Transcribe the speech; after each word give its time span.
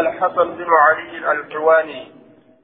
الحسن 0.00 0.56
بن 0.56 0.66
علي 0.86 1.32
الحواني 1.32 2.12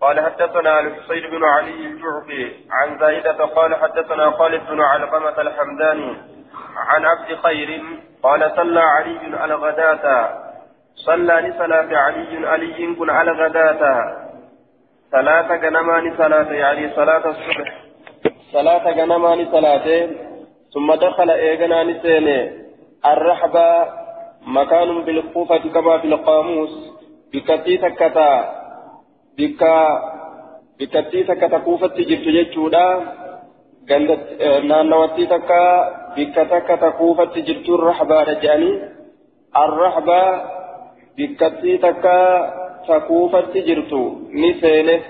قال 0.01 0.21
حدثنا 0.21 0.81
الحسين 0.81 1.31
بن 1.31 1.45
علي 1.45 1.87
الجعفي 1.87 2.53
عن 2.71 2.99
زايدة 2.99 3.45
قال 3.45 3.75
حدثنا 3.75 4.31
خالد 4.31 4.63
بن 4.71 4.81
علقمة 4.81 5.41
الحمداني 5.41 6.17
عن 6.77 7.05
عبد 7.05 7.35
خير 7.43 7.83
قال 8.23 8.53
صلى 8.57 8.81
علي 8.81 9.45
الغداة. 9.45 10.31
صلى 10.95 11.35
لصلاة 11.35 11.97
علي 11.97 12.47
علي 12.47 12.95
كن 12.95 13.11
على 13.11 13.31
غداة 13.31 14.17
ثلاثة 15.13 15.57
جنمان 15.57 16.17
صلاة 16.19 16.53
يعني 16.53 16.91
صلاة 16.97 17.29
الصبح. 17.31 17.85
صلاة 18.53 18.91
جنمان 18.93 19.49
صلاة. 19.53 20.09
ثم 20.75 20.95
دخل 20.95 21.31
إيجنا 21.31 21.83
نسيني 21.83 22.61
الرحبة 23.07 23.89
مكان 24.47 25.03
بالكوفة 25.03 25.59
كما 25.59 25.99
في 25.99 26.07
القاموس. 26.07 27.00
بكتي 27.33 27.77
تكتا 27.77 28.31
بكا 29.39 29.77
بكتي 30.81 31.25
تكتا 31.25 31.59
كوفة 31.59 31.87
جبت 31.97 32.29
جتشودا 32.29 32.87
naannawattii 33.91 35.27
takka 35.27 35.61
bikka 36.15 36.45
takka 36.45 36.77
ta 36.77 36.91
kuufatti 36.91 37.43
jirtu 37.43 37.77
rahbaadha 37.77 38.35
jedhanii 38.35 38.81
arrahbaa 39.63 40.41
bikkattii 41.17 41.79
takka 41.79 42.17
ta 42.87 43.01
kuufatti 43.01 43.63
jirtu 43.63 44.03
ni 44.33 44.55
seene 44.61 45.03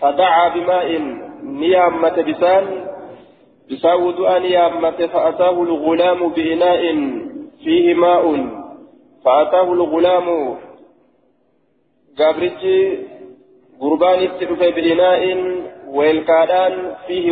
fadacaa 0.00 0.50
bimaa'in 0.54 1.04
ni 1.58 1.70
yaammate 1.72 2.22
bisaan 2.22 2.66
bisaan 3.68 4.02
wudu'a 4.04 4.38
ni 4.38 4.52
yaammate 4.52 5.08
fa'ataahu 5.08 5.64
lgulaamu 5.72 6.30
bi'inaa'in 6.30 7.00
fiihi 7.64 7.94
maa'un 7.94 8.40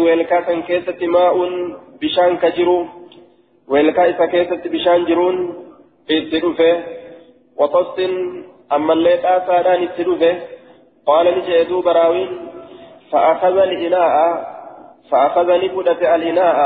weelkaa 0.06 0.42
kan 0.48 0.62
keessatti 0.69 1.06
maa'un 1.17 1.53
bishaan 2.00 2.39
ka 2.42 2.50
jiru 2.59 2.78
weelkaa 3.72 4.06
isa 4.12 4.27
keessatti 4.34 4.69
bishaan 4.77 5.06
jiruun 5.11 5.39
itti 6.17 6.42
dhufe 6.45 6.70
waxossin 7.61 8.14
ammallee 8.77 9.17
xaasaadhaan 9.25 9.84
itti 9.89 10.09
dhufe 10.09 10.31
qaala 11.11 11.31
ni 11.37 11.42
jee 11.50 11.65
duuba 11.72 11.92
raawiin 12.00 12.33
فأخذ 13.12 13.56
الإناء 13.59 14.15
فأخذ 15.11 15.48
نفدة 15.65 16.15
الإناء 16.15 16.59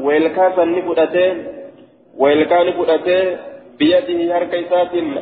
ويلكا 0.00 0.64
نفدة 0.64 1.16
ويلكا 2.18 2.62
نفدة 2.62 3.38
بيده 3.78 4.34
حركة 4.34 4.72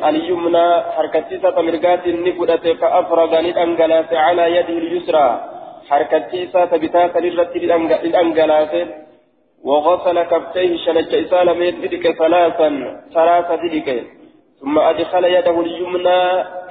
اليمنى 0.09 0.67
حركة 0.95 1.61
مرقات 1.61 2.07
نفدة 2.07 2.65
فأفرغ 2.81 3.31
للأنجلاس 3.39 4.13
على 4.13 4.45
يده 4.55 4.77
اليسرى. 4.83 5.27
حركة 5.89 6.31
تبتا 6.71 7.03
سلرت 7.13 7.53
للأنجلاس 8.03 8.73
وغسل 9.63 10.17
كفتيه 10.31 10.71
شنج 10.85 11.11
إسال 11.15 11.47
ميت 11.59 11.75
ثلاثا 12.21 12.69
ثلاثة 13.13 13.55
ذلك 13.63 13.89
ثم 14.61 14.79
أدخل 14.79 15.23
يده 15.25 15.57
اليمنى 15.61 16.21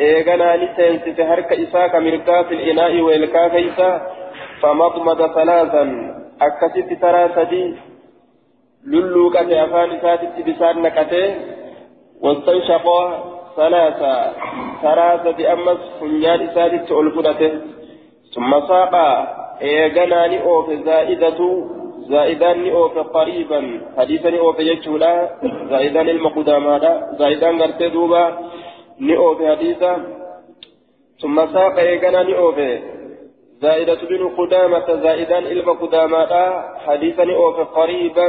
إيغانا 0.00 0.56
لسينسس 0.56 1.20
حركة 1.20 1.55
إساك 1.62 1.94
مرقا 1.94 2.42
في 2.42 2.55
الإناء 2.55 3.00
ويلكا 3.00 3.48
كيسا 3.48 3.90
فمضمض 4.60 5.20
ثلاثا. 5.34 5.84
أكست 6.40 6.88
ثلاثة 7.05 7.52
للوكة 8.86 9.64
أفان 9.64 9.90
ساتت 10.02 10.36
بسان 10.46 10.82
نكته 10.82 11.34
واستنشق 12.25 12.86
ثلاثة 13.56 14.33
ثلاثة 14.83 15.53
أمس 15.53 15.80
فنيان 16.00 16.41
ساتت 16.55 16.92
ألفدته 16.92 17.53
ثم 18.34 18.50
ساق 18.69 18.94
إيغانا 19.62 20.27
لأوف 20.27 20.70
زائدة 20.70 21.41
زائدان 22.08 22.64
نئوف 22.64 22.98
قريبا. 22.98 23.61
حديثا 23.98 24.30
نئوف 24.30 24.58
يجولا 24.58 25.30
زائدان 25.70 26.08
المقدام 26.08 26.67
هذا 26.67 26.92
زائدان 27.18 27.63
قرتي 27.63 27.89
دوبا. 27.89 28.24
نئوف 29.01 29.42
حديثا. 29.42 29.92
ثم 31.23 31.46
ساق 31.46 31.79
إيغانا 31.79 32.23
نئوف 32.23 32.58
زائدة 33.63 34.01
بن 34.11 34.23
قدامة. 34.39 34.86
زائدان 35.05 35.45
إلما 35.52 35.73
قدامة 35.73 36.33
حديثا 36.86 37.24
نئوف 37.24 37.57
قريبا. 37.61 38.29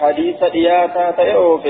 حديث 0.00 0.44
دياتا 0.44 1.10
تئوف 1.10 1.66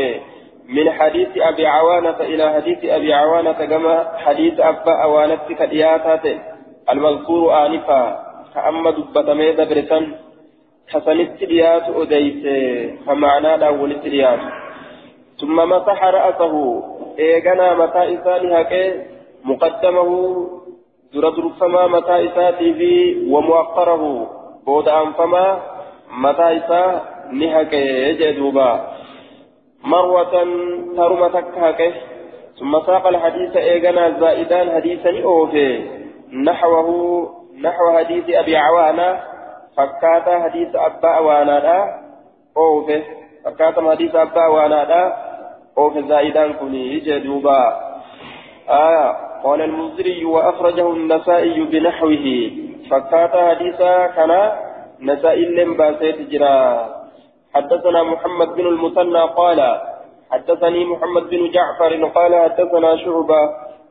من 0.71 0.91
حديث 0.91 1.29
أبي 1.37 1.67
عوانة 1.67 2.21
إلى 2.21 2.53
حديث 2.53 2.85
أبي 2.85 3.15
عوانة 3.15 3.53
كما 3.53 4.09
حديث 4.17 4.61
أبا 4.61 5.03
أوانة 5.03 5.41
كدياتا 5.59 6.21
المذكور 6.91 7.67
آنفا. 7.67 8.03
كأما 8.55 8.91
دبتمي 8.91 9.53
دبرتن 9.53 10.05
حسنت 10.89 11.45
ديات 11.45 11.87
أديت. 11.89 12.45
فمعنى 13.07 13.59
داولت 13.59 14.03
ديات. 14.03 14.39
ثم 15.41 15.57
مسح 15.57 16.05
رأسه. 16.05 16.55
إيغنا 17.19 17.75
متى 17.75 18.03
إساني 18.15 18.61
هكي. 18.61 18.85
مقدمه. 19.45 20.11
درد 21.15 21.39
فما 21.61 21.87
متى 21.87 22.27
إساتي 22.27 22.75
في 22.75 22.93
ومؤخره. 23.31 24.03
بود 24.67 24.89
أنفما 24.89 25.47
متى 26.11 26.57
إسا 26.57 26.83
نهكي. 27.33 27.87
يجدوبا 28.09 28.71
مروة 29.85 30.45
ترمتك 30.97 31.59
هكي 31.59 31.93
ثم 32.61 32.81
ساق 32.87 33.07
الحديث 33.07 33.57
إيغنا 33.57 34.21
زائدان 34.21 34.71
حديثا 34.71 35.23
أوفي 35.25 35.89
نحوه 36.33 37.31
نحو 37.61 37.99
حديث 37.99 38.25
أبي 38.29 38.57
عوانة 38.57 39.21
فكاتا 39.77 40.41
حديث 40.43 40.69
أبا 40.75 41.19
وأنا 41.19 42.01
أوفي 42.57 43.03
فكاتا 43.45 43.91
حديث 43.91 44.15
أبا 44.15 44.47
وأنا 44.47 45.17
أوفي 45.79 46.03
زائدان 46.03 46.53
كني 46.53 46.99
جدوبا 46.99 47.91
آية 48.69 49.31
قال 49.45 49.63
المنذري 49.63 50.25
وأخرجه 50.25 50.91
النسائي 50.91 51.65
بنحوه 51.65 52.51
فكاتا 52.91 53.49
حديثا 53.49 54.07
كان 54.07 54.53
نسائي 55.01 55.45
لم 55.45 55.77
باسيت 55.77 56.31
جرا 56.31 57.00
حدثنا 57.55 58.03
محمد 58.03 58.49
بن 58.55 58.67
المثنى 58.67 59.21
قال 59.21 59.81
حدثني 60.31 60.85
محمد 60.85 61.31
بن 61.31 61.51
جعفر 61.51 62.05
قال 62.05 62.35
حدثنا 62.35 62.97
شعبة 62.97 63.41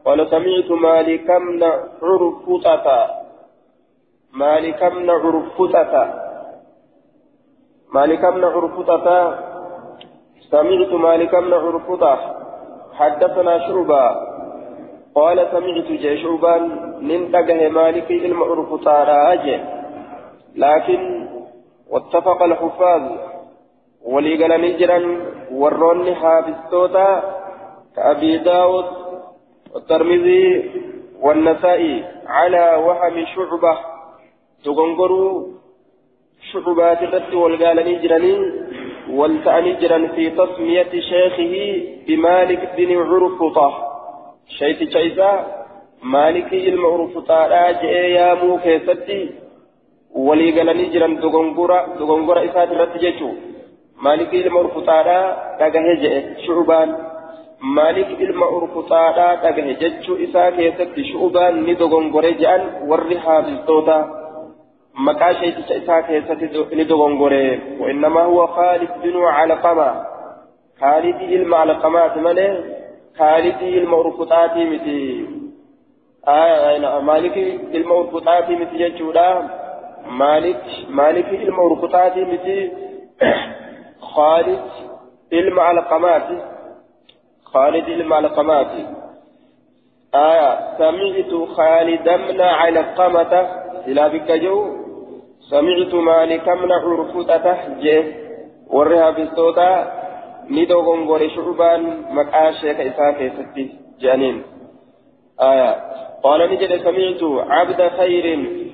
قال 0.06 0.30
سمعت 0.30 0.72
مالك 0.72 1.32
بن 1.32 1.64
عرفطة 2.04 3.08
مالك 4.34 4.84
بن 4.84 5.10
عرفطة 5.10 6.14
مالك 7.94 8.26
بن 8.26 8.44
عرفطة 8.44 9.36
سمعت 10.52 10.94
مالك 10.94 11.36
بن 11.36 11.54
عرفطة 11.54 12.36
حدثنا 12.94 13.60
شعبة 13.68 14.30
قال 15.16 15.48
سمعت 15.52 15.88
جيشوبان 16.04 16.64
ننتقه 17.02 17.70
مالك 17.70 18.12
علم 18.12 18.44
عرفطة 18.44 18.92
راجع 19.04 19.60
لكن 20.56 21.28
واتفق 21.90 22.44
الحفاظ 22.44 23.29
وليقل 24.06 24.62
نجرا 24.62 25.00
وروني 25.52 26.16
حافظتوتا 26.16 27.10
كأبي 27.96 28.38
داود 28.38 28.86
والترمذي 29.74 30.72
والنسائي 31.22 32.04
على 32.28 32.76
وهم 32.86 33.26
شعبة 33.36 33.78
تغنغروا 34.64 35.48
شعبات 36.52 37.02
الرد 37.04 37.34
والقالني 37.34 37.96
جراني 38.04 38.36
والتعني 39.10 39.74
جران 39.74 40.08
في 40.08 40.30
تسمية 40.30 40.92
شيخه 41.12 41.54
بمالك 42.08 42.62
بن 42.78 42.90
عرفطة 42.98 43.70
شيخ 44.60 44.78
شيخا 44.96 45.32
مالك 46.04 46.54
علم 46.54 46.86
عرفطة 46.86 47.48
راجع 47.48 47.92
يا 48.18 48.34
مو 48.34 48.58
كيستي 48.64 49.30
وليقالني 50.16 50.86
جران 50.94 51.20
تغنغرا 51.22 51.80
تغنغرا 52.00 52.46
إسات 52.46 52.72
الرد 52.72 52.96
مالك 54.02 54.32
عرفطة 54.56 55.02
راجع 55.62 56.22
شعبان 56.48 56.90
ni 61.66 61.76
dogongore 61.76 62.32
jedhan 62.34 62.62
warri 62.90 63.16
haafiztoota 63.16 63.98
maqaa 64.94 65.34
sheeticha 65.34 65.76
isaa 65.76 66.02
keessatti 66.02 66.50
ni 66.76 66.86
dogongore 66.86 67.62
wainnamaa 67.82 68.24
huwa 68.24 68.48
khaalid 68.48 68.90
binu 69.04 69.20
calqama 69.38 70.06
khaalidii 70.80 71.34
ilma 71.38 71.60
alqamaati 71.60 72.20
malee 72.20 72.52
khaalidii 73.18 73.74
ilma 73.80 73.98
urkutaatii 73.98 74.66
miti 74.66 75.28
maaliki 77.02 77.42
ilma 77.72 77.96
urkutaatii 77.96 78.56
miti 78.56 78.78
jechuudha 78.78 79.28
maalik 80.22 80.64
maaliki 80.90 81.36
ilma 81.36 81.64
urkutaatii 81.64 82.26
miti 82.26 82.58
khaalid 83.22 83.69
ilma 85.32 85.64
alqamaati 85.74 86.38
خالد 87.54 87.88
المعلقمات 87.88 88.72
سمعت 90.78 91.32
خالد 91.58 92.04
بن 92.04 92.42
علقمة 92.42 93.34
إلى 93.88 94.10
بك 94.10 94.32
جو. 94.32 94.56
سمعت 95.50 95.94
مالك 95.94 96.50
بن 96.50 96.72
عرفوتة 96.72 97.46
جه. 97.84 98.04
ورها 98.70 99.10
بستوتا. 99.10 99.72
ندو 100.50 100.80
غنغوري 100.80 101.30
شعبان. 101.30 101.84
مكا 102.12 102.52
شيخ 102.52 102.78
إساء 102.80 103.12
كيستي 103.12 103.66
جانين. 104.02 104.44
آية 105.42 105.72
قال 106.24 106.40
نجد 106.52 106.72
سمعت 106.86 107.22
عبد 107.50 107.82
خير. 107.98 108.26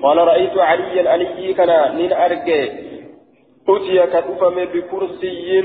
قال 0.02 0.18
رأيت 0.18 0.56
عليا 0.58 1.10
علي 1.10 1.54
كان 1.54 1.96
نين 1.96 2.12
أرجع 2.12 2.60
أتي 3.68 4.06
كتفم 4.06 4.56
بكرسي 4.72 5.62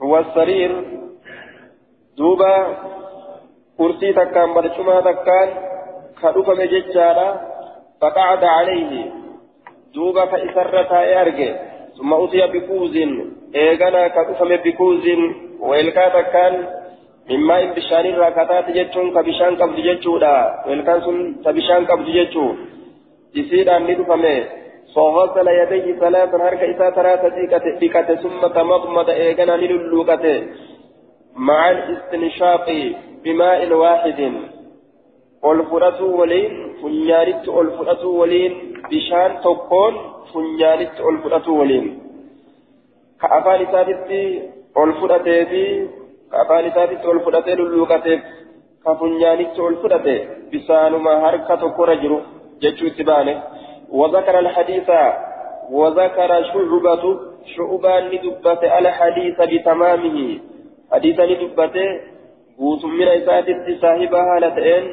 والسرير. 0.00 0.72
دوبا 2.18 2.54
كرسي 3.78 4.12
تكان 4.12 4.54
برشما 4.54 5.00
تكان 5.00 5.48
كتفم 6.22 6.62
ججارا 6.62 7.28
فقعد 8.00 8.44
عليه. 8.44 9.12
دوبا 9.94 10.24
فإسرتا 10.26 11.20
أرجع. 11.20 11.52
ثم 11.98 12.14
أتي 12.14 12.46
بكوز. 12.46 12.96
إيغانا 13.54 14.08
كتفم 14.08 14.56
بكوز. 14.56 15.06
وإلكا 15.60 16.08
تكان 16.08 16.54
مما 17.30 17.62
إن 17.62 17.70
بشان 17.72 18.06
الراكتات 18.06 18.70
جتشون 18.76 19.06
كبشان 19.14 19.56
قبض 19.56 19.76
جتشودا 19.80 20.34
وإلكان 20.66 21.00
سن 21.00 21.18
تبشان 21.44 21.86
قبض 21.86 22.08
جتشو 22.16 22.54
إسيدا 23.38 23.78
ندفمه 23.78 24.44
فغسل 24.94 25.48
يديه 25.48 25.98
ثلاثا 25.98 26.36
هرك 26.36 26.62
إسا 26.62 26.90
ثلاثة 26.90 27.28
ديكة 27.78 28.14
ثم 28.14 28.40
تمضمض 28.46 29.10
إيغانا 29.10 29.56
للوكة 29.56 30.46
مع 31.36 31.70
الاستنشاق 31.70 32.66
بماء 33.24 33.72
واحد 33.72 34.20
والفرة 35.42 36.02
ولين 36.04 36.52
فنيانت 36.82 37.48
والفرة 37.48 38.06
ولين 38.06 38.52
بشان 38.90 39.30
تقون 39.44 39.94
فنيانت 40.32 41.00
والفرة 41.00 41.50
ولين. 41.50 41.86
كأفان 43.20 43.66
سادتي 43.72 44.42
والفرة 44.76 45.44
في 45.50 45.88
كأفان 46.32 46.70
سادتي 46.74 47.06
والفرة 47.08 47.48
للوكة 47.54 48.20
كفنيانت 48.86 49.60
والفرة 49.60 50.06
بسانما 50.54 51.12
هركة 51.24 51.62
كرجر 51.76 52.12
جتشو 52.62 52.88
تبانه 52.88 53.42
وذكر 53.94 54.38
الحديث 54.38 54.90
وذكر 55.70 56.30
شعبة 56.52 57.04
شعبان 57.56 58.02
ندبت 58.12 58.62
الحديث 58.64 59.38
بتمامه. 59.50 60.18
حديث 60.92 61.20
ندبت 61.20 61.76
قوت 62.58 62.82
من 62.84 63.08
إساتة 63.08 63.66
صاحبها 63.82 64.34
لتئن 64.40 64.84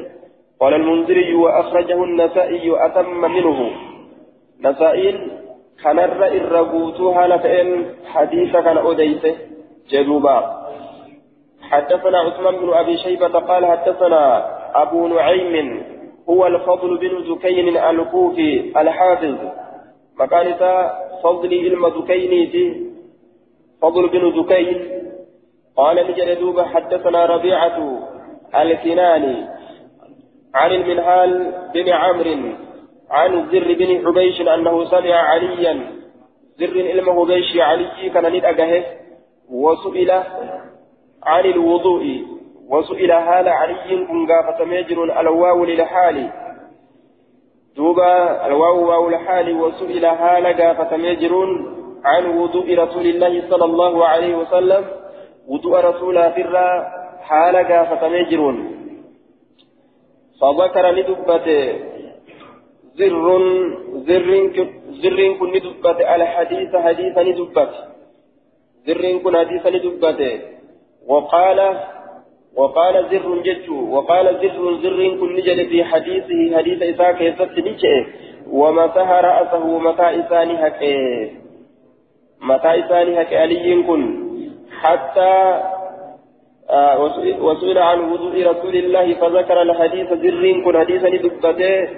قال 0.60 0.74
المنذري 0.74 1.34
وأخرجه 1.34 2.04
النسائي 2.04 2.86
أتم 2.86 3.20
منه. 3.20 3.58
نسائي 4.60 5.08
كان 5.82 5.98
الرأي 5.98 6.36
الرقوتها 6.36 7.26
لتئن 7.26 7.68
حديث 8.12 8.52
كان 8.52 8.78
أديته 8.78 9.34
جدوبا 9.90 10.38
حدثنا 11.70 12.18
عثمان 12.18 12.56
بن 12.56 12.68
أبي 12.72 12.96
شيبة 12.96 13.34
قال 13.38 13.66
حدثنا 13.66 14.22
أبو 14.82 15.06
نعيم 15.06 15.82
هو 16.32 16.46
الفضل 16.46 16.98
بن 16.98 17.34
زكين 17.34 17.76
الكوفي 17.76 18.80
الحافظ. 18.80 19.34
مكان 20.20 20.54
فضل 21.22 21.48
علم 21.64 21.90
فضل 23.82 24.08
بن 24.08 24.42
زكين. 24.42 24.88
قال 25.76 25.96
نجد 25.96 26.38
دوب 26.38 26.60
حدثنا 26.60 27.26
ربيعة 27.26 27.98
الكناني 28.54 29.36
عن 30.54 30.70
المنهال 30.72 31.52
بن 31.74 31.88
عمرو 31.88 32.52
عن 33.10 33.50
زر 33.52 33.74
بن 33.74 34.06
حبيش 34.06 34.40
أنه 34.40 34.84
سمع 34.84 35.14
عليا. 35.14 35.74
زر 36.58 36.76
علم 36.88 37.20
حبيش 37.20 37.56
علي 37.56 38.10
كان 38.14 38.32
ندأجه 38.32 38.84
وسئل 39.50 40.10
عن 41.22 41.44
الوضوء. 41.44 42.31
وسئل 42.68 43.10
هال 43.10 43.48
علي 43.48 44.06
كن 44.06 44.26
قافة 44.26 44.64
ميجر 44.64 45.20
الواو 45.20 45.64
للحال. 45.64 46.30
دوبا 47.76 48.46
الواو 48.46 48.88
واو 48.88 49.08
الحال 49.08 49.62
وسئل 49.62 50.04
هال 50.04 50.46
قافة 50.46 50.96
ميجر 50.96 51.32
عن 52.04 52.24
وضوء 52.38 52.78
رسول 52.78 53.06
الله 53.06 53.50
صلى 53.50 53.64
الله 53.64 54.06
عليه 54.06 54.34
وسلم. 54.36 54.84
وضوء 55.48 55.80
رسول 55.80 56.16
فرا 56.32 56.68
حال 57.20 57.56
قافة 57.56 58.08
ميجر 58.08 58.54
فذكر 60.40 60.90
لدبة 60.90 61.48
زر 62.94 63.26
زر 64.08 64.30
زر 65.02 65.20
كن 65.38 65.48
لدبة 65.52 66.14
الحديث 66.14 66.76
حديث 66.76 67.18
لدبة. 67.18 67.68
زر 68.86 69.18
كن 69.18 69.36
حديث 69.36 69.66
لدبة. 69.66 70.40
وقال 71.06 71.58
وقال 72.56 72.94
زر 73.10 73.42
جتو 73.42 73.74
وقال 73.94 74.26
زر 74.42 74.74
زر 74.82 75.00
كن 75.20 75.32
نجد 75.36 75.68
في 75.68 75.84
حديثه 75.84 76.56
حديث 76.56 76.82
إساك 76.82 77.20
يسد 77.20 77.58
نجئ 77.68 78.04
ومسح 78.50 79.08
رأسه 79.10 79.78
متى 79.78 80.20
إساني 80.20 80.54
هكي 80.66 81.30
متى 82.40 82.70
إساني 82.80 83.22
هكي 83.22 83.36
علي 83.36 83.82
كن 83.82 84.02
حتى 84.80 85.60
آه 86.70 86.96
وسئل 87.40 87.78
عن 87.78 88.00
وضوء 88.12 88.46
رسول 88.50 88.74
الله 88.76 89.14
فذكر 89.14 89.62
الحديث 89.62 90.08
زر 90.12 90.44
كن 90.64 90.78
حديثا 90.78 91.08
دبته 91.08 91.88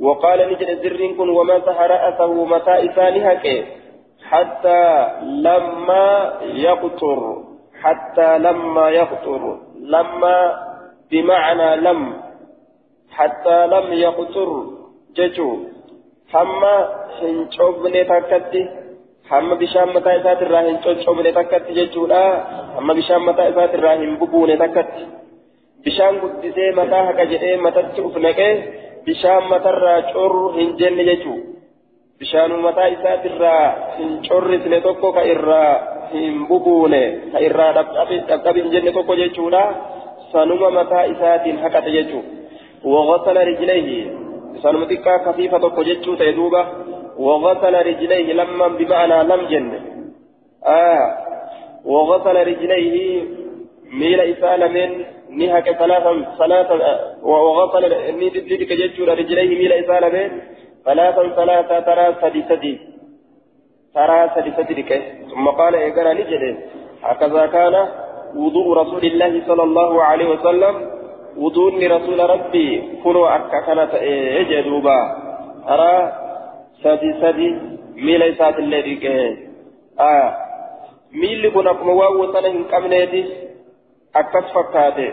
وقال 0.00 0.38
نجد 0.52 0.82
زر 0.82 1.00
كن 1.18 1.28
ومسح 1.28 1.80
رأسه 1.80 2.44
متى 2.44 2.74
إساني 2.86 3.32
هكي 3.32 3.64
حتى 4.30 4.82
لما 5.22 6.32
يقطر. 6.42 7.45
حتى 7.85 8.37
لما 8.37 8.89
يخطر 8.89 9.59
لما 9.79 10.37
بمعنى 11.11 11.69
لم 11.75 12.13
حتى 13.11 13.67
لم 13.67 13.93
يخطر 13.93 14.49
ججو 15.17 15.49
حما 16.33 16.75
هنشوبني 17.21 18.03
تكتي 18.03 18.69
حما 19.29 19.53
بشام 19.55 19.89
متى 19.95 20.15
إسات 20.17 20.41
الراهن 20.41 20.77
هنشوبني 20.85 21.31
تكتي 21.31 21.73
ججو 21.73 22.05
لا 22.07 22.23
حما 22.75 22.93
بشام 22.93 23.25
متى 23.25 23.49
إسات 23.49 23.75
الراهن 23.75 24.15
ببوني 24.15 24.55
تكتي 24.57 25.05
بشام 25.85 26.13
قدسي 26.21 26.65
متى 26.77 26.99
هكا 27.07 27.23
جئي 27.23 27.57
متى 27.57 27.81
تشوفنك 27.83 28.39
بشام 29.07 29.43
متى 29.51 29.69
الراجور 29.69 30.33
هنجن 30.55 30.97
ججو 31.09 31.35
bishaanuu 32.21 32.61
mataa 32.61 32.87
isaatirraa 32.95 33.67
hin 33.97 34.09
corrisne 34.27 34.77
tokko 34.81 35.09
ka 35.13 35.21
irraa 35.29 35.73
hin 36.12 36.46
bubuune 36.48 37.02
ka 37.32 37.40
irraa 37.48 37.72
dhabdhabi 37.78 38.60
hin 38.60 38.70
jenne 38.74 38.92
tokko 38.92 39.16
jechuudha 39.20 39.62
sanuma 40.32 40.70
mataa 40.70 41.04
isaatiin 41.14 41.58
haqate 41.64 41.90
jechuudha 41.96 42.36
waqasala 42.94 43.44
rijlayhi 43.50 43.98
sanuma 44.62 44.86
xiqqaa 44.92 45.18
kafiifa 45.26 45.60
tokko 45.60 45.84
jechuu 45.90 46.16
ta'e 46.16 46.32
duuba 46.38 46.62
rijlayhi 47.90 48.38
lamman 48.40 48.76
bima'anaa 48.80 49.22
lam 49.32 49.46
jenne 49.52 49.78
waqasala 51.94 52.44
rijlayhi 52.50 53.04
miila 53.92 54.24
isaa 54.34 54.56
lameen 54.64 54.92
ni 55.38 55.48
haqe 55.54 55.78
salaatan 55.78 56.26
salaatan 56.38 56.80
waqasala 57.32 57.96
ni 58.20 58.30
didike 58.30 58.76
jechuudha 58.82 59.18
rijlayhi 59.22 59.58
miila 59.62 59.82
isaa 59.84 60.00
lameen 60.00 60.32
ثلاثا 60.86 61.22
ثلاثة 61.36 61.80
ترى 61.80 62.14
سدي 62.22 62.42
سدي 62.48 62.95
ترى 63.96 64.18
سدي 64.34 64.50
سدي 64.56 64.82
ثم 65.30 65.46
قال 65.58 65.74
إيقنا 65.74 66.12
نجد 66.12 66.42
هكذا 67.02 67.46
كان 67.46 67.74
وضوء 68.36 68.66
رسول 68.82 69.04
الله 69.10 69.32
صلى 69.48 69.62
الله 69.62 70.02
عليه 70.02 70.28
وسلم 70.34 70.74
وضوء 71.36 71.72
رسول 71.96 72.20
ربي 72.30 72.68
كنوا 73.04 73.26
أكا 73.36 73.60
كانت 73.66 73.92
إجدوبا 74.40 74.98
ترى 75.68 75.92
سدي 76.82 77.10
سدي 77.22 77.48
ميل 78.06 78.22
إسات 78.22 78.56
الذي 78.58 78.94
آه 80.00 80.46
miilli 81.12 81.50
kun 81.50 81.66
akkuma 81.66 81.92
waawwa 81.92 82.32
sana 82.32 82.48
hin 82.48 82.64
qabneeti 82.64 83.20
akkas 84.14 84.52
fakkaate 84.54 85.06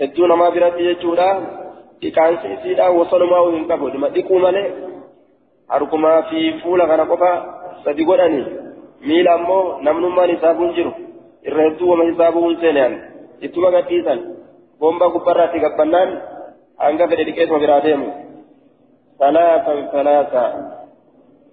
hedduu 0.00 0.26
namaa 0.26 0.50
biratti 0.50 0.86
jechuudha 0.88 1.28
dhiqaansi 2.02 2.52
isiidha 2.54 2.90
wasanumaa 2.98 3.42
hin 3.50 3.68
qabu 3.68 3.90
dhima 3.90 4.08
dhiquu 4.16 4.40
malee 4.44 4.64
harkumaa 5.68 6.22
fi 6.30 6.42
fuula 6.62 6.86
kana 6.86 7.06
qofa 7.12 7.30
sadi 7.84 8.04
godhani 8.04 8.42
miila 9.08 9.34
ammoo 9.38 9.64
namnummaan 9.88 10.30
hisaabuun 10.34 10.74
jiru 10.78 10.92
irra 11.50 11.66
hedduu 11.68 11.90
wama 11.90 12.08
hisaabuu 12.10 12.48
hin 12.48 12.60
seenan 12.60 12.96
ittuma 13.48 13.74
gadhiisan 13.76 14.24
bombaa 14.80 15.12
gubbarraatti 15.16 15.64
gabbannaan 15.66 16.16
hanga 16.86 17.08
fedhe 17.12 17.28
dhiqeetuma 17.28 17.64
biraa 17.66 17.84
deemu 17.88 18.08
ثلاثا 19.18 19.74
ثلاثا 19.92 20.44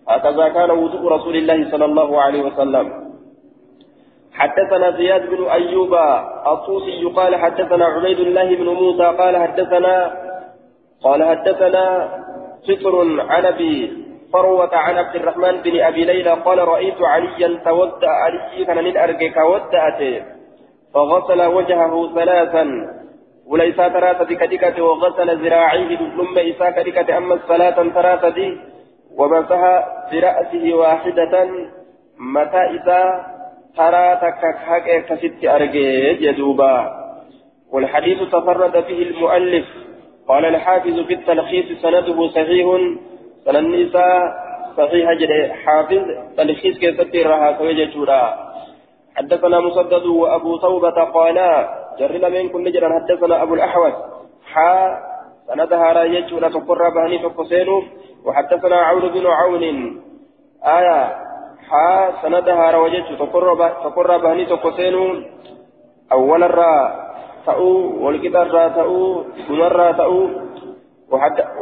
هكذا 0.07 0.49
كان 0.49 0.71
وضوء 0.71 1.03
رسول 1.11 1.35
الله 1.35 1.71
صلى 1.71 1.85
الله 1.85 2.21
عليه 2.21 2.41
وسلم 2.41 2.85
حدثنا 4.33 4.91
زياد 4.91 5.29
بن 5.29 5.43
أيوب 5.43 5.93
الطوسي 6.47 7.03
قال 7.15 7.35
حدثنا 7.35 7.85
عبيد 7.85 8.19
الله 8.19 8.55
بن 8.55 8.65
موسى 8.65 9.03
قال 9.03 9.37
حدثنا 9.37 9.95
قال 11.03 11.23
حدثنا 11.23 11.85
فطر 12.67 13.21
عن 13.21 13.45
أبي 13.45 14.04
فروة 14.33 14.75
عن 14.75 14.97
عبد 14.97 15.15
الرحمن 15.15 15.61
بن 15.61 15.79
أبي 15.79 16.05
ليلى 16.05 16.29
قال 16.29 16.67
رأيت 16.67 17.01
عليا 17.01 17.59
تودأ 17.65 18.09
علي 18.09 18.65
كان 18.65 18.77
للأرجك 18.77 19.37
ودأته 19.37 20.23
فغسل 20.93 21.41
وجهه 21.45 22.13
ثلاثا 22.15 22.65
وليس 23.47 23.75
ثلاثة 23.75 24.25
كدكة 24.35 24.83
وغسل 24.83 25.45
ذراعيه 25.45 25.97
ثم 25.97 26.37
إسا 26.37 26.69
كدكة 26.69 27.17
أما 27.17 27.33
الصلاة 27.35 27.89
ثلاثة 27.89 28.57
ومسح 29.17 29.61
برأسه 30.11 30.73
واحدة 30.73 31.49
متى 32.19 32.57
إذا 32.57 33.25
ترى 33.77 34.15
تكك 34.21 35.05
كست 35.07 35.45
أرجي 35.45 36.13
جدوبا 36.13 36.91
والحديث 37.71 38.19
تفرد 38.31 38.83
فيه 38.83 39.03
المؤلف 39.09 39.65
قال 40.27 40.45
الحافظ 40.45 40.99
في 40.99 41.13
التلخيص 41.13 41.81
سنده 41.81 42.27
صحيح 42.27 42.67
سنن 43.45 43.73
إساء 43.83 44.45
صحيح 44.77 45.11
جد 45.11 45.51
حافظ 45.65 46.03
تلخيص 46.37 46.77
كيف 46.77 47.27
راها 47.27 47.57
سويجة 47.57 47.95
حدثنا 49.15 49.59
مسدد 49.59 50.05
وأبو 50.05 50.57
ثوبة 50.57 51.03
قالا 51.03 51.51
جرنا 51.99 52.29
من 52.29 52.49
كل 52.49 52.71
جرا 52.71 52.89
حدثنا 52.99 53.43
أبو 53.43 53.53
الأحوص 53.53 53.93
حا 54.53 54.99
سندها 55.47 55.93
رايج 55.93 56.33
ولا 56.33 56.49
تقر 56.49 56.89
بهني 56.89 57.17
تقسين 57.17 57.69
وحدثنا 58.25 58.75
عون 58.75 59.09
بن 59.09 59.25
عون 59.27 59.63
آية 60.77 60.99
حا 61.69 62.11
سندها 62.21 62.71
روجت 62.71 63.07
تقر 63.19 64.17
بهني 64.17 64.45
تقسين 64.45 64.95
أول 66.11 66.43
الراء 66.43 67.05
تأو 67.45 68.05
والكبر 68.05 68.47
را 68.47 68.67
تأو 68.67 69.23
ثم 69.47 69.61
تأو 69.97 70.44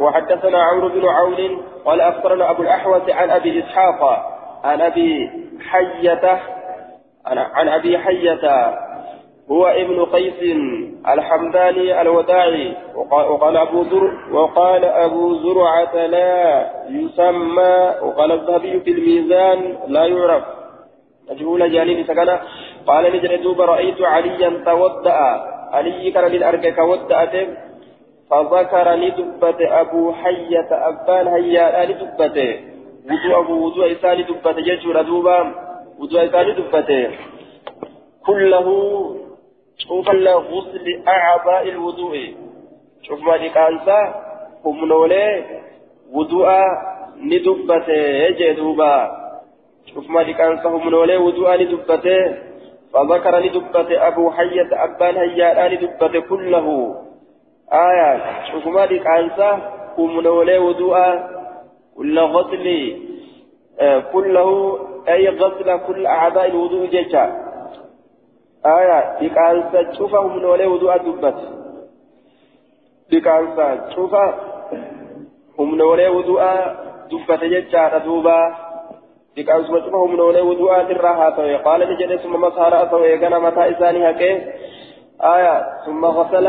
وحدثنا 0.00 0.62
عمرو 0.62 0.88
بن 0.88 1.08
عون 1.08 1.62
قال 1.84 2.00
أخبرنا 2.00 2.50
أبو 2.50 2.62
الأحوص 2.62 3.02
عن 3.08 3.30
أبي 3.30 3.64
إسحاق 3.64 4.00
عن 4.64 4.80
أبي 4.80 5.30
حية 5.60 6.40
عن 7.26 7.68
أبي 7.68 7.98
حية 7.98 8.74
هو 9.50 9.66
ابن 9.66 10.04
قيس 10.04 10.56
الحمداني 11.08 12.00
الوداعي 12.00 12.76
وقال 12.94 13.56
أبو 13.56 13.84
زر 13.84 14.14
وقال 14.32 14.84
أبو 14.84 15.34
زرعة 15.34 16.06
لا 16.06 16.70
يسمى 16.88 17.94
وقال 18.02 18.32
الذهبي 18.32 18.80
في 18.80 18.90
الميزان 18.90 19.76
لا 19.86 20.04
يعرف. 20.04 20.44
مجهول 21.30 21.72
جانب 21.72 22.06
سكنة. 22.06 22.40
قال 22.86 23.12
نجد 23.12 23.42
دوب 23.42 23.60
رأيت 23.60 24.02
عليا 24.02 24.62
تودأ 24.64 25.20
علي 25.72 26.10
كان 26.10 26.24
للأركة 26.24 26.70
كودأت 26.70 27.48
فذكر 28.30 28.94
لدبة 28.94 29.80
أبو 29.80 30.12
حية 30.12 30.68
أبان 30.70 31.26
هيا 31.28 31.86
لدبته 31.86 32.60
وضوء 33.04 33.40
أبو 33.40 33.66
وضوء 33.66 33.92
إسان 33.92 34.24
دبة 34.24 34.52
ججر 34.52 35.02
دوبا. 35.02 35.54
وضوء 35.98 36.24
إسان 36.24 36.54
دبته 36.54 37.10
كله 38.26 38.66
شوف 39.78 40.08
غسل 40.08 41.02
أعضاء 41.08 41.68
الوضوء. 41.68 42.34
شوف 43.02 43.22
ما 43.22 43.36
كانسا 43.36 44.00
هم 44.64 44.84
نولي 44.84 45.44
وضوء 46.12 46.48
ندبته 47.16 47.92
يجي 47.92 48.52
دوبا. 48.52 48.94
شوف 49.94 50.10
ما 50.10 50.32
كانسا 50.32 50.68
هم 50.68 50.88
نولي 50.88 51.16
وضوء 51.16 51.62
ندبته 51.62 52.34
فذكر 52.92 53.40
ندبة 53.44 54.06
أبو 54.08 54.30
حية 54.30 54.70
أبان 54.72 55.16
هيا 55.16 55.68
ندبته 55.68 56.20
كله. 56.20 56.96
آية 57.74 58.10
شوف 58.52 58.66
ما 58.66 58.86
دي 58.86 58.98
كانسا 58.98 59.50
هم 59.98 60.20
نولي 60.20 60.58
وضوء 60.58 60.96
كل 61.96 62.18
غسل 62.18 62.66
آه 63.80 63.98
كله 64.12 64.78
أي 65.08 65.28
غسل 65.28 65.78
كل 65.86 66.06
أعضاء 66.06 66.46
الوضوء 66.46 66.86
جيشا 66.86 67.24
آية 68.66 68.98
dhiqaansa 69.20 69.78
cufa 69.96 70.18
humnoolee 70.18 70.66
wudu'a 70.72 70.98
dubbate 71.04 71.44
dhiqaansa 73.10 73.66
cufa 73.94 74.24
humnoolee 75.58 76.10
wudu'a 76.16 76.52
dubbate 77.10 77.46
jechaadha 77.54 77.98
duuba 78.06 78.36
dhiqaansuma 79.36 79.80
cufa 79.84 79.98
humnoolee 80.04 80.44
wudu'aatirraa 80.50 81.16
haa 81.20 81.36
ta'e 81.36 81.58
qaala 81.66 81.84
ni 81.90 81.98
jedhe 82.00 82.18
summa 82.22 82.38
masaara 82.46 82.76
asa'u 82.84 83.04
eegana 83.10 83.44
mataa 83.46 83.66
isaanii 83.74 84.06
haqee 84.08 84.34
آية 85.22 85.84
ثم 85.86 86.04
غسل 86.04 86.46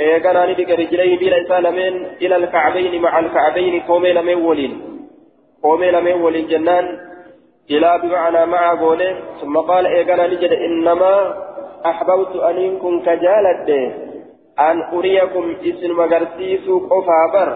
إيقنا 0.00 0.46
ندق 0.46 0.70
رجليه 0.80 1.18
بلا 1.18 1.42
إسالمين 1.42 2.06
إلى 2.22 2.36
الكعبين 2.36 3.02
مع 3.02 3.18
الكعبين 3.18 3.82
قومي 3.82 4.12
لمن 4.12 4.34
ولين 4.34 4.80
قومي 5.62 5.90
لمن 5.90 6.12
ولين 6.12 6.46
جنان 6.48 6.98
إلى 7.70 8.00
بمعنى 8.02 8.46
مع 8.46 8.80
قوله 8.80 9.16
ثم 9.40 9.56
قال 9.58 9.86
إيقنا 9.86 10.26
نجد 10.26 10.52
إنما 10.52 11.34
أحببت 11.86 12.36
أن 12.36 12.58
يكون 12.58 13.00
كجالد 13.00 13.70
أن 14.58 14.82
أريكم 14.92 15.56
اسم 15.64 15.90
مغرسيس 15.96 16.66
قفابر 16.90 17.48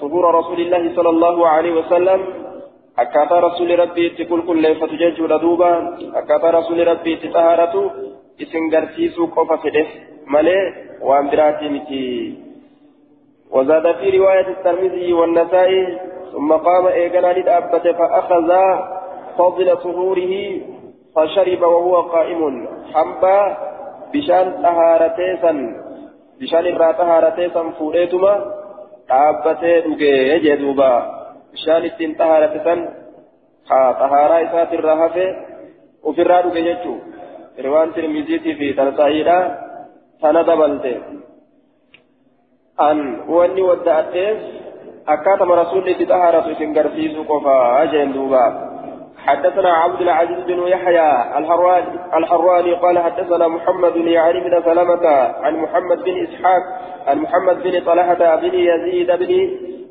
طهور 0.00 0.34
رسول 0.34 0.60
الله 0.60 0.96
صلى 0.96 1.08
الله 1.08 1.48
عليه 1.48 1.72
وسلم 1.72 2.20
أكاتا 2.98 3.38
رسول 3.40 3.78
ربي 3.78 4.10
تقول 4.10 4.42
كل 4.46 4.74
فتجج 4.80 5.20
ردوبا 5.20 5.72
أكاتا 6.14 6.50
رسول 6.50 6.86
ربي 6.88 7.16
تطهرت 7.16 7.74
اسم 8.42 8.62
غرسيس 8.74 9.20
قفا 9.36 9.86
ملي 10.26 10.91
وأن 11.02 11.30
براتي 11.30 12.34
وزاد 13.50 13.94
في 13.96 14.18
رواية 14.18 14.48
الترمذي 14.48 15.12
والنسائي 15.12 15.98
ثم 16.32 16.52
قام 16.52 16.86
إيقنا 16.86 17.32
لدأبت 17.38 17.88
فأخذ 17.88 18.50
فضل 19.38 19.76
طهوره 19.76 20.34
فشرب 21.16 21.62
وهو 21.62 22.00
قائم 22.00 22.68
حنبا 22.94 23.56
بشان 24.14 24.62
طهارتيسا 24.62 25.52
بشان 26.40 26.66
الرا 26.66 26.92
طهارتيسا 26.92 27.62
فوريتما 27.78 28.34
jee 30.44 30.56
duuba 30.60 30.90
bishaan 31.52 31.84
ittiin 31.84 32.16
xahaaratisan 32.16 32.80
haa 33.70 33.88
xahaaraa 34.00 34.38
isaatirraa 34.46 34.96
hafe 34.96 35.26
ofirraa 36.02 36.42
dhuge 36.42 36.62
jechuu 36.68 36.96
riwaan 37.64 37.92
tirmiziitii 37.92 38.54
fi 38.54 38.72
tarsaa'iidha 38.78 39.36
sana 40.22 40.42
dabalte. 40.44 40.94
An 42.78 42.98
wanni 43.28 43.62
wadda 43.62 43.96
addees 43.96 44.40
akkaatama 45.06 45.54
rasuulli 45.62 45.92
itti 45.92 46.06
xahaaratu 46.06 46.54
isin 46.54 46.74
garsiisuu 46.74 47.24
qofaa 47.24 47.86
jeen 47.94 48.14
duubaa 48.14 48.72
حدثنا 49.26 49.72
عبد 49.72 50.00
العزيز 50.00 50.38
بن 50.38 50.66
يحيى 50.66 51.38
الحراني 52.18 52.72
قال 52.74 52.98
حدثنا 52.98 53.48
محمد 53.48 53.96
يعني 53.96 54.40
بن 54.40 54.62
سلمة 54.64 55.06
عن 55.42 55.56
محمد 55.56 56.04
بن 56.04 56.26
إسحاق 56.26 56.62
عن 57.06 57.18
محمد 57.18 57.62
بن 57.62 57.84
طلحة 57.84 58.36
بن 58.36 58.54
يزيد 58.54 59.10
بن 59.10 59.30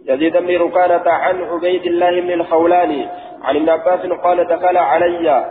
يزيد 0.06 0.38
بن 0.38 0.58
ركانة 0.62 1.12
عن 1.12 1.42
عبيد 1.42 1.86
الله 1.86 2.22
بن 2.22 2.32
الخولاني 2.32 3.08
عن 3.44 3.56
ابن 3.56 3.70
عباس 3.70 4.00
قال 4.00 4.48
دخل 4.48 4.78
علي 4.78 5.46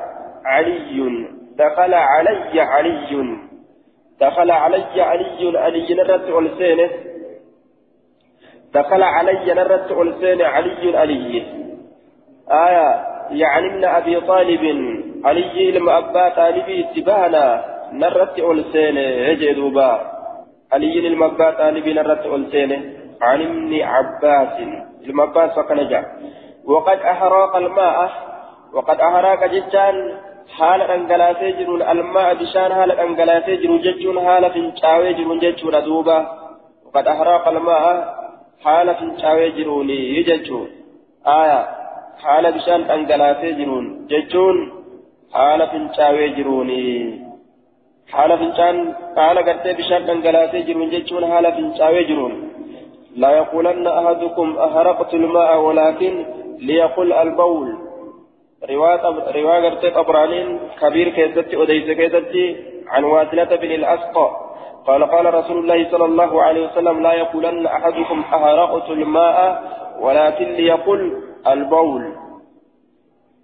علي 0.44 1.28
دخل 1.58 1.94
علي 1.94 2.60
علي 2.60 3.49
دخل 4.20 4.50
علي 4.50 5.02
علي 5.02 5.58
علي 5.58 5.94
نرت 5.94 6.28
ألسينه 6.38 6.90
دخل 8.74 9.02
علي 9.02 9.54
نرت 9.54 9.92
ألسينه 9.92 10.44
علي 10.44 10.96
علي. 10.96 11.46
آية 12.50 12.86
يعني 13.30 13.66
ابن 13.66 13.84
أبي 13.84 14.20
طالب 14.20 14.64
علي 15.24 15.70
لما 15.70 15.98
أبا 15.98 16.28
طالب 16.28 16.68
اتبانا 16.68 17.64
نرت 17.92 18.38
ألسين. 18.38 18.96
يجدوبا 18.96 19.90
علي 20.72 21.08
لما 21.08 21.26
أبا 21.26 21.50
طالب 21.50 21.88
نرت 21.88 22.26
ألسين. 22.26 23.00
عن 23.22 23.74
عباس 23.82 24.60
لما 25.06 25.22
عباس 25.22 25.50
فكنجا 25.50 26.04
وقد 26.64 26.98
أحرق 26.98 27.56
الماء 27.56 28.10
وقد 28.72 29.00
أحرق 29.00 29.46
جتان 29.46 29.94
حال 30.58 30.80
أنجلاسي 30.82 31.52
جرون 31.58 31.82
الماء 31.82 32.34
بشان 32.34 32.70
حال 32.78 32.90
أنجلاسي 33.04 33.56
جرون 33.62 33.80
جتون 33.86 34.16
حال 34.26 34.44
فنشاوي 34.54 35.14
جرون 35.18 35.38
جتون 35.38 35.74
دوبا 35.84 36.18
وقد 36.86 37.04
أحرق 37.08 37.48
الماء 37.48 37.84
حال 38.64 38.94
فنشاوي 38.94 39.50
جروني 39.50 39.98
يجتون 40.16 40.68
آية 41.26 41.60
haala 42.24 42.52
bishaan 42.56 42.82
dhangalaasee 42.88 43.52
jiruun 43.58 43.86
jechuun 44.10 44.58
haala 45.36 45.66
fincaawee 45.72 46.28
jiruuni 46.38 46.80
haala 48.14 48.36
fincaan 48.42 48.80
haala 49.18 49.44
gartee 49.48 49.74
bishaan 49.80 50.08
dhangalaasee 50.08 50.62
jiruun 50.68 50.92
jechuun 50.94 51.28
haala 51.32 51.56
fincaawee 51.58 52.06
jiruun 52.12 52.36
لا 53.22 53.30
يقولن 53.30 53.86
أحدكم 54.00 54.48
أهرقت 54.66 55.14
الماء 55.14 55.50
ولكن 55.66 56.12
ليقل 56.68 57.12
البول 57.12 57.68
رواية 58.68 59.68
قرتي 59.68 59.90
طبرانين 59.90 60.60
كبير 60.80 61.08
كيستي 61.08 61.62
أديس 61.62 61.96
كيستي 61.96 62.56
عن 62.88 63.04
واسلة 63.04 63.56
بن 63.56 63.70
الأسقى. 63.70 64.30
قال 64.86 65.04
قال 65.04 65.34
رسول 65.34 65.58
الله 65.58 65.90
صلى 65.90 66.04
الله 66.04 66.42
عليه 66.42 66.66
وسلم 66.66 67.02
لا 67.02 67.12
يقولن 67.12 67.66
أحدكم 67.66 68.24
أهرقت 68.32 68.90
الماء 68.90 69.62
ولكن 70.00 70.44
ليقل 70.44 71.22
البول. 71.46 72.12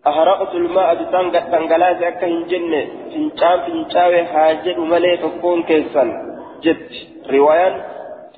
أهرقت 0.07 0.55
الماء 0.55 0.95
بسان 0.95 1.33
تنقلاس 1.33 2.03
أكا 2.03 2.27
هنجن 2.27 2.89
فنشان 3.11 3.61
فنشاوي 3.61 4.25
حاجة 4.25 4.79
ملي 4.79 5.17
تكون 5.17 5.63
كيسا 5.63 6.05
جد. 6.63 6.91
رواية 7.31 7.87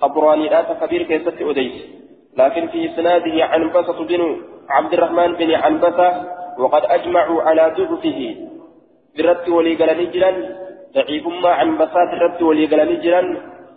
طبراني 0.01 0.49
لا 0.49 0.63
كبير 0.63 1.03
كيستي 1.03 1.51
أديس 1.51 1.73
لكن 2.37 2.69
في 2.69 2.87
إسناده 2.87 3.45
عنبسة 3.45 4.05
بن 4.05 4.37
عبد 4.71 4.93
الرحمن 4.93 5.33
بن 5.33 5.55
عنبسة 5.55 6.39
وقد 6.59 6.83
أجمعوا 6.85 7.43
على 7.43 7.75
ضعفه 7.79 8.37
برد 9.19 9.49
ولي 9.49 9.75
قال 9.75 9.91
نجرا 9.99 10.31
ضعيف 10.95 11.27
ما 11.27 11.49
عن 11.49 11.79
بساط 11.79 12.11
الرد 12.17 12.43
ولي 12.43 12.67
قال 12.67 12.81
نجرا 12.93 13.23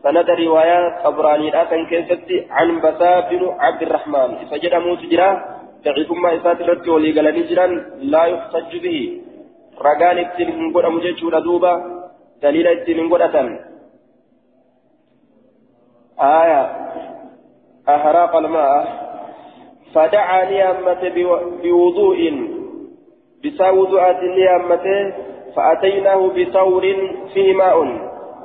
سند 0.03 0.29
روايات 0.29 0.93
أبراني 1.05 1.49
الآن 1.49 1.85
كيست 1.85 2.29
عن 2.49 2.81
بساط 2.81 3.29
بن 3.29 3.43
عبد 3.59 3.81
الرحمن. 3.81 4.29
فجد 4.51 4.73
موت 4.75 5.01
جرا 5.11 5.29
ضعيف 5.85 6.11
ما 6.11 6.29
إسات 6.35 6.61
الرد 6.61 6.87
ولي 6.87 7.11
قال 7.11 7.27
نجرا 7.39 7.67
لا 8.13 8.23
يحتج 8.25 8.71
به. 8.83 8.99
رقان 9.81 10.17
اتنين 10.17 10.73
قد 10.73 10.85
أمجج 10.85 11.19
ردوبا 11.25 11.73
دليل 12.43 12.67
اتنين 12.67 13.13
قد 13.13 13.21
أتن. 13.21 13.47
آية. 16.19 16.63
أهراق 17.89 18.35
الماء. 18.35 18.73
فدعا 19.93 20.45
نيامة 20.45 21.03
بوضوء. 21.63 22.21
بسا 23.45 23.69
وضوءات 23.69 24.19
نيامته 24.23 25.13
فأتيناه 25.55 26.21
بثور 26.37 26.83
فيه 27.33 27.53
ماء. 27.53 27.77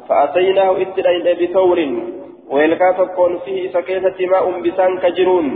فأتيناه 0.09 0.83
اتلين 0.83 1.26
بثور 1.41 1.79
ويلقى 2.50 2.95
تكون 2.99 3.38
فيه 3.38 3.73
سكينة 3.73 4.19
ماء 4.21 4.61
بسان 4.61 4.99
كجرون. 4.99 5.47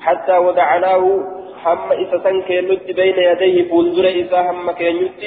حتى 0.00 0.38
وضعناه 0.38 1.02
هم 1.66 1.92
إسسان 1.92 2.42
كينوت 2.42 2.90
بين 2.90 3.18
يديه 3.18 3.70
فولدر 3.70 4.06
إسا 4.20 4.40
هم 4.50 4.70
كينوت 4.70 5.22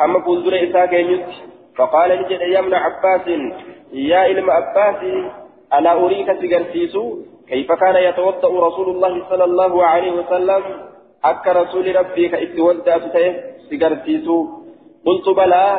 هم 0.00 0.22
فولدر 0.24 0.52
إسا 0.64 0.86
كينوت. 0.86 1.30
فقال 1.76 2.10
نجد 2.20 2.40
يا 2.40 2.58
ابن 2.58 2.74
عباس 2.74 3.28
يا 3.92 4.26
إلم 4.26 4.50
عباس 4.50 5.00
ألا 5.74 5.92
أريك 5.92 6.32
سجرسيسو 6.32 7.04
كيف 7.48 7.72
كان 7.72 7.96
يتوضأ 7.96 8.66
رسول 8.66 8.88
الله 8.88 9.22
صلى 9.30 9.44
الله 9.44 9.84
عليه 9.84 10.12
وسلم؟ 10.12 10.62
Waddaatu 12.68 13.12
ta'e 13.14 13.28
si 13.68 13.76
garsiisu 13.82 14.36
qultu 15.06 15.34
balaa 15.38 15.72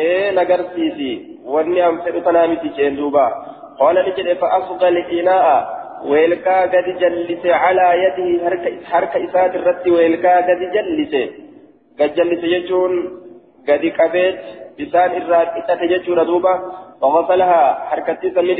ee 0.00 0.32
nagarsiisi 0.38 1.10
wanni 1.54 1.80
an 1.88 2.00
fedhu 2.04 2.20
tanaa 2.26 2.46
miti 2.52 2.72
jeen 2.78 2.96
duuba 3.00 3.24
qaala 3.78 4.02
ni 4.06 4.12
jedhe 4.18 4.34
fa'asgal 4.42 4.96
inaa'a 5.18 5.56
weelkaa 6.10 6.62
gadi 6.74 6.92
jallise 7.02 7.48
calaa 7.64 7.94
yadihi 8.04 8.34
harka 8.92 9.18
isaati 9.26 9.58
irratti 9.60 9.96
weelkaa 9.96 10.38
gadi 10.50 10.66
jallise 10.76 11.22
gad 11.98 12.10
jallise 12.18 12.46
jechuun 12.54 12.94
gadi 13.68 13.90
qabeet 13.98 14.38
bisaan 14.78 15.18
irraa 15.20 15.44
qixate 15.56 15.84
jechuudha 15.92 16.30
duuba 16.32 16.54
وغسلها 17.00 17.62
حركتي 17.90 18.30
سمي 18.30 18.54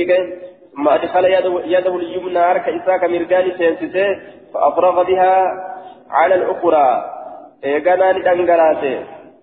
ثم 0.75 0.89
أدخل 0.89 1.25
يده 1.65 1.97
اليمنى 1.97 2.43
حركة 2.43 2.77
إساك 2.77 3.05
مرقاني 3.05 3.51
سينسسه 3.59 4.09
فأفرغ 4.55 5.03
بها 5.03 5.35
على 6.11 6.35
الأخرى 6.35 6.87
إيقانا 7.65 8.13
ندنقلاته 8.13 8.97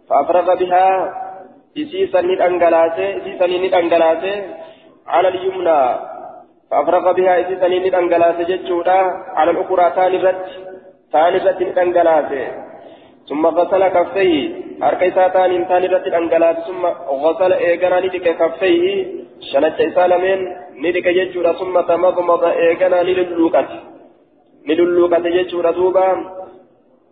فأفرغ 0.09 0.47
بها 0.61 0.87
إسيسا 1.77 2.21
ندنقلاته 2.21 3.07
إسيسا 3.17 3.47
ندنقلاته 3.47 4.35
على 5.07 5.27
اليمنى 5.27 5.81
فأفرغ 6.71 7.05
بها 7.17 7.33
إسيسا 7.41 7.67
ندنقلاته 7.67 8.43
جتشودا 8.49 8.99
على 9.37 9.51
الأخرى 9.51 9.85
ثاني 11.11 11.37
رت 11.37 11.59
ندنقلاته 11.61 12.45
ثم 13.29 13.43
غسل 13.57 13.83
كفيه 13.87 14.35
أركيسا 14.83 15.23
ثاني 15.69 15.87
رت 15.93 16.05
ندنقلاته 16.07 16.61
ثم 16.67 16.83
غسل 17.23 17.51
إيقانا 17.53 17.99
ندك 18.05 18.27
كفيه 18.41 18.85
شنت 19.51 19.77
إسالمين 19.89 20.39
ندك 20.83 21.07
جتشودا 21.17 21.51
ثم 21.61 21.75
تمضمض 21.91 22.43
إيقانا 22.43 22.99
لللوكت 23.07 23.71
لللوكت 24.67 25.25
جتشودا 25.35 25.71
دوبا 25.71 26.36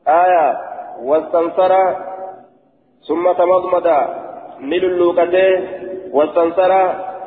آية 0.07 0.57
واستنصر 1.01 1.73
ثم 3.07 3.31
تمضمض 3.31 3.87
نللوكته 4.61 5.63
واستنصر 6.11 6.71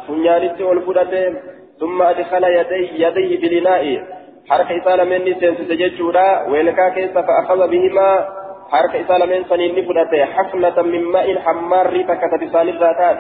فنيانت 0.09 0.61
والفدته 0.61 1.35
ثم 1.81 2.03
أدخل 2.03 2.45
يديه, 2.45 3.07
يديه 3.07 3.41
بالإناء 3.41 4.05
حركة 4.49 4.79
إسالة 4.83 5.05
مني 5.05 5.35
سينسس 5.41 5.71
ججورا 5.73 6.49
ويلكا 6.49 6.89
كيس 6.89 7.11
فأخذ 7.11 7.69
بهما. 7.69 8.29
حركة 8.71 9.01
إسالة 9.01 9.27
من 9.27 9.45
سنين 9.45 9.89
فدته 9.89 10.25
حفنة 10.25 10.83
من 10.83 11.05
ماء 11.05 11.39
حمار 11.39 11.91
ريتك 11.91 12.21
تبسان 12.33 12.69
الراتات 12.69 13.19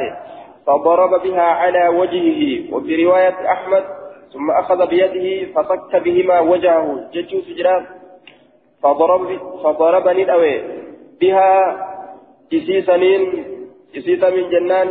فضرب 0.66 1.22
بها 1.22 1.42
على 1.42 1.88
وجهه 1.88 2.74
وفي 2.74 3.04
رواية 3.04 3.52
أحمد 3.52 3.84
ثم 4.32 4.50
أخذ 4.50 4.86
بيده 4.86 5.52
فصك 5.52 5.96
بهما 5.96 6.40
وجهه. 6.40 7.08
ججو 7.12 7.40
سجران. 7.40 7.86
فضرب 8.82 9.22
فضربني 9.64 10.22
الأوي. 10.22 10.54
بها 11.20 11.54
إسيسنين 12.52 13.22
إسيسا 13.96 14.30
من 14.30 14.44
جنان. 14.50 14.88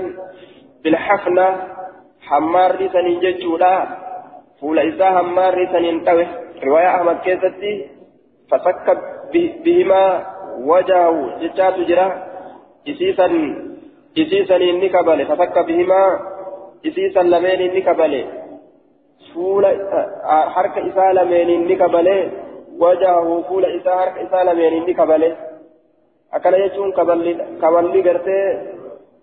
بالحفنة 0.84 1.48
حمار 2.22 2.90
سنين 2.94 3.20
ججولا. 3.20 3.76
فول 4.62 4.80
إسا 4.80 5.08
حمار 5.18 5.56
سنين 5.74 6.04
توي 6.06 6.28
رواية 6.64 6.90
أحمد 6.96 7.18
كيستي. 7.26 7.74
فسك 8.52 8.88
بهما 9.64 10.04
وجهه 10.72 11.40
ججات 11.42 11.76
جرا. 11.90 12.08
إسيسا 12.88 13.28
إسيسنين 14.18 14.76
نكبل 14.84 15.26
فسك 15.26 15.56
بهما 15.68 16.04
إسيسا 16.88 17.20
لمين 17.20 17.62
نكبل 17.76 18.14
فول 19.34 19.66
حركة 20.54 20.88
إسا 20.90 21.06
لمين 21.14 21.68
نكبل 21.68 22.08
وجهه 22.80 23.42
فول 23.50 23.66
إساء 23.66 23.98
حرك 23.98 24.18
إساء 24.18 24.44
لمن 24.44 24.64
إني 24.64 24.94
كبله 24.94 25.36
أكل 26.34 26.54
يجون 26.54 26.92
كبلي 26.92 27.34
قرتي 28.10 28.40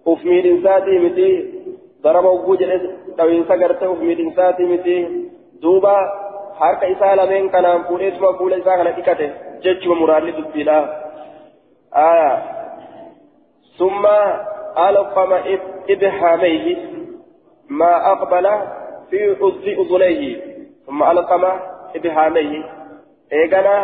أفميد 0.06 0.46
إنساتي 0.46 0.98
متي 0.98 1.30
ضرب 2.02 2.24
وجوج 2.24 2.64
دوينسا 3.18 3.54
قرتي 3.54 3.86
أفميد 3.92 4.20
إنساتي 4.20 4.64
متي 4.64 4.96
دوبا 5.62 5.96
حرك 6.58 6.84
إساء 6.84 7.14
لمن 7.14 7.48
كان 7.48 7.82
فول 7.82 8.02
إسما 8.02 8.32
فول 8.38 8.52
إساء 8.52 8.76
كان 8.76 8.86
إكته 8.86 9.30
جج 9.62 9.88
ومراد 9.88 10.22
لتبتلا 10.24 10.78
آية 11.94 12.42
ثم 13.78 14.06
ألقم 14.88 15.32
إبهاميه 15.90 16.76
ما 17.68 18.12
أقبل 18.12 18.46
في 19.10 19.72
أذنيه 19.82 20.40
ثم 20.86 21.02
ألقم 21.02 21.44
إبهاميه 21.96 22.83
eegana 23.40 23.74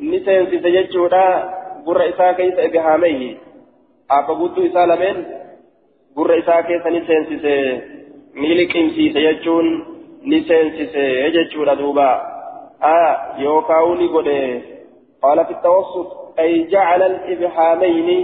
ni 0.00 0.20
seensise 0.24 0.72
jechuudha 0.76 1.24
gurra 1.84 2.06
isaa 2.12 2.34
keessa 2.38 2.68
ibihaamehi 2.68 3.28
abba 4.08 4.34
gudduu 4.40 4.64
isaa 4.68 4.86
lameen 4.86 5.18
gurra 6.16 6.36
isaa 6.36 6.62
keessa 6.62 6.90
ni 6.90 7.02
seensise 7.06 7.54
ni 8.34 8.54
liqimsiise 8.54 9.20
jechuun 9.26 9.68
ni 10.22 10.40
seensise 10.48 11.04
jechuudha 11.36 11.76
duuba 11.76 12.08
aya 12.80 13.10
yookaa'u 13.44 13.94
ni 13.94 14.08
godhe 14.08 14.38
qaala 15.22 15.44
fi 15.44 15.54
tawassut 15.62 16.08
ay 16.44 16.52
jacala 16.74 17.06
alibhaamayni 17.06 18.18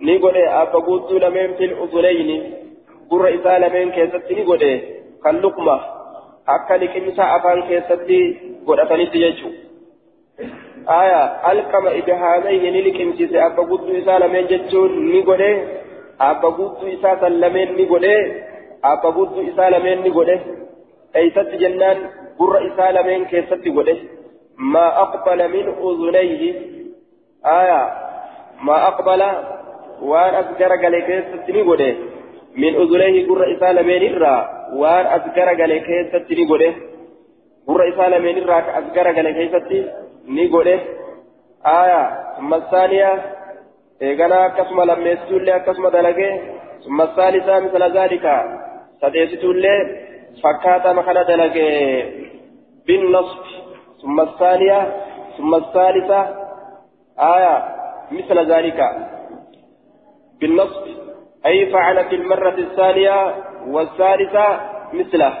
ni 0.00 0.18
godhe 0.18 0.44
abba 0.62 0.80
gudduu 0.88 1.22
lameen 1.24 1.56
fil 1.58 1.74
udunayni 1.84 2.38
gurra 3.10 3.30
isaa 3.38 3.58
lameen 3.58 3.92
keessatti 3.98 4.34
ni 4.34 4.44
godhe 4.50 4.72
kan 5.22 5.40
luqma 5.44 5.76
akka 6.56 6.80
liqimsa 6.82 7.32
afaan 7.36 7.62
keessatti 7.70 8.20
godhatanitti 8.66 9.24
jechuudha 9.26 10.69
آية 10.88 11.22
ألقم 11.52 11.86
إبهاميه 11.86 12.62
نلقمسيس 12.70 13.32
أبا 13.34 13.62
قدو 13.62 13.88
إسا 13.98 14.18
لمن 14.18 14.46
جتشون 14.46 14.90
نقوله 15.12 15.54
أبا 16.20 16.48
قدو 16.48 16.86
إسا 16.94 17.10
سلمين 17.20 17.68
نقوله 17.78 18.16
أبا 18.84 19.08
قدو 19.16 19.40
إسا 19.48 19.70
لمن 19.70 20.08
نقوله 20.08 20.40
أي 21.16 21.30
ست 21.30 21.52
جنان 21.62 21.98
قر 22.38 22.54
إسا 22.66 22.86
لمن 22.96 23.24
كيست 23.24 23.64
قوله 23.76 23.98
ما 24.58 24.86
أقبل 25.04 25.38
من 25.54 25.64
أذنيه 25.88 26.42
آية 27.46 27.82
ما 28.62 28.76
أقبل 28.88 29.22
وأن 30.02 30.34
أذكر 30.34 30.70
قال 30.82 30.94
كيست 31.08 31.50
نقوله 31.50 31.94
من 32.56 32.72
أذنيه 32.82 33.28
قر 33.28 33.42
إسا 33.56 33.72
لمن 33.72 34.02
إرى 34.14 34.36
وأن 34.80 35.06
أذكر 35.06 35.48
قال 35.60 35.72
كيست 35.88 36.26
نقوله 36.40 36.72
قر 37.68 37.80
إسا 37.88 38.06
لمن 38.18 38.34
إرى 38.42 38.58
أذكر 38.78 39.06
قال 39.16 39.30
كيست 39.38 39.70
ni 40.26 40.48
godhe. 40.48 41.00
ثم 42.40 42.54
الثانية 42.54 43.22
إيقنا 44.02 44.48
كسم 44.48 44.80
لم 44.82 45.06
يستولي 45.06 45.60
كسم 45.60 45.88
دلقه 45.88 46.40
ثم 46.84 47.00
الثالثة 47.00 47.60
مثل 47.60 47.98
ذلك 47.98 48.44
سديستولي 49.00 49.76
فكاتا 50.42 50.92
مخنا 50.92 51.22
دلقه 51.22 51.68
بالنصب 52.86 53.44
ثم 54.02 54.20
الثانية 54.20 54.80
ثم 55.38 55.54
الثالثة 55.54 56.20
آية 57.18 57.64
مثل 58.10 58.52
ذلك 58.52 58.80
بالنصب 60.40 60.86
أي 61.46 61.66
فعل 61.66 62.04
في 62.04 62.14
المرة 62.14 62.58
الثانية 62.58 63.34
والثالثة 63.66 64.60
مثله 64.92 65.34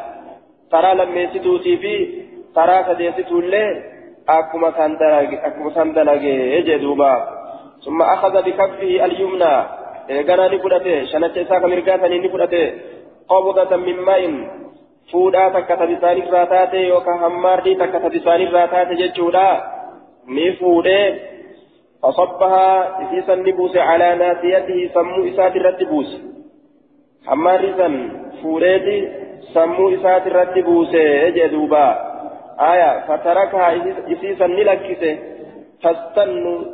ترى 0.70 0.94
لم 0.94 1.18
يستوتي 1.18 1.76
في 1.76 2.22
ترى 2.54 2.84
سديستولي 2.88 3.90
أكما 4.29 5.69
سندلقه 5.75 6.25
يجدوبا 6.55 7.13
ثم 7.85 8.01
أخذ 8.01 8.41
بكفه 8.41 9.05
اليمنى 9.05 9.55
إيقنا 10.09 10.47
نفلته 10.47 11.05
شنت 11.05 11.37
إساق 11.37 11.65
مرقاتا 11.65 12.07
نفلته 12.07 12.73
قبضة 13.29 13.75
من 13.77 13.97
ماء 14.07 14.21
فودا 15.11 15.49
تكتا 15.49 15.85
بساني 15.85 16.21
راتاته 16.29 16.77
يوكا 16.77 17.13
هماردي 17.27 17.75
تكتا 17.75 18.07
بساني 18.07 18.45
راتاته 18.45 18.93
ججودا 18.93 19.49
نفوده 20.27 21.15
فصبها 22.03 23.01
إسيسا 23.01 23.35
نبوس 23.35 23.77
على 23.77 24.15
ناسيته 24.15 24.89
سمو 24.93 25.27
إسات 25.29 25.55
الرتبوس 25.55 26.09
هماري 27.27 27.73
سن 27.77 27.93
فوريتي 28.41 28.97
سمو 29.53 29.89
إسات 29.89 30.27
الرتبوس 30.27 30.93
يجدوبا 30.93 32.08
آية 32.60 33.00
فتركها 33.08 33.68
إسيسا 34.12 34.46
نلكسه 34.46 35.18
فاستنوا 35.82 36.64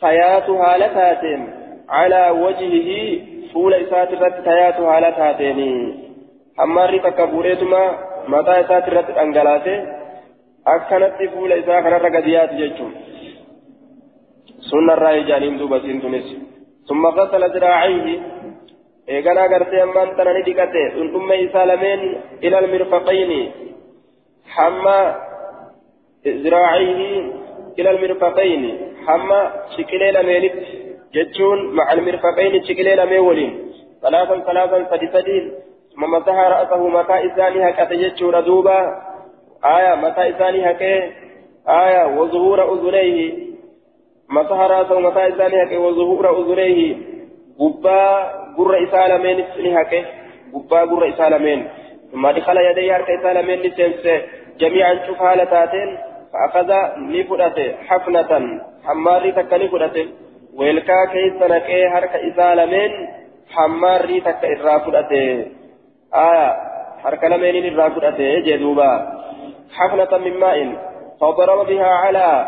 تيات 0.00 0.50
هالتاتين 0.50 1.50
على 1.88 2.30
وجهه 2.30 3.20
فول 3.52 3.74
إسات 3.74 4.12
الرت 4.12 4.44
تيات 4.44 4.80
هالتاتين 4.80 6.06
hammaarri 6.56 7.00
takka 7.00 7.26
fuudheetuma 7.28 7.80
mataa 8.32 8.60
isaati 8.60 8.90
irratti 8.90 9.12
dhangalaase 9.16 9.74
akkanatti 10.74 11.28
fuula 11.28 11.58
isaa 11.62 11.82
kanarra 11.86 12.10
gadi 12.10 12.32
yaatu 12.32 12.54
jechuun 12.60 12.92
sunnarraa 14.68 15.10
ijaaniin 15.22 15.58
duuba 15.58 15.80
siin 15.80 16.00
tunis 16.00 16.30
summa 16.88 17.12
qasala 17.18 17.48
ziraacayhi 17.48 18.14
eeganaa 19.16 19.48
gartee 19.48 19.82
ammaan 19.82 20.16
tana 20.16 20.32
ni 20.32 20.42
dhiqate 20.48 20.88
dhundhumme 20.94 21.36
isaa 21.40 21.66
ziraacayhi 26.42 27.32
ilal 27.76 28.00
mirfaqayni 28.04 28.72
hamma 29.06 29.40
shiqilee 29.76 30.12
lameenitti 30.12 30.96
jechuun 31.14 31.70
macal 31.78 32.00
mirfaqayni 32.08 32.64
shiqilee 32.66 32.96
lameen 32.96 33.24
waliin 33.28 33.52
salaasan 34.02 34.44
salaasan 34.50 34.90
sadi 34.90 35.08
sadiin 35.12 35.46
ثم 35.96 36.04
مسح 36.12 36.36
رأسه 36.38 36.88
متى 36.88 37.26
إساني 37.26 38.02
يجور 38.04 38.40
دوبا 38.40 38.78
آية 39.64 39.94
متى 39.94 40.30
إساني 40.30 40.70
هكذا 40.70 41.10
آية 41.68 42.18
وظهور 42.18 42.58
أذنيه 42.74 43.32
مسح 44.30 44.58
رأسه 44.60 45.00
متى 45.00 45.28
إساني 45.28 45.62
هكذا 45.62 45.78
وظهور 45.78 46.40
أذنيه 46.40 46.96
قبا 47.60 48.02
قر 48.56 48.84
إسالمين 48.84 49.40
إساني 49.40 49.80
هكذا 49.80 50.06
قبا 50.54 50.80
قر 50.80 51.08
إسالمين 51.08 51.60
ثم 51.64 51.85
دخل 52.15 52.57
يديه 52.57 52.95
هرك 52.95 53.09
إسالمين 53.09 53.59
لسنس 53.59 54.03
جميعا 54.59 54.93
شوف 55.07 55.21
هالتاتين 55.21 55.97
فأخذ 56.33 56.69
نفرته 56.97 57.75
حفنة 57.87 58.31
حماري 58.85 59.31
تك 59.31 59.53
نفرته 59.53 60.07
ويلكا 60.55 61.05
كيس 61.11 61.41
نكيه 61.41 61.97
هرك 61.97 62.13
إسالمين 62.15 62.91
حماري 63.55 64.19
تك 64.21 64.43
إرافرته 64.45 65.45
آية 66.13 66.47
حرك 67.03 67.23
لمن 67.23 67.65
الرافدة 67.71 68.19
جدوبا 68.47 68.91
حفنة 69.77 70.17
من 70.17 70.39
ماء 70.39 70.57
فضرب 71.21 71.67
بها 71.67 71.85
على 72.03 72.47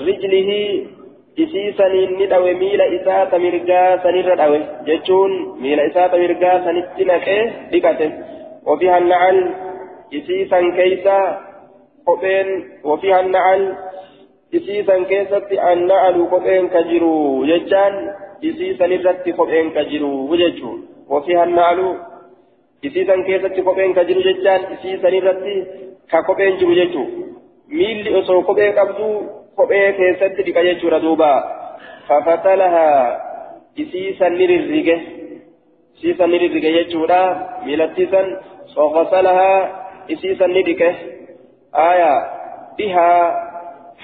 رجله 0.00 0.50
إسيسني 1.38 2.06
ندوي 2.06 2.54
ميل 2.54 2.80
إساة 2.80 3.38
مرقا 3.38 4.02
سنير 4.02 4.34
دوي 4.34 4.60
جتون 4.86 5.30
ميل 5.62 5.80
إساة 5.80 6.12
مرقا 6.22 6.52
سنتنك 6.64 7.26
بكته 7.72 8.10
وفيها 8.67 8.97
النعل 8.97 9.37
إسيسا 10.13 10.59
كيسا 10.77 11.19
قبين 12.07 12.47
وفيها 12.83 13.19
النعل 13.19 13.61
إسيسا 14.55 15.03
كيسا 15.03 15.37
النعل 15.73 16.17
قبين 16.31 16.67
كجرو 16.67 17.45
جتان 17.45 17.93
إسيسا 18.43 18.87
نرت 18.87 19.25
قبين 19.39 19.65
كجرو 19.75 20.11
وجتون 20.31 20.77
وفيها 21.09 21.43
النعل 21.43 21.79
isiisan 22.83 23.23
keessatti 23.25 23.61
kopheen 23.65 23.93
ka 23.93 24.03
jiru 24.05 24.21
jechaan 24.21 24.61
isiisan 24.73 25.13
irratti 25.19 25.53
ka 26.11 26.19
kopheen 26.23 26.59
jiru 26.59 26.75
jechuu 26.79 27.05
miilli 27.77 28.13
osoo 28.19 28.41
kophee 28.49 28.71
qabdu 28.79 29.07
kophee 29.57 29.93
keessatti 29.99 30.45
dhiqa 30.45 30.63
jechuudha 30.67 30.99
duuba 31.05 31.29
fafatalaha 32.07 32.85
isiisan 33.83 34.37
ni 34.37 34.47
rirrige 34.51 34.97
isiisan 35.95 36.29
ni 36.31 36.37
isiisan 40.13 40.51
ni 40.53 40.61
dhiqe 40.63 40.89
aya 41.73 42.11
bihaa 42.77 43.47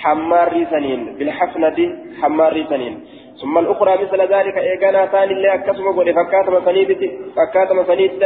حماري 0.03 0.65
سنين 0.73 1.01
بالحفنة 1.17 1.79
حماري 2.21 2.63
سنين. 2.69 2.95
ثم 3.41 3.57
الأخرى 3.57 3.93
مثل 4.03 4.21
ذلك 4.21 4.57
إيقانا 4.57 5.05
ثاني 5.05 5.33
اللي 5.33 5.53
أكسم 5.53 5.85
قول 5.97 6.13
فكاتم 6.13 6.65
سنيت 6.65 7.01
فكاتم 7.35 7.77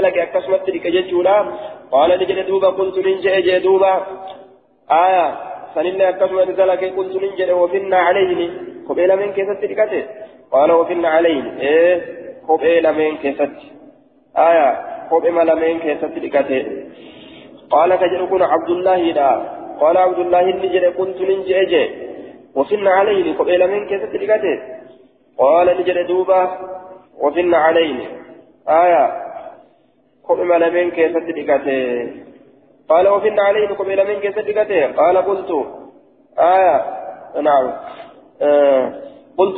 لك 0.05 0.17
أكسم 0.17 0.55
تلك 0.55 0.87
ججولا 0.87 1.37
قال 1.91 2.09
نجد 2.19 2.47
دوبا 2.47 2.67
قلت 2.67 2.97
من 3.05 3.15
جئ 3.23 3.41
جئ 3.41 3.59
دوبا. 3.59 3.93
آية 4.91 5.25
سنين 5.75 5.93
اللي 5.93 6.09
أكسم 6.09 6.39
لك 6.39 6.83
من 7.23 7.29
جئ 7.39 7.51
وفنا 7.51 7.97
عليه 7.97 8.49
قبيل 8.89 9.09
من 9.21 9.33
كيست 9.33 9.57
تلكته؟ 9.61 10.03
قال 10.51 10.71
وفنا 10.71 11.09
عليه 11.09 11.43
إيه 11.59 11.95
قبيل 12.47 12.85
من 12.99 13.17
كيست 13.17 13.55
آية 14.37 14.96
قبيل 15.11 15.55
من 15.55 15.79
كيست 15.79 16.05
تلكته 16.05 16.65
قال 17.69 17.95
كجل 17.95 18.43
عبد 18.43 18.69
الله 18.69 18.97
لا 18.97 19.31
قال 19.81 19.97
عبد 19.97 20.19
الله 20.19 20.51
جل 20.51 20.89
كنت 20.97 21.21
من 21.21 21.43
جئ 21.43 21.89
وفن 22.55 22.87
عليه 22.87 23.37
قبيل 23.37 23.71
من 23.71 23.87
كيف 23.87 24.03
تلقته 24.03 24.59
قال 25.37 25.67
نجل 25.79 26.07
دوبا 26.07 26.41
وفن 27.19 27.53
عليه 27.53 27.99
آية 28.69 29.05
قبيل 30.29 30.73
من 30.73 30.91
كيف 30.91 31.13
تلقته 31.17 32.11
قال 32.89 33.07
وفن 33.07 33.39
عليه 33.39 33.67
قبيل 33.67 34.07
من 34.07 34.19
كيف 34.19 34.39
تلقته 34.39 34.91
قال 34.91 35.17
قلت 35.17 35.51
آية 36.39 36.85
نعم 37.41 37.73
آه 38.41 38.93
قلت 39.37 39.57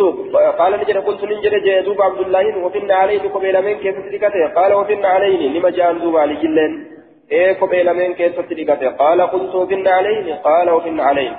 قال 0.60 0.72
نجل 0.82 1.02
قلت 1.02 1.24
نجل 1.24 1.84
دوبا 1.86 2.04
عبد 2.04 2.20
الله 2.20 2.58
وفن 2.66 2.92
عليه 2.92 3.30
قبيل 3.30 3.62
من 3.62 3.74
كيف 3.74 3.96
تلقته 3.96 4.48
قال 4.56 4.74
وفن 4.74 5.06
عليه 5.06 5.60
لما 5.60 5.70
جاء 5.70 5.94
دوبا 5.94 6.20
لجلين 6.20 7.00
إيه 7.32 7.54
كوبي 7.54 7.84
لمن 7.84 8.14
كيست 8.14 8.52
لقته 8.52 8.90
قال 8.90 9.22
قلت 9.22 9.56
وفن 9.56 9.88
عليه. 9.88 10.36
قال 10.36 10.70
وفن 10.70 11.00
عليه. 11.00 11.32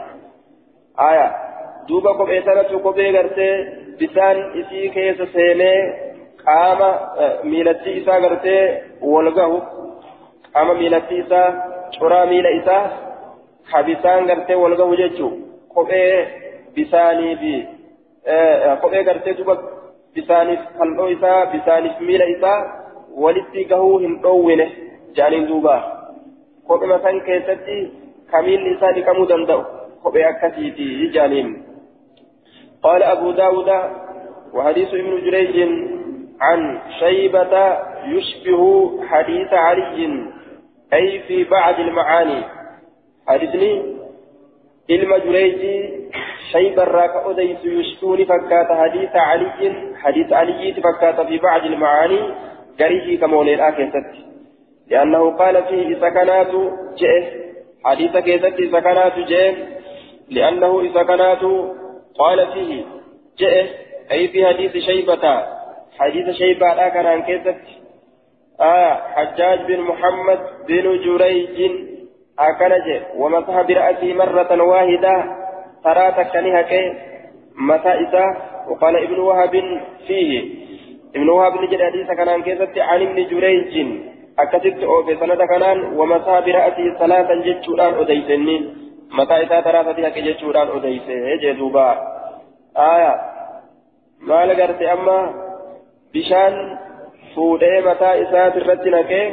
آية. 1.00 1.28
دوبا 1.88 2.12
كوبي 2.12 2.42
سنة 2.42 2.78
كوبي 2.78 3.10
غرتي 3.18 3.50
بسان 4.00 4.36
إسي 4.60 4.88
كيس 4.88 5.22
سيني 5.22 5.74
قام 6.46 6.80
ميلتي 7.44 8.02
إسا 8.02 8.18
غرتي 8.18 8.78
والغه 9.02 9.52
قام 10.54 10.78
ميلتي 10.78 11.20
إسا 11.20 11.42
شرا 11.90 12.24
ميل 12.24 12.46
إسا 12.46 12.78
حبسان 13.70 14.30
غرتي 14.30 14.54
والغه 14.54 14.94
جيجو. 14.94 15.30
كوبي 15.74 16.26
بساني 16.78 17.34
بي. 17.34 17.79
كوبي 18.82 19.00
غرتي 19.00 19.32
دوبا 19.32 19.54
بساني 20.16 20.58
فلو 20.78 21.12
إسا 21.12 21.44
بساني 21.44 21.90
ميل 22.00 22.22
إسا 22.22 22.54
ولتي 23.14 23.66
غهو 23.70 23.98
هندوونه 23.98 24.68
jaaniin 25.16 25.46
duuba 25.48 25.74
kophuma 26.66 26.98
san 27.02 27.20
keessatti 27.28 27.76
kamiilli 28.32 28.74
isaa 28.74 28.92
dhiqamuu 28.98 29.26
danda'u 29.32 29.64
kophee 30.02 30.28
akkasiiti 30.32 31.10
jaaniin 31.18 31.50
قال 32.82 33.02
أبو 33.02 33.30
داود 33.30 33.70
وحديث 34.54 34.94
ابن 34.94 35.24
جريج 35.24 35.56
عن 36.40 36.78
شيبة 36.98 37.78
يشبه 38.06 38.62
حديث 39.08 39.52
علي 39.52 40.24
أي 40.92 41.20
في 41.28 41.44
بعض 41.44 41.80
المعاني. 41.80 42.42
حديثني 43.28 43.99
علم 44.90 45.16
جريج 45.16 45.90
شيبة 46.52 46.84
راك 46.84 47.10
أديس 47.26 47.64
يشبهني 47.64 48.24
فكات 48.24 48.66
حديث 48.80 49.10
علي 49.14 49.72
حديث 49.96 50.32
علي 50.32 50.72
فكات 50.72 51.20
في 51.26 51.38
بعض 51.38 51.64
المعاني 51.64 52.20
قريه 52.80 53.20
كمولي 53.20 53.54
الآكسة 53.54 54.04
لأنه 54.90 55.36
قال 55.36 55.64
فيه 55.64 55.94
سكنات 55.94 56.52
جئ 56.98 57.24
حديث 57.84 58.16
كيست 58.16 58.56
سكنات 58.76 59.18
جئ 59.18 59.54
لأنه 60.30 60.94
سكنات 60.94 61.42
قال 62.18 62.52
فيه 62.52 62.84
جاء 63.38 63.66
أي 64.12 64.28
في 64.28 64.46
حديث 64.46 64.76
شيبة 64.76 65.44
حديث 65.98 66.36
شيبة 66.36 66.88
كان 66.88 67.06
عن 67.06 67.22
كيست 67.22 67.56
آه 68.60 68.94
حجاج 68.94 69.58
بن 69.68 69.80
محمد 69.80 70.38
بن 70.68 71.00
جريج 71.04 71.89
أكنج 72.40 72.86
ومسح 73.16 73.60
برأسه 73.60 74.12
مرة 74.14 74.62
واحدة. 74.62 75.14
ترى 75.84 76.12
تكنيها 76.12 76.62
كي 76.62 76.92
متى 77.56 77.88
إذا 77.88 78.24
وقال 78.68 78.96
ابن 78.96 79.18
وهب 79.18 79.54
فيه. 80.06 80.32
ابن 81.16 81.28
وهب 81.28 81.52
نجد 81.60 81.82
حديث 81.82 82.06
كان 82.06 82.42
كيست 82.42 82.78
عن 82.78 83.02
ابن 83.02 83.18
جريج. 83.30 83.74
أكتبت 84.38 84.82
أو 84.82 85.02
في 85.04 85.16
سنة 85.16 85.46
كنان. 85.46 85.78
ومسح 85.98 86.38
برأسه 86.46 86.98
ثلاثا 86.98 87.34
جتشوران 87.46 87.94
أديسني. 87.94 88.56
متى 89.12 89.34
إذا 89.34 89.60
ترى 89.60 90.10
كي 90.10 90.20
جتشوران 90.20 90.68
أديسه 90.76 91.36
جدوبا 91.42 91.88
آية. 92.76 93.14
ما 94.20 94.46
لقرت 94.46 94.82
أما. 94.82 95.18
بشان 96.14 96.78
fuudhee 97.34 97.80
mataa 97.80 98.14
isaati 98.14 98.58
irratti 98.58 98.90
naqee 98.94 99.26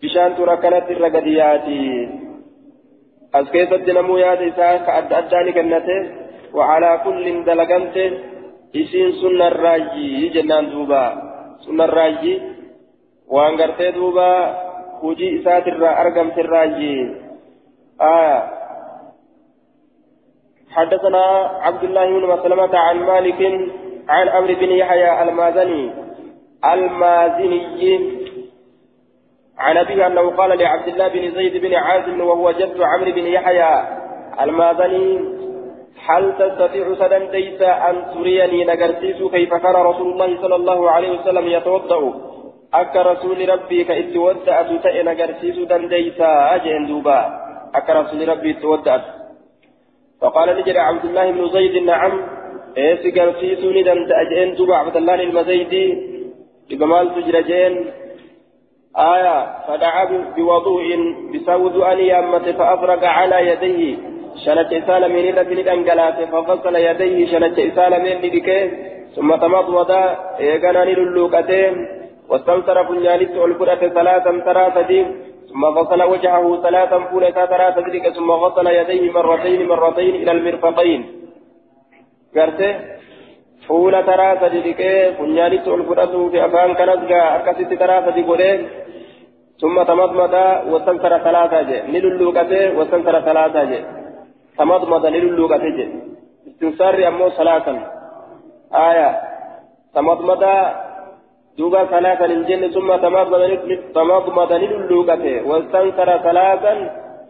bishaan 0.00 0.36
tura 0.36 0.56
akkanatti 0.58 0.96
irra 0.96 1.10
gadi 1.16 1.32
yaati 1.40 1.80
as 3.38 3.46
keessatti 3.54 3.96
namuu 3.98 4.18
yaada 4.24 4.48
isaa 4.52 4.74
ka 4.86 4.96
adda 5.00 5.18
addaa 5.22 5.42
ni 5.46 5.52
kennate 5.58 5.96
wacalaa 6.58 6.96
kullin 7.06 7.44
dalagante 7.48 8.04
isiin 8.82 9.12
sunnarraayyi 9.22 10.30
jennaan 10.36 10.72
duuba 10.72 11.02
sunnarraayyi 11.66 12.34
waan 13.36 13.60
gartee 13.60 13.92
duuba 13.98 14.28
hujii 15.02 15.32
isaatirraa 15.38 15.94
argamtirraayyi 16.02 16.96
آية 18.00 18.38
حدثنا 20.70 21.24
عبد 21.66 21.84
الله 21.84 22.06
بن 22.06 22.26
مسلمة 22.28 22.78
عن 22.78 22.96
مالك 22.96 23.40
عن 24.08 24.28
عمرو 24.28 24.54
بن 24.54 24.70
يحيى 24.70 25.22
المازني 25.22 25.90
المازني 26.72 28.25
عن 29.58 29.76
أبيه 29.76 30.06
أنه 30.06 30.30
قال 30.30 30.58
لعبد 30.58 30.88
الله 30.88 31.08
بن 31.08 31.30
زيد 31.30 31.62
بن 31.62 31.74
عازم 31.74 32.20
وهو 32.20 32.50
جد 32.50 32.80
عمرو 32.80 33.12
بن 33.12 33.26
يحيى 33.26 33.84
المازني 34.40 35.36
هل 36.06 36.32
تستطيع 36.38 36.94
سدن 36.94 37.30
ليس 37.32 37.62
أن 37.62 37.96
تريني 38.14 38.64
نجرسيس 38.64 39.22
كيف 39.30 39.54
كان 39.54 39.74
رسول 39.74 40.12
الله 40.12 40.42
صلى 40.42 40.56
الله 40.56 40.90
عليه 40.90 41.20
وسلم 41.20 41.46
يتوضأ؟ 41.46 42.14
أك 42.74 42.96
رسول 42.96 43.48
ربي 43.48 43.84
كإتودأ 43.84 44.62
تتئ 44.62 45.02
نجرسيس 45.02 45.56
دنديسا 45.70 46.54
أجن 46.54 46.86
دوبا. 46.86 47.20
أك 47.74 47.90
رسول 47.90 48.28
ربي 48.28 48.52
تودأت 48.52 49.04
فقال 50.20 50.48
نجري 50.58 50.78
عبد 50.78 51.04
الله 51.04 51.30
بن 51.30 51.48
زيد 51.48 51.76
نعم. 51.82 52.12
إيه 52.76 52.94
سجرسيسوني 53.02 53.82
دندأ 53.82 54.14
أجن 54.22 54.54
دوبا. 54.54 54.76
عبد 54.76 54.96
الله 54.96 55.14
المزيدي 55.14 55.86
إبمال 56.72 57.14
تجرجين. 57.14 57.74
آية 58.96 59.66
فدعا 59.68 60.04
بوضوء 60.36 60.84
بسود 61.34 61.76
أن 61.76 61.98
يامت 61.98 62.48
فأفرق 62.48 63.04
على 63.04 63.48
يديه. 63.50 63.96
شنت 64.44 64.72
إسال 64.72 65.12
من 65.12 65.38
ربن 65.38 65.68
أنقلات 65.68 66.18
ففصل 66.32 66.76
يديه 66.76 67.26
شنت 67.26 67.58
إسال 67.58 67.92
من 68.02 68.14
لدكه 68.22 68.70
ثم 69.16 69.36
تمضمض 69.36 69.90
إيقنان 70.40 70.88
للوكتين 70.88 71.74
واستنصر 72.28 72.84
فنيانت 72.84 73.36
والفرة 73.36 73.88
ثلاثا 73.88 74.32
ثلاثة 74.38 75.06
ثم 75.50 75.64
غسل 75.64 76.02
وجهه 76.02 76.62
ثلاثا 76.62 76.98
فولتا 76.98 77.46
ثلاثة 77.46 78.10
ثم 78.10 78.30
غسل 78.30 78.66
يديه 78.66 79.12
مرتين 79.12 79.68
مرتين 79.68 80.14
إلى 80.14 80.32
المرفقين. 80.32 81.00
قرته؟ 82.36 82.96
fuula 83.66 84.02
taraa 84.06 84.38
sadi 84.40 84.60
dhiqee 84.66 85.14
funyaanitti 85.18 85.70
ol 85.70 85.82
fudhatuu 85.88 86.30
fi 86.30 86.38
afaan 86.46 86.74
kanas 86.80 87.02
gaa 87.10 87.26
akkasitti 87.36 87.78
taraa 87.82 88.02
sadi 88.06 88.22
godhee 88.28 88.54
ثم 89.60 89.82
تمضمض 89.82 90.34
واستنثر 90.70 91.18
ثلاثة 91.18 91.62
جي. 91.62 91.78
نللوكته 91.92 92.78
واستنثر 92.78 93.20
ثلاثة 93.20 93.64
جي. 93.64 93.84
تمضمض 94.58 95.06
نللوكته 95.06 95.68
جي. 95.76 95.86
استنثار 96.48 97.08
أمو 97.08 97.28
ثلاثا 97.28 97.74
آية. 98.74 99.10
تمضمض 99.94 100.44
دوبا 101.58 101.84
ثلاثا 101.84 102.24
الجن 102.24 102.70
ثم 102.70 102.96
تمضمض 102.96 103.42
تمضمض 103.94 104.52
نللوكته 104.52 105.34
واستنثر 105.48 106.18
ثلاثا 106.18 106.74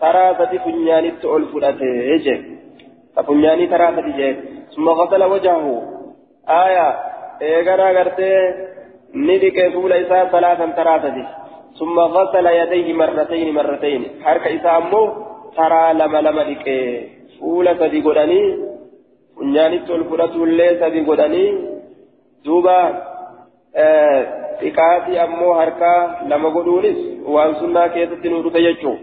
ثلاثة 0.00 0.58
فنياني 0.64 1.10
تؤل 1.10 1.44
فلته 1.44 2.16
جي. 2.24 2.34
فنياني 3.26 3.66
ثلاثة 3.66 4.06
جي. 4.16 4.28
ثم 4.76 4.88
غسل 4.88 5.22
وجهه. 5.24 5.66
آية. 6.48 6.88
إيغانا 7.42 7.90
غرتي. 7.90 8.32
ندك 9.14 9.58
فول 9.72 9.92
إساء 9.92 10.26
ثلاثا 10.26 10.66
ثلاثة 10.66 11.45
ثم 11.78 11.96
غسل 11.98 12.46
يديه 12.60 12.88
مرتين 12.92 13.48
مرتين. 13.54 14.02
حركة 14.24 14.48
إساء 14.56 14.76
أمو 14.76 15.02
ترى 15.56 15.84
لما 16.00 16.20
لما 16.26 16.42
دك 16.50 16.66
فول 17.40 17.66
سدي 17.80 18.00
قدني 18.06 18.42
فنياني 19.36 19.78
تلفلة 19.78 20.34
اللي 20.44 20.68
سدي 20.80 21.00
قدني 21.08 21.44
دوبا 22.44 22.78
xiqqaati 24.60 25.12
ammoo 25.24 25.52
harkaa 25.60 26.00
lama 26.30 26.48
godhuunis 26.56 26.98
waan 27.34 27.52
sunnaa 27.60 27.88
keessatti 27.94 28.28
nu 28.28 28.38
dhufe 28.44 28.60
jechuun 28.66 28.98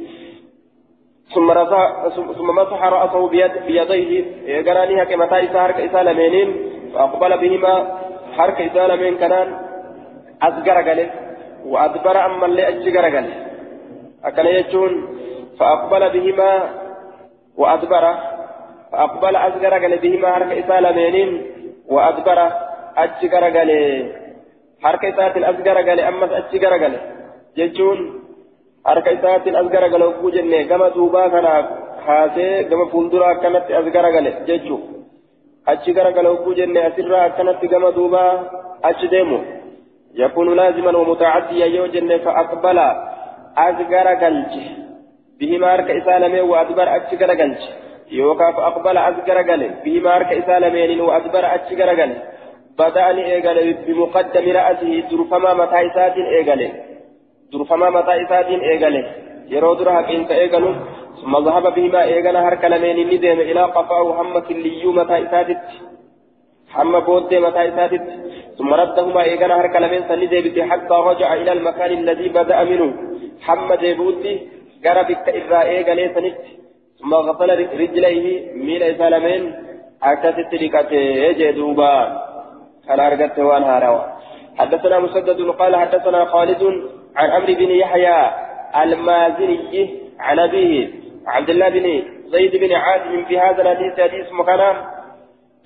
ثم 1.34 2.50
مسح 2.60 2.82
رأسه 2.84 3.22
بيديه. 3.30 4.26
قراني 4.68 4.94
هكي 5.02 5.16
متى 5.16 5.38
إسا 5.44 5.60
هرك 5.66 5.80
إسا 5.80 6.04
لمينين. 6.04 6.50
فأقبل 6.94 7.32
بهما 7.38 7.74
حرك 8.38 8.62
إسالة 8.62 8.96
من 8.96 9.18
كنان. 9.18 9.48
أصغر 10.42 10.78
قال 10.88 11.00
وأدبر 11.67 12.27
أما 12.27 12.47
اللي 12.47 12.69
أجغر 12.69 13.05
قال 13.15 13.27
أكن 14.25 14.47
يجون 14.47 14.93
فأقبل 15.59 16.11
بهما 16.11 16.51
وأدبر 17.57 18.15
فأقبل 18.93 19.37
أصغر 19.37 19.75
قال 19.83 19.99
بهما 19.99 20.33
حرك 20.35 20.53
إسالة 20.53 20.93
منين 20.93 21.31
وأدبر 21.89 22.39
أجغر 22.97 23.45
قال 23.57 23.71
حرك 24.83 25.05
إسالة 25.05 25.51
أصغر 25.51 25.77
قال 25.89 26.01
أما 26.01 26.27
أجغر 26.39 26.73
قال 26.83 26.95
يجون 27.57 28.19
harka 28.89 29.11
isaatiin 29.13 29.57
as 29.61 29.67
garagale 29.75 30.05
hogguu 30.05 30.31
jenne 30.31 30.65
gama 30.65 30.87
duubaa 30.95 31.29
kana 31.35 31.51
kaasee 32.07 32.65
gama 32.71 32.87
fuulduraa 32.93 33.33
akkanatti 33.35 33.75
as 33.75 33.91
garagale 33.97 34.31
jechuudha. 34.47 34.99
achi 35.71 35.93
garagala 35.93 36.29
hogguu 36.33 36.55
jenne 36.59 36.81
asirraa 36.89 37.25
akkanatti 37.29 37.69
gama 37.73 37.91
duuba 37.97 38.21
achi 38.91 39.09
deemu 39.15 39.39
يكون 40.14 40.56
لازما 40.56 40.98
ومتعديا 40.98 41.66
يوجن 41.66 42.18
فأقبل 42.18 42.80
أزغر 43.58 44.08
قلج 44.08 44.54
بهما 45.40 45.74
أرك 45.74 45.90
إسالمين 45.92 46.42
وأدبر 46.42 46.96
أتشغر 46.96 47.32
قلج 47.42 47.62
يوكا 48.12 48.52
فأقبل 48.52 48.98
أزغر 48.98 49.38
قلج 49.52 49.72
بهما 49.86 50.16
أرك 50.16 50.34
إسالمين 50.34 51.02
وأدبر 51.02 51.56
أتشغر 51.56 51.90
قلج 52.02 52.18
بدأني 52.80 53.34
إيقال 53.34 53.74
بمقدم 53.88 54.46
رأسه 54.52 55.04
درفما 55.12 55.54
متى 55.54 55.88
إسات 55.88 56.16
إيقال 56.18 56.72
درفما 57.54 57.90
متى 57.90 58.14
إسات 58.24 58.46
إيقال 58.46 58.96
يرو 59.50 59.74
درها 59.74 60.10
إيقال 60.10 60.76
ثم 61.22 61.38
ذهب 61.48 61.74
بهما 61.76 62.04
إيغانا 62.04 62.48
هرك 62.48 62.66
لمن 62.66 62.98
ندم 63.12 63.40
إلى 63.50 63.64
قفاه 63.64 64.22
هم 64.22 64.40
كليو 64.40 64.92
متى 64.92 65.24
إساتت. 65.24 65.64
هم 66.76 67.00
بود 67.00 67.34
متى 67.34 67.68
إساتت. 67.70 68.06
ثم 68.58 68.74
ردهما 68.74 69.22
إيغانا 69.24 69.56
هرك 69.62 69.76
لمن 69.76 70.02
سندبت 70.10 70.58
حتى 70.70 70.94
رجع 71.10 71.34
إلى 71.34 71.52
المكان 71.52 71.92
الذي 71.92 72.28
بدأ 72.30 72.64
منه. 72.64 72.94
هم 73.48 73.74
ديبوتي 73.74 74.34
قربت 74.86 75.28
إذا 75.28 75.62
إيغالي 75.62 76.06
سنت 76.16 76.36
ثم 77.00 77.14
غسل 77.14 77.50
رجليه 77.82 78.54
ميل 78.66 78.84
إسالمين 78.84 79.44
أكتت 80.04 80.54
لكته 80.54 81.32
جدوبا 81.40 81.94
كان 82.88 83.00
أرقدت 83.00 83.40
وان 83.40 83.64
هاروا 83.64 84.02
حدثنا 84.60 85.00
مسدد 85.00 85.40
قال 85.60 85.76
حدثنا 85.76 86.26
خالد 86.26 86.64
عن 87.16 87.30
عمرو 87.30 87.54
بن 87.54 87.72
يحيى 87.84 88.32
المازني 88.84 90.00
عن 90.20 90.40
أبيه 90.40 90.90
عبد 91.28 91.50
الله 91.50 91.70
بن 91.70 92.04
زيد 92.32 92.56
بن 92.56 92.72
عاصم 92.74 93.26
في 93.26 93.40
هذا 93.40 93.62
الحديث. 93.62 94.00
حديث 94.00 94.32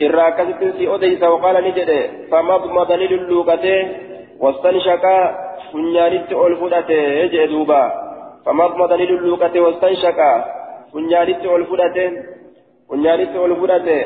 مكان 0.01 0.19
إراكزت 0.19 0.75
في 0.77 0.95
أديس 0.95 1.23
وقال 1.23 1.63
نجد 1.63 2.09
فمضمض 2.31 2.91
للوقته 2.91 3.87
واستنشق 4.39 5.05
فنيانت 5.73 6.31
ألفدته 6.31 6.93
يجي 6.93 7.47
دوبا 7.47 7.91
فمضمض 8.45 8.93
للوقته 8.93 9.59
واستنشق 9.59 10.19
فنيانت 10.93 11.45
ألفدته 11.45 12.11
فنيانت 12.89 13.35
ألفدته 13.35 14.01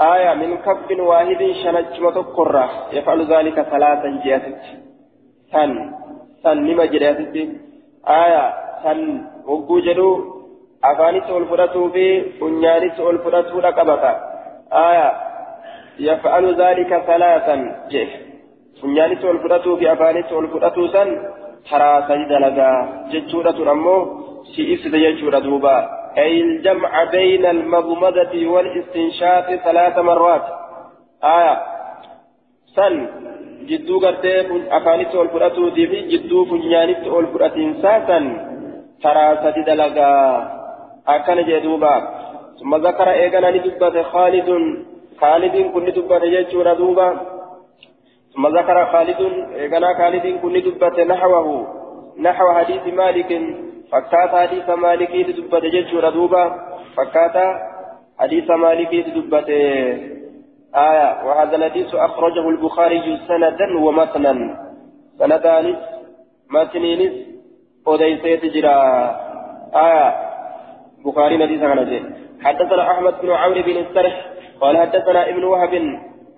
آية 0.00 0.34
من 0.34 0.56
كف 0.56 0.98
واحد 0.98 1.42
شنج 1.62 2.00
متكرة 2.00 2.70
يفعل 2.92 3.20
ذلك 3.32 3.62
ثلاثا 3.62 4.20
جيست 4.24 4.62
سن 5.52 5.92
سن 6.42 6.66
لما 6.66 6.84
جريست 6.84 7.36
آية 8.06 8.44
سن 8.82 9.00
وقو 9.46 9.78
ol 11.32 11.46
fudhatuu 11.50 11.88
fi 11.94 12.06
funyaanitti 12.38 13.02
ol 13.02 13.18
fudhatuudha 13.24 13.72
qabata. 13.72 14.33
آية. 14.74 15.12
يفعل 15.98 16.54
ذلك 16.54 17.02
ثلاثا. 17.06 17.56
جه 17.90 18.08
فنيانيت 18.82 19.24
والفراتو 19.24 19.76
في 19.76 19.92
أفانيت 19.92 20.32
والفراتو 20.32 20.86
سن. 20.86 21.08
ترى 21.70 22.04
سجد 22.08 22.32
لغا 22.32 22.70
جتشورة 23.12 23.72
أمو. 23.72 23.96
سيئف 24.56 24.86
جتشورة 24.86 25.38
دوبا. 25.38 25.76
أي 26.18 26.40
الجمع 26.40 27.04
بين 27.04 27.46
المضمضة 27.46 28.46
والاستنشاق 28.46 29.54
ثلاث 29.54 29.98
مرات. 29.98 30.46
آية. 31.24 31.54
سن. 32.76 33.06
ol 35.20 35.28
fudhatuutii 35.32 35.86
fi 35.86 36.02
jidduu 36.10 36.46
funyaanitti 36.46 37.08
ol 37.08 37.26
fudhatiinsaa 37.32 38.06
san 38.06 38.24
taraa 39.02 39.42
sadi 39.42 39.64
dalagaa 39.64 40.26
akkana 41.06 41.42
jee 41.42 41.60
duuba 41.60 41.92
ثم 42.60 42.74
ذكر 42.86 43.10
إيقنا 43.10 43.46
لدبة 43.46 44.02
خالد 44.02 44.48
خالد 45.20 45.56
كن 45.74 45.86
دبة 45.96 46.24
يجور 46.24 46.72
دوبا. 46.72 47.08
ثم 48.34 48.46
ذكر 48.46 48.86
خالد 48.92 49.20
إيقنا 49.54 49.94
خالد 49.98 50.26
كن 50.42 50.54
دبة 50.66 51.04
نحوه 51.04 51.66
نحو 52.18 52.46
حديث 52.52 52.84
مالك. 52.94 53.30
فكات 53.92 54.32
حديث 54.44 54.68
مالك 54.70 55.12
دبة 55.38 55.64
يجور 55.64 56.08
دوبا. 56.10 56.44
فكات 56.96 57.36
حديث 58.18 58.50
مالك 58.50 58.92
دبة 59.16 59.50
آية 60.74 61.08
وهذا 61.26 61.56
الحديث 61.56 61.94
أخرجه 61.94 62.48
البخاري 62.48 63.18
سندا 63.28 63.68
ومتنا. 63.78 64.34
سندانس 65.18 65.76
متنينس 66.50 67.14
وديسيت 67.86 68.44
جرا 68.54 68.76
آية 69.74 70.06
بخاري 71.04 71.34
حديث 71.42 71.62
عن 71.62 71.78
حدثنا 72.44 72.90
أحمد 72.90 73.14
بن 73.22 73.30
عمرو 73.30 73.62
بن 73.62 73.76
السرح 73.76 74.26
قال 74.60 74.76
حدثنا 74.78 75.28
ابن 75.28 75.44
وهب 75.44 75.74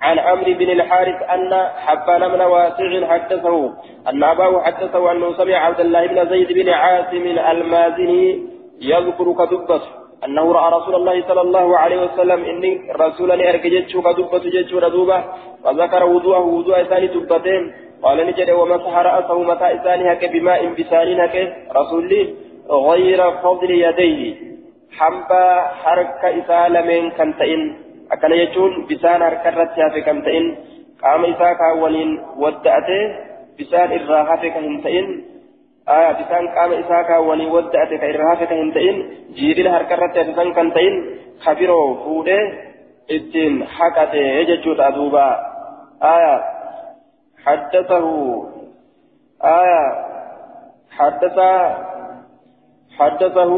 عن 0.01 0.19
عمرو 0.19 0.53
بن 0.61 0.71
الحارث 0.71 1.23
أن 1.23 1.53
حبان 1.77 2.29
بن 2.29 2.41
واسع 2.41 3.07
حدثه 3.07 3.75
أن 4.09 4.25
أباه 4.25 4.63
حدثه 4.63 5.13
أنه 5.13 5.33
سمع 5.33 5.57
عبد 5.57 5.81
الله 5.81 6.07
بن 6.07 6.29
زيد 6.29 6.53
بن 6.53 6.69
عاصم 6.69 7.25
المازني 7.51 8.43
يذكر 8.81 9.33
كدبته 9.33 10.07
أنه 10.25 10.53
رأى 10.53 10.73
رسول 10.73 10.95
الله 10.95 11.29
صلى 11.29 11.41
الله 11.41 11.79
عليه 11.79 12.03
وسلم 12.03 12.45
إني 12.45 12.93
رسولا 13.01 13.35
أرك 13.51 13.67
جتشو 13.67 14.03
كدبة 14.03 14.39
جتشو 14.39 14.79
ردوبة 14.79 15.25
فذكر 15.65 16.05
وضوءه 16.05 16.47
وضوء 16.57 16.83
ثاني 16.83 17.07
دبتين 17.07 17.73
قال 18.03 18.27
نجد 18.27 18.51
ومسح 18.51 18.97
رأسه 18.97 19.43
متى 19.43 19.67
إساني 19.75 20.13
هك 20.13 20.23
بماء 20.33 20.61
بسان 20.67 21.21
هك 21.21 21.57
رسولي 21.77 22.35
غير 22.71 23.21
فضل 23.43 23.71
يديه. 23.71 24.56
حنبا 24.99 25.61
حركة 25.83 26.29
إسالمين 26.41 27.11
كنتئن 27.11 27.77
أكن 28.13 28.33
يجون 28.33 28.87
بسان 28.91 29.25
حركة 29.25 29.51
رتها 29.51 29.89
في 29.89 30.01
كنتئن 30.03 30.57
قام 31.03 31.25
إساكا 31.25 31.73
ولين 31.73 32.21
ودأته 32.37 33.03
بسان 33.61 33.89
إراها 33.93 34.37
في 34.37 34.51
كنتئن 34.51 35.25
آية 35.89 36.13
بسان 36.13 36.49
قام 36.49 36.73
إساكا 36.73 37.19
ولي 37.19 37.47
ودأت 37.47 37.89
كإرهافة 37.89 38.45
كهنتين 38.45 38.97
جيرين 39.35 39.67
هركرت 39.67 40.19
بسان 40.19 40.53
كنتين 40.53 40.93
خبيرو 41.41 41.95
فوده 41.95 42.39
إتين 43.11 43.65
حكته 43.65 44.15
يججوت 44.15 44.81
أدوبا 44.81 45.29
آية 46.03 46.45
حدثه 47.45 48.07
آية 49.45 49.83
حدث 50.91 51.39
حدثه 52.99 53.53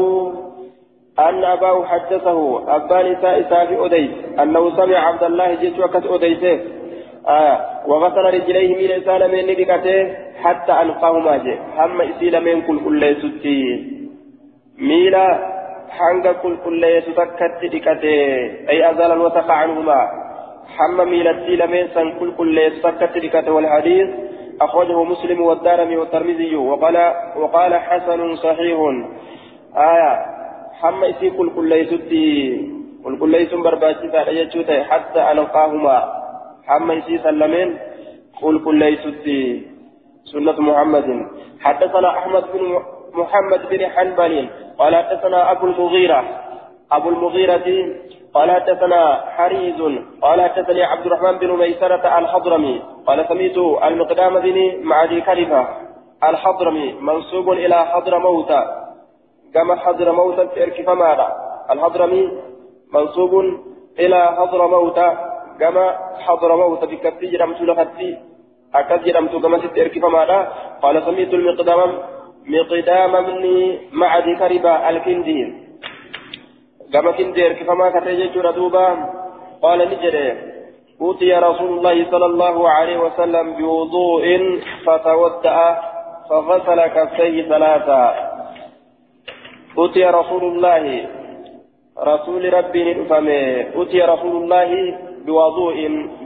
أن 1.19 1.43
أباه 1.43 1.85
حدثه 1.85 2.39
أبان 2.75 3.05
إساء 3.15 3.41
إساء 3.41 3.85
أديس 3.85 4.09
أنه 4.39 4.75
سمع 4.77 4.97
عبد 4.97 5.23
الله 5.23 5.53
جيت 5.55 5.79
وكت 5.79 6.05
أديسه 6.05 6.59
آية 7.29 7.55
وغسل 7.87 8.25
رجليه 8.35 8.69
من 8.77 9.01
إسان 9.01 9.31
من 9.31 9.41
نبكته 9.51 9.99
حتى 10.43 10.81
ألقاهما 10.81 11.37
جي 11.37 11.55
هم 11.77 12.01
إسيل 12.01 12.35
من 12.45 12.61
كل 12.61 12.77
كل 12.85 13.15
ستي 13.15 13.61
ميلا 14.79 15.27
حنق 15.89 16.31
كل 16.41 16.57
كل 16.65 17.01
ستكت 17.01 17.59
دكته. 17.73 18.19
أي 18.69 18.91
أزال 18.91 19.11
الوسق 19.11 19.51
عنهما. 19.51 19.99
هم 20.79 21.09
ميلا 21.09 21.31
إسيل 21.31 21.67
من 21.67 21.87
سن 21.93 22.19
كل 22.19 22.31
كل 22.37 22.71
ستكت 22.71 23.17
دكته. 23.17 23.51
والحديث 23.51 24.07
أخرجه 24.61 25.03
مسلم 25.03 25.41
والدارمي 25.41 25.97
والترمذي. 25.97 26.55
وقال 26.55 26.97
وقال 27.35 27.75
حسن 27.75 28.35
صحيح. 28.35 28.79
آية 29.77 30.38
ستي 31.91 32.19
كل 33.03 33.19
كل 33.19 33.47
سن 33.47 33.61
برباشي 33.61 34.83
حتى 34.83 35.31
ألقاهما 35.31 35.97
حما 36.67 36.93
يسي 36.93 37.17
سلمين 37.23 37.69
قل 38.41 38.55
كل 38.65 38.75
ليستي 38.75 39.67
سنة 40.31 40.59
محمد 40.59 41.07
حدثنا 41.61 42.09
أحمد 42.17 42.43
بن 42.53 42.63
محمد 43.13 43.61
بن 43.69 43.81
حنبل 43.89 44.49
قال 44.79 44.95
حدثنا 44.95 45.51
أبو 45.51 45.65
المغيرة 45.67 46.23
أبو 46.91 47.09
المغيرة 47.09 47.67
قال 48.33 48.51
حدثنا 48.51 49.01
حريز 49.37 49.79
قال 50.21 50.41
حدثني 50.41 50.83
عبد 50.83 51.05
الرحمن 51.05 51.37
بن 51.37 51.49
ميسرة 51.51 52.17
الحضرمي 52.19 52.81
قال 53.07 53.25
سميت 53.29 53.57
المقدام 53.57 54.39
بن 54.39 54.57
معدي 54.83 55.21
كلفة 55.21 55.67
الحضرمي 56.23 56.93
منسوب 56.93 57.49
إلى 57.51 57.85
حضر 57.85 58.19
موتى 58.19 58.88
كما 59.53 59.75
حضر 59.75 60.11
موتى 60.11 60.45
تركف 60.55 60.89
ماذا 60.89 61.27
الحضرمي 61.71 62.31
منسوب 62.93 63.33
إلى 63.99 64.25
حضر 64.37 64.67
موتى 64.67 65.17
كما 65.59 65.97
حضر 66.19 66.55
موت 66.55 66.85
بكتي 66.85 67.27
جرمت 67.27 67.61
لفتي. 67.61 68.17
أكد 68.75 69.03
جرمت 69.03 69.35
كما 69.35 69.57
سترك 69.59 69.99
فماذا 69.99 70.39
قال 70.81 71.03
سميت 71.05 71.33
المقدام 71.33 71.91
مقدام 72.45 73.13
مني 73.27 73.79
معد 73.91 74.27
كربا 74.39 74.89
الكندين 74.89 75.49
كما 76.93 77.11
كندير 77.11 77.53
كفما 77.53 77.89
كتجج 77.89 78.37
ردوبا 78.37 78.87
قال 79.61 79.79
نجري. 79.91 80.27
أوتي 81.01 81.33
رسول 81.33 81.77
الله 81.77 82.11
صلى 82.11 82.25
الله 82.25 82.69
عليه 82.69 82.97
وسلم 82.97 83.53
بوضوء 83.57 84.25
فتودأ 84.85 85.79
فغسل 86.29 86.87
كفيه 86.87 87.49
ثلاثا 87.49 88.28
أوتي 89.79 90.03
رسول 90.19 90.43
الله 90.43 90.83
رسول 92.11 92.53
ربي 92.53 92.93
نفهمه 92.93 93.39
أوتي 93.75 94.01
رسول 94.13 94.35
الله 94.43 94.69
بوضوء 95.25 95.77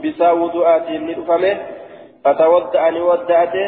بسا 0.02 0.30
وضوءات 0.40 0.86
ندفمه 0.90 1.54
فتودع 2.24 2.84
ودعته 3.08 3.66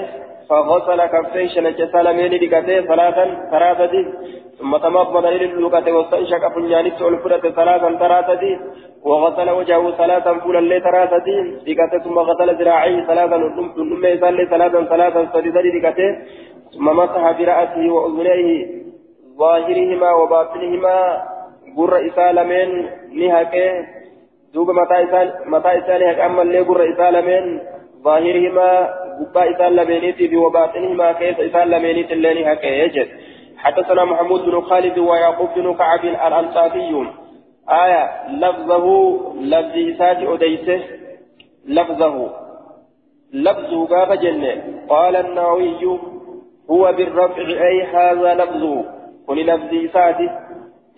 فغسل 0.49 1.01
كفيه 1.07 1.46
شنج 1.55 1.79
سلمين 1.92 2.33
دكته 2.42 2.81
ثلاثا 2.90 3.25
ثلاثة. 3.53 3.94
ثم 4.59 4.77
تمضمض 4.77 5.27
للوكة 5.27 5.92
واستنشق 5.92 6.42
فنيانت 6.55 7.03
والفرة 7.03 7.44
ثلاثا 7.59 7.90
ثلاثة. 8.03 8.44
وغسل 9.09 9.51
وجهه 9.51 9.90
ثلاثا 9.90 10.33
فولا 10.42 10.61
لي 10.61 10.81
ثلاثة. 10.81 11.29
دكته 11.66 11.99
ثم 12.05 12.18
غسل 12.18 12.49
ذراعيه 12.61 13.01
ثلاثا 13.11 13.37
ثم 13.77 14.07
يسال 14.07 14.49
ثلاثا 14.51 14.81
ثلاثا. 14.92 15.20
سديدا 15.35 15.61
دكته 15.77 16.09
ثم 16.75 16.87
مسح 17.01 17.22
برأسه 17.38 17.85
وأذنيه. 17.94 18.86
ظاهرهما 19.38 20.12
وباطنهما 20.12 21.22
قر 21.77 22.07
إسالمين 22.07 22.90
نهكه 23.12 23.87
دوب 24.55 24.70
متى 24.70 25.05
إسان 25.05 25.33
متى 25.46 25.79
إسان 25.79 26.03
أما 26.20 26.42
اللي 26.42 26.61
قر 26.61 26.92
إسان 26.92 27.12
لمن 27.14 27.61
ظاهرهما 28.05 28.70
قبا 29.18 29.51
إسان 29.51 29.72
لمنيتي 29.77 30.37
وباطنهما 30.37 31.12
كيف 31.12 31.40
إسان 31.40 31.68
لمنيتي 31.68 32.12
اللي 32.12 32.53
هكا 32.53 32.66
يجد 32.66 33.09
حدثنا 33.57 34.05
محمود 34.05 34.44
بن 34.44 34.61
خالد 34.61 34.99
ويعقوب 34.99 35.49
بن 35.57 35.75
كعب 35.75 36.05
الأنصافي 36.05 37.07
آية 37.68 38.29
لفظه 38.31 38.87
لفظ 39.40 39.77
إسات 39.77 40.16
أديسه 40.16 40.81
لفظه. 41.68 42.31
لفظه 43.32 43.87
قاف 43.87 44.12
جنة. 44.12 44.62
قال 44.89 45.16
النووي 45.16 45.99
هو 46.70 46.93
بالرفع 46.93 47.43
أي 47.43 47.82
هذا 47.82 48.34
لفظه. 48.34 48.84
ولي 49.29 49.43
لفظ 49.43 49.74
إساته 49.74 50.31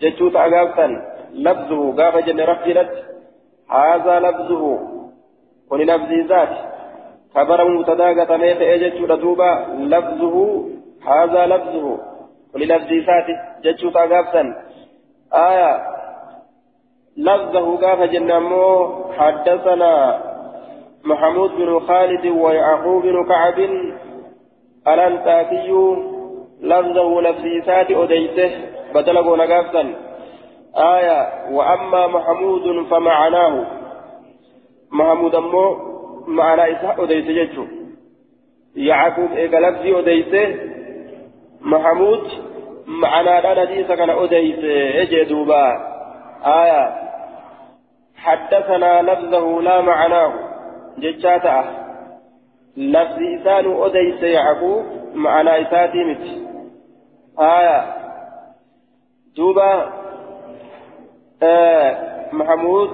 جتوت 0.00 0.36
أقافا 0.36 0.86
لفظه 1.34 1.96
قاف 1.96 2.16
جنة 2.26 2.44
رفجلت 2.44 2.90
هذا 3.70 4.20
لفظه 4.20 4.78
وللفظ 5.70 6.12
ذات 6.28 6.48
خبر 7.34 7.68
مبتدا 7.70 8.08
قتميت 8.20 8.60
اجت 8.60 8.96
دوبا 9.22 9.52
لفظه 9.78 10.64
هذا 11.06 11.46
لفظه 11.46 11.98
وللفظ 12.54 12.92
ذات 12.92 13.26
جتشو 13.64 13.90
تاغابسا 13.90 14.42
آية 15.32 15.72
لفظه 17.16 17.76
قاف 17.76 18.00
جنمو 18.00 19.04
حدثنا 19.18 20.20
محمود 21.04 21.50
بن 21.50 21.80
خالد 21.80 22.26
ويعقوب 22.26 23.02
بن 23.02 23.28
كعب 23.28 23.58
الانتاكي 24.88 25.70
لفظه 26.62 27.20
لفظ 27.20 27.46
ذات 27.66 27.90
أديته 27.90 28.50
بدل 28.94 29.18
قول 29.18 29.40
آية 30.76 31.52
وأما 31.52 32.06
محمود 32.06 32.86
فمعناه. 32.90 33.66
محمود 34.92 35.34
أمو 35.34 35.76
معنى 36.26 36.72
إساء 36.72 37.04
أديس 37.04 37.24
جيتشو 37.24 37.64
يعقوب 38.76 39.32
إيقا 39.32 39.60
لفظي 39.60 39.98
أديس 39.98 40.56
محمود 41.60 42.28
معنى 42.86 43.40
لا 43.40 43.64
نديس 43.64 43.86
كان 43.86 44.10
أديس 44.10 44.58
إجي 44.94 45.22
آية 46.44 47.08
حدثنا 48.16 49.02
لفظه 49.02 49.62
لا 49.62 49.80
معناه. 49.80 50.32
جتشاتا 50.98 51.64
لفظ 52.76 53.18
إسان 53.22 53.82
أديس 53.82 54.22
يعقوب 54.22 54.84
معنى 55.14 55.62
إساتي 55.62 56.04
مت. 56.04 56.47
آية 57.40 57.94
دوبا 59.36 59.92
آه 61.42 61.96
محمود 62.32 62.90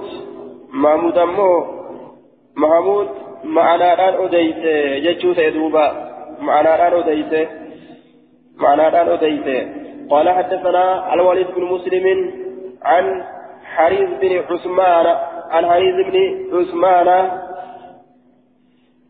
محمود 0.73 1.17
أمو 1.17 1.65
محمود 2.57 3.09
معنى 3.43 3.83
أديس 4.25 4.55
جتشو 5.03 5.33
سيدوبا 5.33 5.85
معنى 6.39 6.69
أديس 6.69 7.47
معنى 8.57 9.13
أديس 9.13 9.67
قال 10.09 10.29
حدثنا 10.29 11.13
الوليد 11.13 11.47
بن 11.47 11.63
مسلم 11.63 12.31
عن 12.83 13.23
حريز 13.63 14.09
بن 14.21 14.37
عثمان 14.37 15.05
عن 15.49 15.65
حريز 15.65 15.95
بن 16.05 16.17
عثمان 16.57 17.07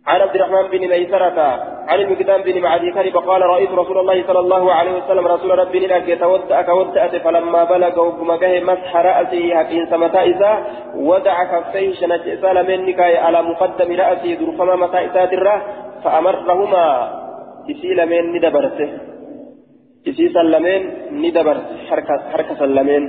عن 0.08 0.22
عبد 0.22 0.36
الرحمن 0.36 0.68
بن 0.70 0.88
ميسرة 0.90 1.75
عن 1.88 2.00
المقدام 2.00 2.42
بن 2.42 2.62
معدي 2.62 2.92
كرب 2.92 3.18
قال 3.30 3.42
رأيت 3.42 3.72
رسول 3.72 3.98
الله 3.98 4.24
صلى 4.28 4.40
الله 4.40 4.74
عليه 4.74 4.94
وسلم 4.98 5.28
رسول 5.28 5.60
ربي 5.60 5.80
لك 5.80 6.08
يتودأ 6.10 6.62
كودأت 6.62 7.16
فلما 7.16 7.64
بلغ 7.64 8.00
وقمكه 8.00 8.60
مسح 8.60 8.96
رأسه 8.96 9.56
حكين 9.56 9.86
سمتا 9.92 10.22
إذا 10.24 10.52
ودع 10.96 11.38
كفيه 11.44 11.94
شنت 11.94 12.24
إسال 12.36 12.58
منك 12.68 13.00
على 13.00 13.40
مقدم 13.42 13.90
رأسه 14.02 14.34
درفما 14.34 14.76
متى 14.76 15.00
إساد 15.06 15.32
فأمرهما 16.04 16.86
إسيل 17.72 18.00
من 18.12 18.24
ندبرته. 18.34 18.90
إسي 20.08 20.26
سلمين 20.30 20.82
ندبرت. 21.12 21.68
حركة 21.90 22.18
حركة 22.32 22.56
سلمين 22.56 23.04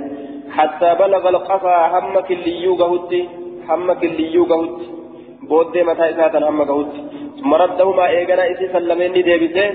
حتى 0.57 0.89
بلغ 1.01 1.29
القفا 1.29 1.77
هم 1.93 2.19
كليو 2.19 2.75
قهوتي 2.75 3.21
هم 3.69 3.93
كليو 3.93 4.43
قهوتي. 4.51 4.87
بودي 5.49 5.83
متى 5.83 6.09
إساتا 6.09 6.49
هم 6.49 6.61
قهوتي. 6.69 7.01
ثم 7.47 7.53
ردهما 7.53 8.05
إيقنا 8.09 8.51
إسي 8.51 8.65
سلمين 8.73 9.11
ندبته 9.11 9.67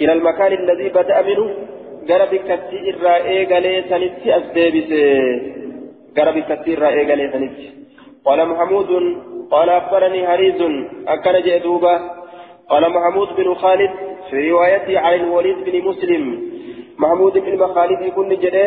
إلى 0.00 0.12
المكان 0.12 0.52
الذي 0.52 0.88
بدأ 0.88 1.22
منه 1.28 1.46
gara 2.10 2.26
bikkattii 2.26 2.80
irraa 2.90 3.18
eegalee 3.32 3.84
sanitti 3.90 4.32
as 4.36 4.46
deebise 4.54 5.00
gara 6.16 6.32
bikkattii 6.36 6.72
irraa 6.76 6.92
eegalee 7.00 7.28
sanitti 7.34 7.66
قال 8.26 8.48
محمود 8.48 8.90
قال 9.50 9.68
أخبرني 9.70 10.26
هريز 10.26 10.60
أكن 11.08 11.36
جئدوبا 11.46 11.94
قال 12.68 12.84
محمود 12.96 13.28
بن 13.36 13.54
خالد 13.54 13.92
في 14.30 14.50
روايته 14.50 14.98
عن 14.98 15.14
الوليد 15.14 15.58
بن 15.66 15.74
مسلم 15.88 16.24
محمود 16.98 17.38
بن 17.38 17.66
خالد 17.74 18.00
يكون 18.02 18.28
جده 18.28 18.66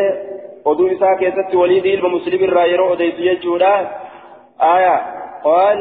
keessatti 1.19 1.57
waliidii 1.57 1.93
ilma 1.93 2.09
muslimirraa 2.09 2.65
yeroo 2.65 2.91
odeysu 2.95 3.21
jechuudha 3.21 3.73
aya 4.57 4.95
qaal 5.43 5.79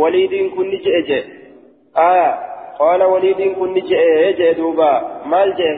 waliidiin 0.00 0.50
kun 0.50 0.68
ni 0.70 0.78
je'e 0.84 1.43
waliidiin 3.06 3.54
kun 3.54 3.74
ni 3.74 3.82
je'e 3.82 4.32
je'e 4.38 4.54
duuba 4.56 4.90
maal 5.24 5.54
je'e 5.58 5.72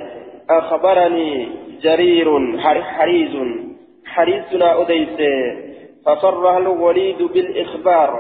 akhbaranii 0.49 1.49
jariirun 1.85 2.59
hariizun 2.59 3.51
hariizuna 4.15 4.69
odeyse 4.83 5.31
فصرها 6.07 6.59
الوليد 6.59 7.23
بالإخبار. 7.23 8.11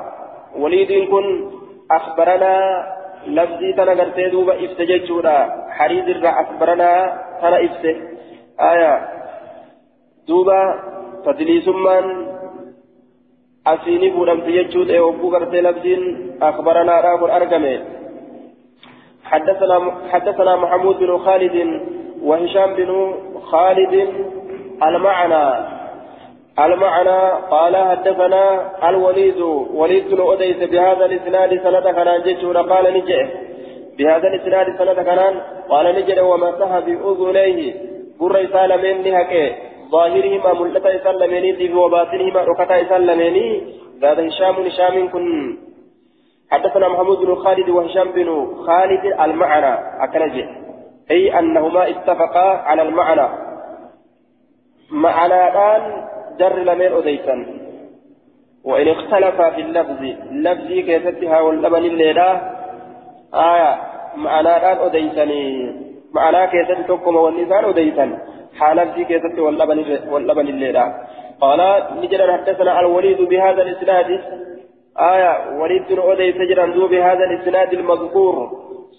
وليد 0.56 1.08
كن 1.10 1.50
أخبرنا 1.90 2.86
لفظي 3.26 3.72
تنا 3.72 4.28
دوبا 4.28 4.64
افتججونا 4.64 5.36
حريز 5.70 6.08
الرا 6.08 6.30
أخبرنا 6.40 6.90
تنا 7.42 7.64
افته 7.64 7.96
آية. 8.60 9.08
دوبا 10.28 10.60
تدليسمان 11.26 12.06
أسيني 12.16 12.35
تيجود 14.46 14.90
أي 14.90 15.00
وبو 15.00 15.30
قرتي 15.30 15.60
لفظين 15.60 16.32
أخبرنا 16.42 17.00
راب 17.00 17.24
أرقمي 17.24 17.80
حدثنا 20.12 20.56
محمود 20.56 20.98
بن 20.98 21.18
خالد 21.18 21.56
وهشام 22.22 22.74
بن 22.74 23.14
خالد 23.42 23.94
المعنى 24.82 25.76
المعنى 26.58 27.20
قال 27.50 27.76
حدثنا 27.76 28.72
الوليد 28.88 29.40
وليد 29.74 30.14
بن 30.14 30.20
أديس 30.32 30.56
بهذا 30.56 31.04
الإسناد 31.04 31.50
سند 31.64 31.88
كان 31.96 32.22
جيشون 32.22 32.56
قال 32.56 32.94
نجئ 32.94 33.26
بهذا 33.98 34.28
الإسناد 34.28 34.66
سند 34.78 35.00
كان 35.06 35.40
قال 35.68 35.86
نجئ 35.96 36.20
ومسح 36.20 36.78
بأذنيه 36.78 37.74
قر 38.20 38.46
سالمين 38.52 39.12
نهكي 39.12 39.52
ظاهرهما 39.90 40.52
ملتا 40.52 41.04
سلميني 41.04 41.52
في 41.52 41.74
وباطنهما 41.74 42.40
ركتا 42.40 42.88
سلميني 42.88 43.62
هذا 44.02 44.28
هشام 44.28 44.54
هشام 44.54 45.08
كن. 45.08 45.58
حدثنا 46.50 46.88
محمود 46.88 47.18
بن 47.18 47.34
خالد 47.34 47.68
وهشام 47.68 48.08
بن 48.12 48.28
خالد 48.66 49.04
المعنى. 49.20 49.74
أكنجئ 50.04 50.46
أي 51.10 51.38
أنهما 51.38 51.90
اتفقا 51.90 52.48
على 52.68 52.82
المعنى. 52.82 53.28
معنى 54.90 55.48
الآن 55.48 55.82
جر 56.38 56.56
لمن 56.58 56.92
أديسا 56.92 57.46
وإن 58.64 58.88
اختلف 58.88 59.42
في 59.42 59.60
اللفظ. 59.60 60.02
لفظ 60.32 60.68
كيستها 60.88 61.40
واللبن 61.40 61.84
الليلة. 61.84 62.30
آية. 63.34 63.72
معنى 64.16 64.56
الآن 64.56 64.78
أديسني 64.78 65.42
معنى 66.14 66.46
كيست 66.46 66.90
والنسان 67.06 67.64
أديسا 67.64 68.18
حال 68.58 68.76
لفظ 68.76 69.00
كيست 69.00 69.38
واللبن 70.12 70.48
الليلة. 70.48 70.94
قال 71.40 71.60
نجد 72.02 72.20
حدثنا 72.30 72.80
الوليد 72.80 73.20
بهذا 73.30 73.62
الإسناد. 73.62 74.20
آية 75.12 75.32
وليد 75.60 75.82
بن 75.88 75.98
أديس 76.10 76.36
جرا 76.50 76.66
بهذا 76.66 77.24
الإسناد 77.24 77.72
المذكور. 77.72 78.34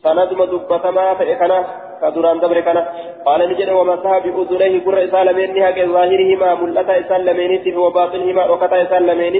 سند 0.04 0.34
مدبتما 0.34 1.14
فإخنا 1.14 1.66
كدران 2.02 2.40
دبر 2.40 2.60
كان 2.60 2.86
قال 3.26 3.50
نجد 3.50 3.70
ومسح 3.70 4.12
بأذنيه 4.24 4.86
قر 4.86 5.04
إسالمين 5.04 5.50
نهاك 5.56 5.80
ظاهرهما 5.80 6.56
ملتا 6.62 7.00
إسالمين 7.00 7.62
في 7.64 7.76
وباطنهما 7.76 8.44
وكتا 8.52 8.82
إسالمين 8.82 9.36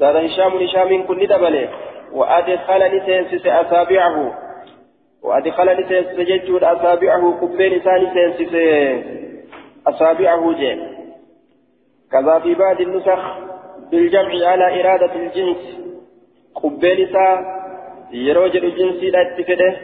زاد 0.00 0.16
هشام 0.16 0.52
هشام 0.62 0.90
كل 1.08 1.26
دبله 1.26 1.68
وأدخل 2.12 2.80
نسينسس 2.96 3.46
أصابعه. 3.46 4.16
وأدخل 5.22 5.80
نسينسس 5.80 6.16
ججود 6.30 6.64
أصابعه 6.64 7.38
كبين 7.40 7.72
إسان 7.80 7.98
نسينسس 8.04 8.52
أصابعه 9.86 10.52
جي 10.52 10.80
كذا 12.12 12.38
في 12.38 12.54
بعض 12.54 12.80
النسخ 12.80 13.38
بالجمع 13.90 14.48
على 14.48 14.80
إرادة 14.80 15.14
الجنس. 15.14 15.62
كبين 16.62 17.08
إسان 17.08 17.38
يروج 18.12 18.56
الجنس 18.56 19.02
لا 19.02 19.36
تفده 19.38 19.76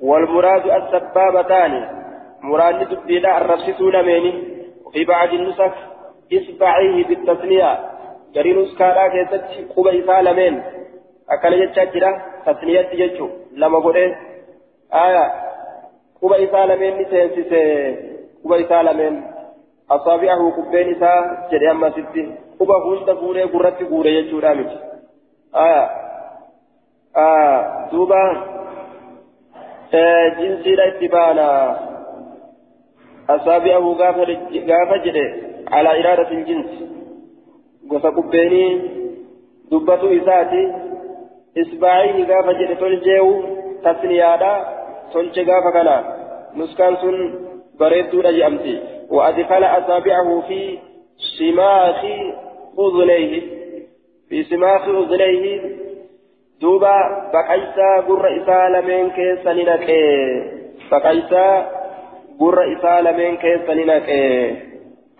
والمراد 0.00 0.64
السبابتان. 0.70 1.88
مراد 2.42 2.88
تبديلا 2.88 3.38
الرفسسون 3.38 4.02
ميني 4.02 4.32
وفي 4.84 5.04
بعض 5.04 5.28
النسخ 5.28 5.72
إصبعيه 6.32 7.04
بالتثنية. 7.06 7.78
جري 8.34 8.52
نسكارا 8.52 9.08
كيست 9.08 9.44
قبى 9.76 10.04
إسالمين 10.04 10.62
أكل 11.30 11.52
يتشجرا 11.62 12.22
تثنية 12.46 12.88
يجو 12.92 13.28
لما 13.52 13.78
قلت 13.78 14.14
آية. 14.94 15.32
قبى 16.22 16.44
إسالمين 16.44 16.98
نسينسيس 17.02 17.52
قبى 18.44 18.64
إسالمين 18.64 19.31
أصابعه 19.90 20.50
قبين 20.56 20.96
إسا 20.96 21.12
جري 21.50 21.70
أما 21.70 21.90
ستي 21.90 22.22
قبى 22.60 22.76
هند 22.86 23.10
قوري 23.10 23.42
قرت 23.42 23.82
قوري 23.82 24.14
يجو 24.16 24.38
رامج 24.38 24.70
آية 25.54 25.90
آه 27.16 27.88
دوبا 27.92 28.22
جنسي 30.38 30.72
اتبانا 30.88 31.48
أصابعه 33.30 33.86
غافة 34.00 34.96
جده 35.04 35.26
على 35.72 35.90
إرادة 36.00 36.30
الجنس 36.30 36.92
gosa 37.90 38.10
qubbeenii 38.16 38.70
dubbatu 39.70 40.12
isaati 40.18 40.62
isbaa'ii 41.62 42.26
gaafa 42.30 42.54
jedhe 42.60 42.76
tolcheewu 42.82 43.32
tasniyaadha 43.86 44.52
tolche 45.12 45.44
gaafa 45.48 45.72
kana 45.76 45.96
nuskaan 46.60 46.96
sun 47.02 47.16
bareedduudha 47.80 48.32
jedhamti 48.36 48.74
وأدخل 49.12 49.64
أصابعه 49.64 50.40
في 50.48 50.78
سماخ 51.38 52.04
أذنيه 52.78 53.42
في 54.28 54.42
سماخ 54.42 54.88
أذنيه 54.88 55.60
دوبا 56.60 56.96
بقيسا 57.32 57.90
قر 58.08 58.24
إسالمين 58.42 59.10
كيسنينك 59.10 59.88
بقيسا 60.90 61.46
قر 62.40 62.58
إسالمين 62.72 63.36
كيسنينك 63.36 64.08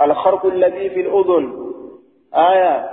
الخرق 0.03 0.47
الذي 0.47 0.90
في 0.90 1.01
الأذن 1.01 1.45
آية 2.34 2.93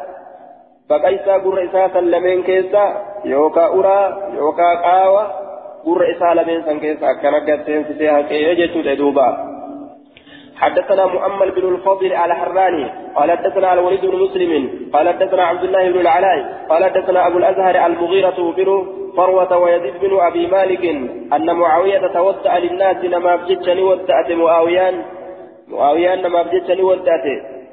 baqaysaa 0.89 1.39
gurra 1.39 1.63
isaa 1.63 1.89
san 1.93 2.11
lameen 2.11 2.43
keessa 2.43 2.83
yookaa 3.31 3.69
uraa 3.79 4.05
yookaa 4.37 4.75
qaawa 4.85 5.23
gurra 5.83 6.07
isaa 6.13 6.35
lameen 6.35 6.63
san 6.65 6.79
keessa 6.79 7.09
akkana 7.09 7.41
gaseensisee 7.49 8.09
haqee 8.15 8.55
jechuudha 8.59 8.95
duuba 9.01 9.27
حدثنا 10.59 11.05
مؤمل 11.05 11.51
بن 11.51 11.75
الفضل 11.75 12.13
على 12.13 12.35
حراني 12.35 12.85
قال 13.15 13.31
حدثنا 13.31 13.73
الوليد 13.73 14.05
بن 14.05 14.19
مسلم 14.19 14.69
قال 14.93 15.09
حدثنا 15.09 15.43
عبد 15.43 15.63
الله 15.63 15.91
بن 15.91 15.99
العلاء 15.99 16.65
قال 16.69 16.83
حدثنا 16.85 17.27
أبو 17.27 17.37
الأزهر 17.37 17.85
المغيرة 17.85 18.53
بن 18.57 18.87
فروة 19.17 19.57
ويزيد 19.57 19.93
بن 20.01 20.19
أبي 20.19 20.47
مالك 20.47 20.85
أن 21.33 21.55
معاوية 21.55 22.07
توسع 22.07 22.57
للناس 22.57 22.97
لما 23.03 23.35
بجتني 23.35 23.81
ودأت 23.81 24.31
معاويان 24.31 24.95
معاويان 25.67 26.19
لما 26.19 26.41
بجتني 26.41 26.83
ودأت 26.83 27.25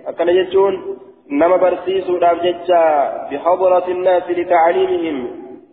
أكن 0.06 0.28
يجون 0.28 0.96
نما 1.30 1.56
برسيسو 1.56 2.18
دابجتشا 2.18 2.82
بحضرة 3.30 3.86
الناس 3.88 4.22
لتعليمهم 4.30 5.16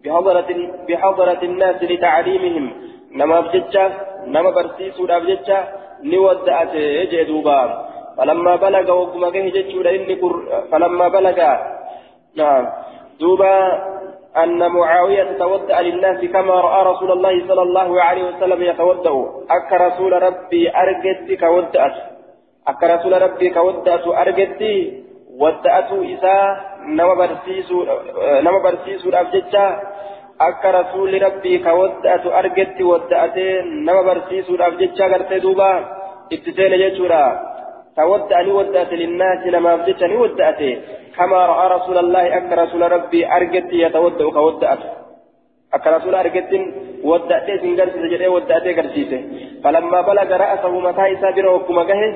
بحضرة 0.03 0.49
بحضرة 0.89 1.41
الناس 1.43 1.83
لتعليمهم. 1.83 2.65
نما 3.15 3.39
بجتشا 3.39 3.85
نما 4.27 4.49
برسيسو 4.49 5.05
دابجتشا 5.05 5.59
jee 6.03 7.25
duuba 7.25 7.57
falammaa 8.17 8.57
balaga 8.57 8.93
wagguma 8.93 9.31
gahe 9.31 9.51
jechuudha 9.51 9.91
inni 9.91 10.19
falammaa 10.69 11.09
balaga. 11.09 11.49
Duuba 13.19 13.53
أن 14.33 14.71
معاوية 14.71 15.37
تودع 15.37 15.79
للناس 15.79 16.25
كما 16.25 16.53
رأى 16.53 16.85
رسول 16.91 17.11
الله 17.11 17.47
صلى 17.47 17.61
الله 17.61 18.01
عليه 18.01 18.23
وسلم 18.23 18.63
يتودع 18.63 19.13
أك 19.49 19.73
رسول 19.73 20.23
ربي 20.23 20.71
أرجت 20.75 21.39
كودأت 21.39 21.95
أك 22.67 22.83
رسول 22.83 23.21
ربي 23.21 23.49
كودأت 23.49 24.07
أرجت 24.07 24.61
ودأت 25.37 25.91
إساء 25.91 26.73
نما 26.87 27.13
برسيسو 27.13 27.85
نما 28.41 28.59
برسيسو 28.63 29.09
الأبجدة 29.09 29.65
akka 30.39 30.71
rasuulli 30.71 31.19
rabbii 31.19 31.59
ka 31.59 31.73
wadda'atu 31.75 32.33
argetti 32.33 32.83
wadda'atee 32.83 33.61
nama 33.85 34.03
barsiisuudhaaf 34.03 34.79
jecha 34.81 35.09
gartee 35.09 35.39
duuba 35.45 35.69
itti 36.35 36.51
seene 36.57 36.77
jechuudha 36.83 37.21
ka 37.95 38.07
wadda'ani 38.11 38.51
wadda'ate 38.59 38.95
linnaasi 39.03 39.51
namaaf 39.51 39.85
jecha 39.87 40.07
ni 40.07 40.17
wadda'ate 40.23 40.69
kamaa 41.17 41.45
ra'aa 41.51 41.69
rasuulallahi 41.75 42.33
akka 42.39 42.55
rasuula 42.63 42.89
rabbii 42.95 43.23
argetti 43.37 43.81
yatawadda'u 43.83 44.31
ka 44.31 44.41
wadda'atu 44.47 44.87
akka 45.71 45.91
rasuula 45.95 46.19
argettin 46.25 46.63
wadda'atee 47.11 47.55
isin 47.59 47.75
garsiise 47.75 48.09
jedhee 48.13 48.33
wadda'atee 48.35 48.73
garsiise 48.73 49.17
falammaa 49.63 50.03
balaga 50.09 50.37
ra'asahu 50.43 50.81
mataa 50.87 51.07
isaa 51.15 51.35
bira 51.37 51.53
hogguma 51.55 51.85
gahe 51.91 52.09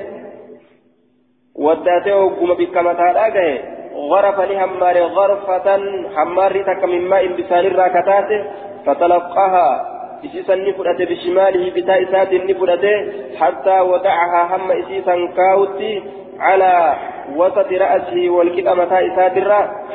wadda'atee 1.66 2.16
hogguma 2.22 2.54
bikka 2.54 2.82
mataadhaa 2.82 3.30
gahe 3.36 3.54
غرف 3.98 4.40
لهمار 4.40 4.98
غرفة 4.98 5.80
حمار 6.16 6.62
تك 6.62 6.84
من 6.84 7.08
ماء 7.08 7.26
بسان 7.26 7.66
الراكتات 7.66 8.46
فتلقاها. 8.86 9.98
إسيسا 10.24 10.54
نفرته 10.54 11.04
بشماله 11.04 11.72
بتاء 11.76 12.04
سات 12.04 12.32
نفرته 12.32 12.96
حتى 13.40 13.80
ودعها 13.80 14.56
هم 14.56 14.72
إسيسا 14.72 15.14
كاوتي 15.36 16.02
على 16.40 16.94
وسط 17.36 17.72
رأسه 17.72 18.30
والكتاب 18.30 18.76
متاء 18.76 19.16
سات 19.16 19.38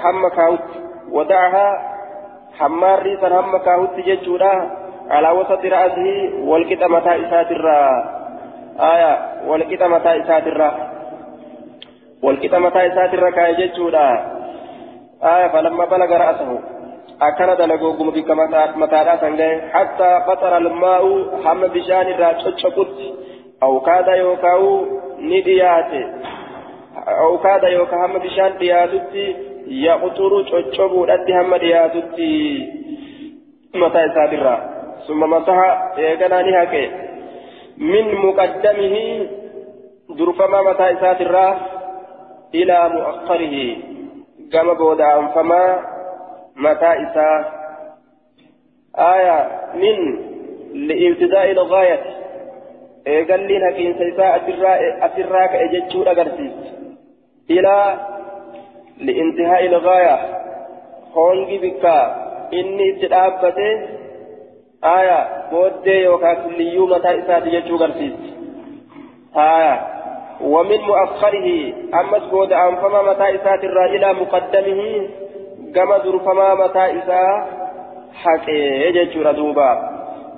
هم 0.03 0.27
كاوت. 0.27 0.69
ودعها 1.11 1.67
حمار 2.59 3.01
ريسا 3.03 3.27
هم 3.39 3.57
كاوتي 3.57 4.01
ججورا 4.01 4.71
على 5.09 5.29
وسط 5.29 5.65
رأسه 5.65 6.31
والكتاب 6.43 6.89
متاء 6.91 7.21
سات 7.29 7.51
آية 8.79 9.17
والكتاب 9.47 9.89
متاء 9.89 10.23
سات 10.27 10.47
والكتا 12.23 12.59
متى 12.59 12.87
إسات 12.87 13.13
الركاء 13.13 13.53
جتشودا 13.53 14.09
آية 15.23 15.47
فلما 15.47 15.85
بلغ 15.85 16.17
رأسه 16.17 16.59
أكن 17.21 17.55
دلقوا 17.59 17.93
قم 17.93 18.09
بك 18.09 18.31
متى 18.75 18.97
حتى 19.73 20.09
قطر 20.27 20.57
الماء 20.57 21.03
حم 21.43 21.61
بشان 21.67 22.07
الراتشقت 22.07 22.97
أو 23.63 23.79
كاد 23.79 24.07
يوكاو 24.07 24.85
نديات 25.19 25.91
أو 27.07 27.37
كاد 27.37 27.63
يوكا 27.63 28.05
هم 28.05 28.17
بشان 28.17 28.57
دياتت 28.59 29.13
يقطر 29.67 30.43
تشقبو 30.43 31.05
لدي 31.05 31.33
هم 31.41 31.55
دياتت 31.55 32.19
متى 33.75 34.05
إسات 34.05 34.33
الرا 34.33 34.57
ثم 35.07 35.19
مسح 35.19 35.57
إيقنا 35.97 36.41
نهاك 36.41 36.91
من 37.77 38.15
مقدمه 38.15 39.27
درفما 40.09 40.61
متى 40.61 40.91
إسات 40.93 41.21
الرا 41.21 41.82
إلى 42.55 42.89
مؤخره 42.89 43.75
كما 44.51 44.73
بودا 44.73 45.27
فما 45.27 45.85
متى 46.55 46.85
إساء 47.03 47.63
آية 48.95 49.49
من 49.73 49.97
لإبتداء 50.87 51.51
الغاية. 51.51 51.99
قال 53.07 53.39
لي 53.47 53.69
هكين 53.69 53.97
سيساء 53.97 54.37
أسراك 55.01 55.49
أججود 55.49 56.07
أغرسيس 56.07 56.51
إلى 57.49 57.97
لإنتهاء 58.97 59.65
الغاية. 59.65 60.17
هونجي 61.13 61.57
بكا 61.57 61.99
إني 62.53 62.91
تدابته. 62.91 63.87
آية 64.83 65.49
بودي 65.51 66.03
يوكا 66.03 66.33
كليو 66.33 66.87
متى 66.87 67.19
إساء 67.19 67.57
أججود 67.57 67.81
أغرسيس 67.81 68.13
آية. 69.35 70.02
ومن 70.41 70.81
مؤخره 70.81 71.73
أمس 71.93 72.23
بود 72.31 72.53
أنفما 72.53 73.01
متى 73.01 73.35
إسات 73.35 73.63
إلى 73.63 74.13
مقدمه؟ 74.13 75.09
كما 75.75 75.97
درفما 75.97 76.53
متى 76.53 76.85
إسا؟ 76.97 77.47
حقه 78.13 78.53
يجتشور 78.53 79.31
دوبا. 79.31 79.71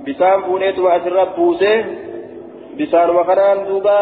بسان 0.07 0.41
فوليت 0.41 0.79
وأسر 0.79 1.23
بوسه. 1.37 1.85
بسان 2.79 3.09
وخنان 3.09 3.65
دوبا. 3.65 3.99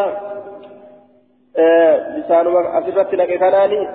بسان 2.18 2.48
أسرت 2.78 3.14
لك 3.14 3.40
خناني. 3.40 3.90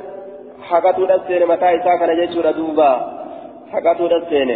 حقته 0.63 1.07
دسين 1.07 1.47
متى 1.47 1.77
إسا؟ 1.77 1.97
كان 1.97 2.11
يجتشور 2.19 2.51
دوبا. 2.51 2.93
حقته 3.73 4.09
دسين 4.09 4.51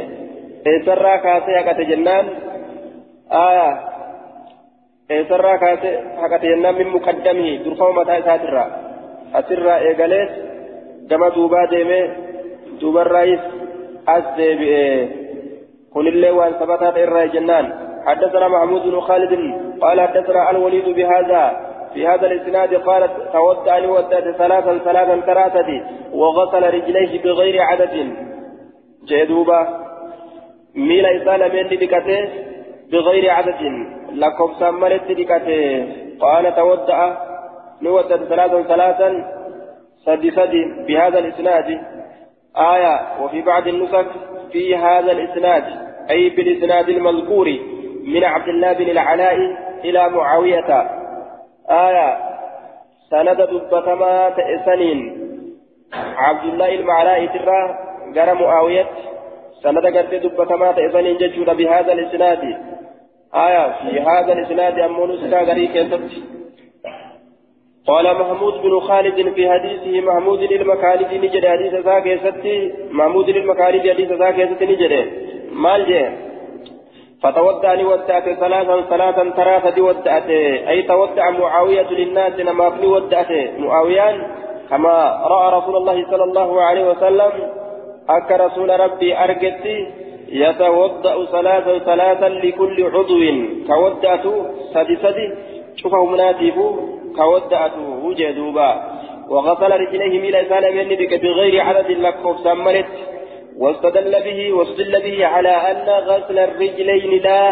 إسرا 0.67 1.17
كاسي 1.17 1.57
حقته 1.59 1.83
جنان 1.83 2.29
آية 3.33 3.92
eessarraa 5.19 5.59
kaase 5.65 5.91
haqate 6.23 6.53
yennaan 6.53 6.79
min 6.81 6.93
muqaddamii 6.97 7.59
durfama 7.65 7.99
mataa 7.99 8.21
isaatirraa 8.23 8.69
asirraa 9.41 9.79
eegalees 9.89 10.31
gama 11.11 11.31
duubaa 11.37 11.67
deemee 11.73 12.05
duubarraayis 12.81 13.41
as 14.17 14.25
deebi'ee 14.37 14.99
kunillee 15.95 16.37
waan 16.41 16.59
sabataa 16.59 16.99
irraa 17.07 17.33
jennaan 17.37 17.73
حدثنا 18.07 18.47
محمود 18.49 18.83
بن 18.83 19.01
خالد 19.01 19.33
قال 19.83 20.01
حدثنا 20.01 20.51
الوليد 20.51 20.89
بهذا 20.99 21.43
في 21.95 22.07
هذا 22.07 22.27
الاسناد 22.27 22.75
قال 22.75 23.03
تودع 23.33 23.79
لودعت 23.79 24.37
ثلاثا 24.39 24.79
ثلاثا 24.79 25.21
ثلاثة 25.21 25.71
وغسل 26.13 26.63
رجليه 26.77 27.23
بغير 27.23 27.63
عدد 27.63 27.95
جدوبا 29.09 29.61
ميل 30.75 31.07
إسالة 31.07 31.47
من 31.49 31.69
بغير 32.93 33.31
عدد 33.31 33.61
لكم 34.13 34.55
سمرت 34.59 35.13
دكته 35.13 35.87
قال 36.21 36.57
تودع 36.57 37.15
نودع 37.83 38.17
ثلاثا 38.17 38.63
ثلاثا 38.63 39.25
سد 40.05 40.31
سد 40.31 40.55
بهذا 40.87 41.19
الإسناد 41.19 41.81
آية 42.57 43.23
وفي 43.23 43.43
بعض 43.43 43.69
النسخ 43.69 44.07
في 44.53 44.77
هذا 44.77 45.13
الإسناد 45.13 45.65
أي 46.11 46.29
بالإسناد 46.29 46.89
المذكور 46.89 47.49
من 48.05 48.25
عبد 48.25 48.49
الله 48.49 48.73
بن 48.73 48.91
العلاء 48.91 49.37
إلى 49.85 50.09
معاوية 50.09 50.91
آية 51.71 52.19
سند 53.11 53.37
دبتما 53.37 54.31
تأسنين 54.31 55.29
عبد 56.17 56.45
الله 56.45 56.75
المعلاء 56.75 57.27
ترى 57.27 57.79
جرى 58.15 58.35
معاوية 58.35 58.87
سند 59.63 59.87
قد 59.87 60.11
دبتما 60.11 60.73
تأسنين 60.73 61.17
ججود 61.17 61.57
بهذا 61.57 61.93
الإسناد 61.93 62.57
آية 63.35 63.73
في 63.73 64.01
هذا 64.01 64.33
الإسناد 64.33 64.79
أم 64.79 65.13
نسكا 65.13 65.43
غريك 65.43 65.77
قال 67.87 68.19
محمود 68.19 68.63
بن 68.63 68.81
خالد 68.81 69.35
في 69.35 69.51
حديثه 69.51 70.01
محمود 70.01 70.41
للمكالد 70.41 71.15
نجد 71.25 71.47
حديث 71.47 71.75
ذاك 71.75 72.21
ستي 72.25 72.73
محمود 72.91 73.31
للمكالد 73.31 73.91
حديث 73.91 74.13
ذاك 74.13 74.55
ستي 74.55 74.67
نجد. 74.67 74.93
مال 75.53 75.87
جه. 75.89 76.13
فتودع 77.23 77.75
لودعت 77.75 78.29
ثلاثا 78.41 78.81
ثلاثا 78.81 79.31
ثلاثة 79.31 79.83
ودعت 79.83 80.31
أي 80.69 80.83
تودع 80.83 81.31
معاوية 81.31 81.91
للناس 81.91 82.33
لما 82.33 82.71
في 82.71 82.87
ودعت 82.87 83.31
معاويان 83.59 84.27
كما 84.71 84.95
رأى 85.27 85.59
رسول 85.59 85.77
الله 85.77 86.07
صلى 86.11 86.25
الله 86.25 86.63
عليه 86.63 86.91
وسلم 86.91 87.33
أك 88.09 88.31
رسول 88.33 88.81
ربي 88.81 89.19
أرجتي. 89.19 89.79
يتوضأ 90.33 91.25
ثلاثا 91.25 91.79
ثلاثا 91.79 92.29
لكل 92.29 92.77
عضو. 92.95 93.21
كودأت 93.69 94.25
سدي 94.75 94.97
سدي 94.97 95.27
شوفه 95.77 96.05
مناتب 96.05 96.57
كودأت 97.17 97.73
وجدوبا 98.05 98.71
وغسل 99.31 99.73
رجليه 99.81 100.21
ميل 100.21 100.37
إسان 100.37 100.77
منك 100.77 101.21
بغير 101.23 101.61
عدد 101.61 101.91
لكوف 101.91 102.41
سمرت 102.41 102.93
واستدل 103.59 104.13
به 104.27 104.53
واستدل 104.53 104.95
به 105.03 105.27
على 105.27 105.49
أن 105.49 105.89
غسل 106.09 106.39
الرجلين 106.39 107.23
لا 107.23 107.43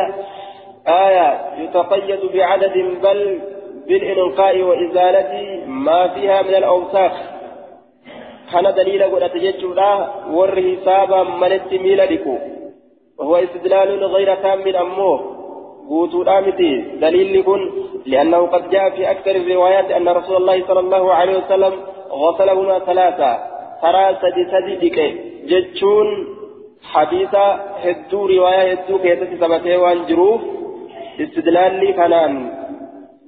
آية 0.89 1.29
يتقيد 1.63 2.21
بعدد 2.35 2.77
بل 3.03 3.41
بالإنقاء 3.89 4.63
وإزالة 4.63 5.33
ما 5.67 6.09
فيها 6.09 6.43
من 6.43 6.55
الأوساخ. 6.55 7.13
كان 8.53 8.75
دليل 8.75 9.03
قد 9.03 9.23
أتججولا 9.23 9.93
ور 10.31 10.63
حسابا 10.63 11.23
ملت 11.23 11.73
ميلدكو 11.73 12.39
وهو 13.21 13.37
استدلال 13.37 14.05
غير 14.05 14.35
تام 14.35 14.61
أمه 14.85 15.21
قوتوا 15.89 16.25
دامتي 16.25 16.73
دليل 17.03 17.39
لكن 17.39 17.61
لأنه 18.07 18.47
قد 18.47 18.71
جاء 18.71 18.91
في 18.91 19.11
أكثر 19.11 19.31
الروايات 19.31 19.91
أن 19.91 20.09
رسول 20.09 20.37
الله 20.37 20.67
صلى 20.69 20.81
الله 20.81 21.15
عليه 21.15 21.37
وسلم 21.39 21.75
غسلهما 22.23 22.79
ثلاثة. 22.79 23.33
ترى 23.83 24.05
سدي 24.23 24.45
سدي 24.53 24.75
ديكي 24.77 25.09
جتشون 25.51 26.09
حديثة 26.93 27.47
هدو 27.85 28.27
رواية 28.27 28.73
هدو 28.73 28.99
كيسة 28.99 29.33
ثبتي 29.41 29.77
وان 29.77 30.07
جروف 30.09 30.41
استدلال 31.21 31.95
كانان. 31.99 32.33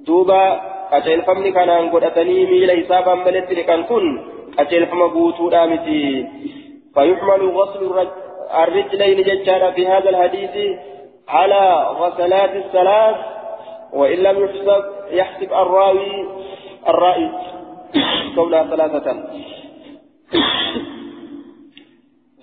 دوبا 0.07 0.43
qaceelfamni 0.93 1.51
kanaan 1.57 1.87
godhatanii 1.93 2.45
miila 2.49 2.73
isaa 2.81 3.01
bambaletti 3.05 3.55
dhiqan 3.57 3.83
kun 3.89 4.05
qaceelfama 4.57 5.07
guutuudha 5.15 5.61
miti 5.71 6.01
غسل 6.95 7.83
الرجلين 8.63 9.23
ججانا 9.23 9.71
في 9.71 9.87
هذا 9.87 10.09
الحديث 10.09 10.79
على 11.27 11.87
غسلات 11.99 12.55
الثلاث 12.55 13.15
وإن 13.93 14.17
لم 14.17 14.43
يحسب 14.43 14.83
يحسب 15.11 15.53
الراوي 15.53 16.27
الرائي 16.87 17.31
كونها 18.35 18.63
ثلاثة. 18.75 19.23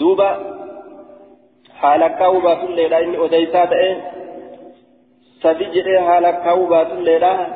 دوبا 0.00 0.30
حالك 1.76 2.20
وبات 2.20 2.64
الليلة 2.64 2.98
إني 2.98 3.24
أديسات 3.24 3.72
إيه 3.72 3.96
سدي 5.42 6.00
حالك 6.00 6.46
وبات 6.58 6.92
الليلة 6.92 7.46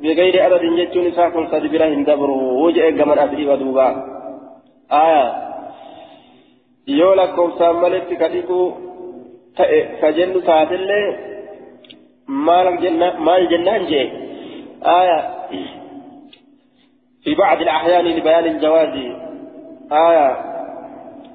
بغير 0.00 0.42
عدد 0.42 0.62
جتون 0.78 1.12
ساكن 1.12 1.46
سدي 1.50 1.68
بلا 1.68 1.88
هندبرو 1.88 2.66
وجه 2.66 2.90
كمان 2.90 3.18
أدري 3.18 3.48
ودوبا. 3.48 3.88
آية 4.92 5.53
يولا 6.88 7.26
كوسا 7.26 7.72
ملك 7.72 8.08
كتيكو 8.20 8.72
كجنو 10.00 10.40
تاتلي 10.40 11.16
مال 13.26 13.48
جنان 13.50 13.86
جي 13.86 14.02
آية 14.98 15.18
في 17.22 17.34
بعض 17.34 17.60
الأحيان 17.60 18.04
لبيان 18.04 18.44
الجواز 18.44 18.94
آية 19.92 20.28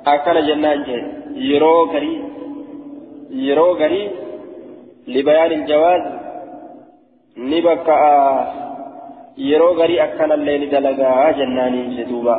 أكل 0.08 0.48
جنان 0.48 0.84
جي 0.84 1.04
يرو 1.50 1.84
غري 1.86 2.16
يرو 3.30 3.74
غري 3.74 4.12
لبيان 5.08 5.52
الجواز 5.52 6.04
نبكى 7.38 8.00
garii 9.80 10.00
akkanallee 10.06 10.58
ni 10.60 10.68
dalagaa 10.72 11.34
jennaaniin 11.40 11.96
jedhuuba 11.98 12.36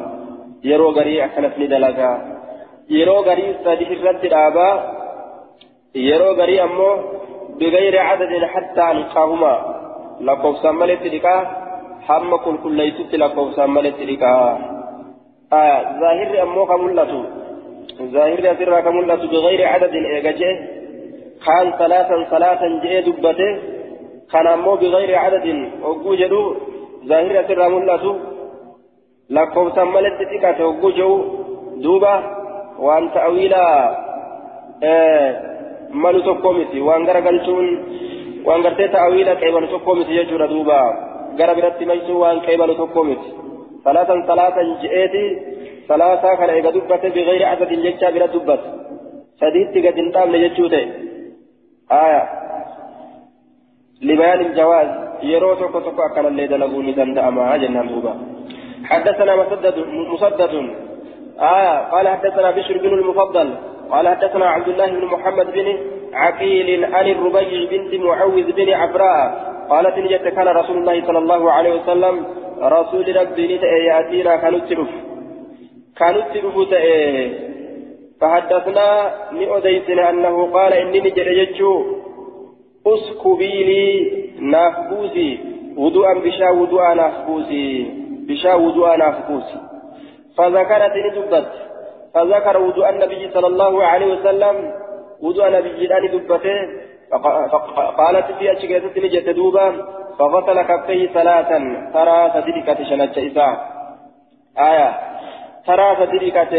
yeroo 0.63 0.93
garii 0.93 1.21
akkanas 1.27 1.57
ni 1.57 1.69
dalagaa. 1.69 2.30
Yeroo 2.97 3.23
garii 3.29 3.53
sadi 3.65 3.85
irratti 3.95 4.29
dhaabaa 4.35 4.75
yeroo 6.09 6.35
garii 6.41 6.61
ammoo 6.67 6.95
bigayri 7.61 7.99
cadadin 8.09 8.45
hattaa 8.55 8.89
alqaahuma 8.97 9.53
lakkoofsaan 10.29 10.77
maletti 10.83 11.09
dhiqaa 11.15 11.41
hamma 12.09 12.37
qulqulleeysutti 12.47 13.17
lakkoofsaan 13.23 13.71
maletti 13.77 14.05
dhiqaa 14.11 14.49
zaahirri 16.01 16.39
ammoo 16.47 16.67
ka 16.71 16.77
mul'atu 16.85 17.21
zaahirri 18.15 18.49
asirraa 18.55 18.83
ka 18.87 18.91
mul'atu 18.97 19.25
bigayri 19.35 19.65
cadadin 19.73 20.05
eega 20.15 20.33
jee 20.41 20.55
kaan 21.47 21.67
salaatan 21.81 22.23
salaatan 22.33 22.73
jee 22.85 23.01
dubbate 23.09 23.49
kan 24.33 24.47
ammoo 24.57 24.77
bigayri 24.83 25.15
cadadin 25.23 25.59
hogguu 25.87 26.15
jedhu 26.23 26.41
zaahirri 27.11 27.39
asirraa 27.45 27.71
mul'atu 27.77 28.11
lakkoofsaan 29.37 29.91
maletti 29.97 30.25
dhiqate 30.33 30.63
hogguu 30.69 30.93
jedhu 30.99 31.17
duuba 31.85 32.15
waan 32.87 33.11
ta'awiilaa 33.17 33.77
malu 36.05 36.23
tokko 36.29 36.53
miti 36.59 36.81
waan 36.89 37.07
garagalchuun 37.09 37.69
waan 38.49 38.63
gartee 38.67 38.89
ta'awiila 38.97 39.37
qeebalu 39.43 39.73
tokko 39.75 39.95
miti 40.01 40.19
jechuudha 40.19 40.49
duuba 40.55 40.79
gara 41.39 41.55
biratti 41.59 41.91
maysuu 41.93 42.19
waan 42.25 42.43
qeebalu 42.49 42.75
tokko 42.81 43.05
miti 43.05 43.31
salaatan 43.85 44.27
salaatan 44.33 44.75
je'eeti 44.83 45.25
salaasaa 45.89 46.37
kana 46.41 46.59
eega 46.59 46.75
dubbate 46.77 47.15
bigayri 47.17 47.47
adadin 47.53 47.87
jechaa 47.87 48.13
bira 48.17 48.33
dubbate 48.35 48.67
sadiitti 49.41 49.87
gad 49.87 49.97
hin 50.03 50.13
dhaabne 50.17 50.45
jechuu 50.45 50.69
ta'e 50.75 50.87
aya 52.03 52.23
لبيان 54.03 54.41
الجواز 54.41 54.89
يرو 55.23 55.55
توكو 55.55 55.81
توكو 55.81 56.03
أكل 56.03 56.27
اللي 56.27 56.47
دلقوني 56.47 56.93
دندأما 56.93 57.57
جنان 57.57 57.89
دوبا 57.89 58.13
حدثنا 58.91 59.33
مسدد 59.41 59.77
مسدد 60.13 60.55
آية 61.41 61.91
قال 61.91 62.09
حدثنا 62.09 62.51
بشر 62.51 62.79
بن 62.79 62.89
المفضل 62.89 63.55
قال 63.91 64.09
حدثنا 64.09 64.47
عبد 64.47 64.69
الله 64.69 64.87
بن 64.87 65.05
محمد 65.05 65.47
بن 65.53 65.67
عقيل 66.13 66.85
عن 66.85 67.07
الربيع 67.09 67.71
بنت 67.71 67.95
معوذ 67.95 68.53
بن 68.53 68.71
عفراء 68.73 69.51
قالت 69.71 69.99
نجت 69.99 70.29
كان 70.29 70.49
رسول 70.49 70.77
الله 70.79 71.07
صلى 71.07 71.19
الله 71.19 71.53
عليه 71.53 71.75
وسلم 71.75 72.25
رسول 72.63 73.17
ربي 73.17 73.57
نتأي 73.57 73.85
يأتينا 73.85 74.37
كانت 74.37 74.65
تلف 74.69 74.89
فحدثنا 78.21 79.11
نؤديتنا 79.33 80.11
أنه 80.11 80.53
قال 80.53 80.73
إني 80.73 81.01
نجد 81.01 81.19
يجو 81.19 81.85
اسكبي 82.87 83.65
لي 83.65 84.11
نافبوسي 84.41 85.39
وضوءا 85.77 86.15
بشا 86.19 86.51
وضوءا 86.51 86.95
نافبوسي 86.95 87.87
بشا 88.29 88.55
وضوءا 88.55 88.97
نافبوسي 88.97 89.70
فذكرت 90.39 90.93
ندبت 90.97 91.49
فذكر 92.15 92.63
وضوء 92.63 92.89
النبي 92.89 93.31
صلى 93.31 93.47
الله 93.47 93.85
عليه 93.85 94.15
وسلم. 94.15 94.73
وضوء 95.23 95.51
نبي 95.51 95.87
جدان 95.87 96.11
دبته. 96.13 96.57
فقالت 97.77 98.27
في 98.39 98.53
أشكيت 98.53 98.99
نجت 98.99 99.29
دوبا. 99.29 99.67
فغسل 100.19 100.63
كفيه 100.63 101.09
ثلاثا. 101.09 101.59
ترى 101.95 102.31
صديقة 102.35 102.85
شنت 102.91 103.19
إساء 103.19 103.55
آية. 104.59 104.91
ترى 105.67 105.97
صديقة 106.01 106.55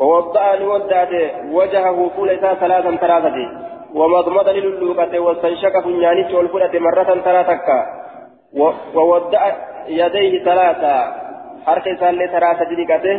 ووضع 0.00 0.54
نودات 0.54 1.12
وجهه 1.52 2.10
فول 2.16 2.30
إساء 2.30 2.54
ثلاثا 2.54 2.96
ثلاثة. 2.96 3.36
ومضمض 3.94 4.48
للوقة 4.48 5.18
واستنشق 5.18 5.80
فنيانيت 5.80 6.34
والفلة 6.34 6.78
مرة 6.78 7.20
ثلاثة. 7.24 7.58
ووضع 8.94 9.52
يديه 9.88 10.44
ثلاثة. 10.44 11.27
Harka 11.72 11.90
isaallee 11.96 12.28
taraa 12.34 12.54
sadi 12.60 12.74
dhiqate 12.80 13.12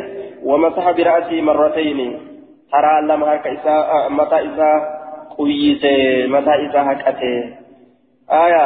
wamasaha 0.50 0.92
bira'asii 1.00 1.42
marratayni 1.50 2.08
taraa 2.74 3.00
lama 3.10 3.26
harka 3.32 3.50
isaa 3.58 4.10
mataa 4.20 4.42
isaa 4.50 4.78
quyyise 5.38 5.94
mataa 6.36 6.60
isaa 6.68 6.86
haqate 6.90 7.34
aya 8.44 8.64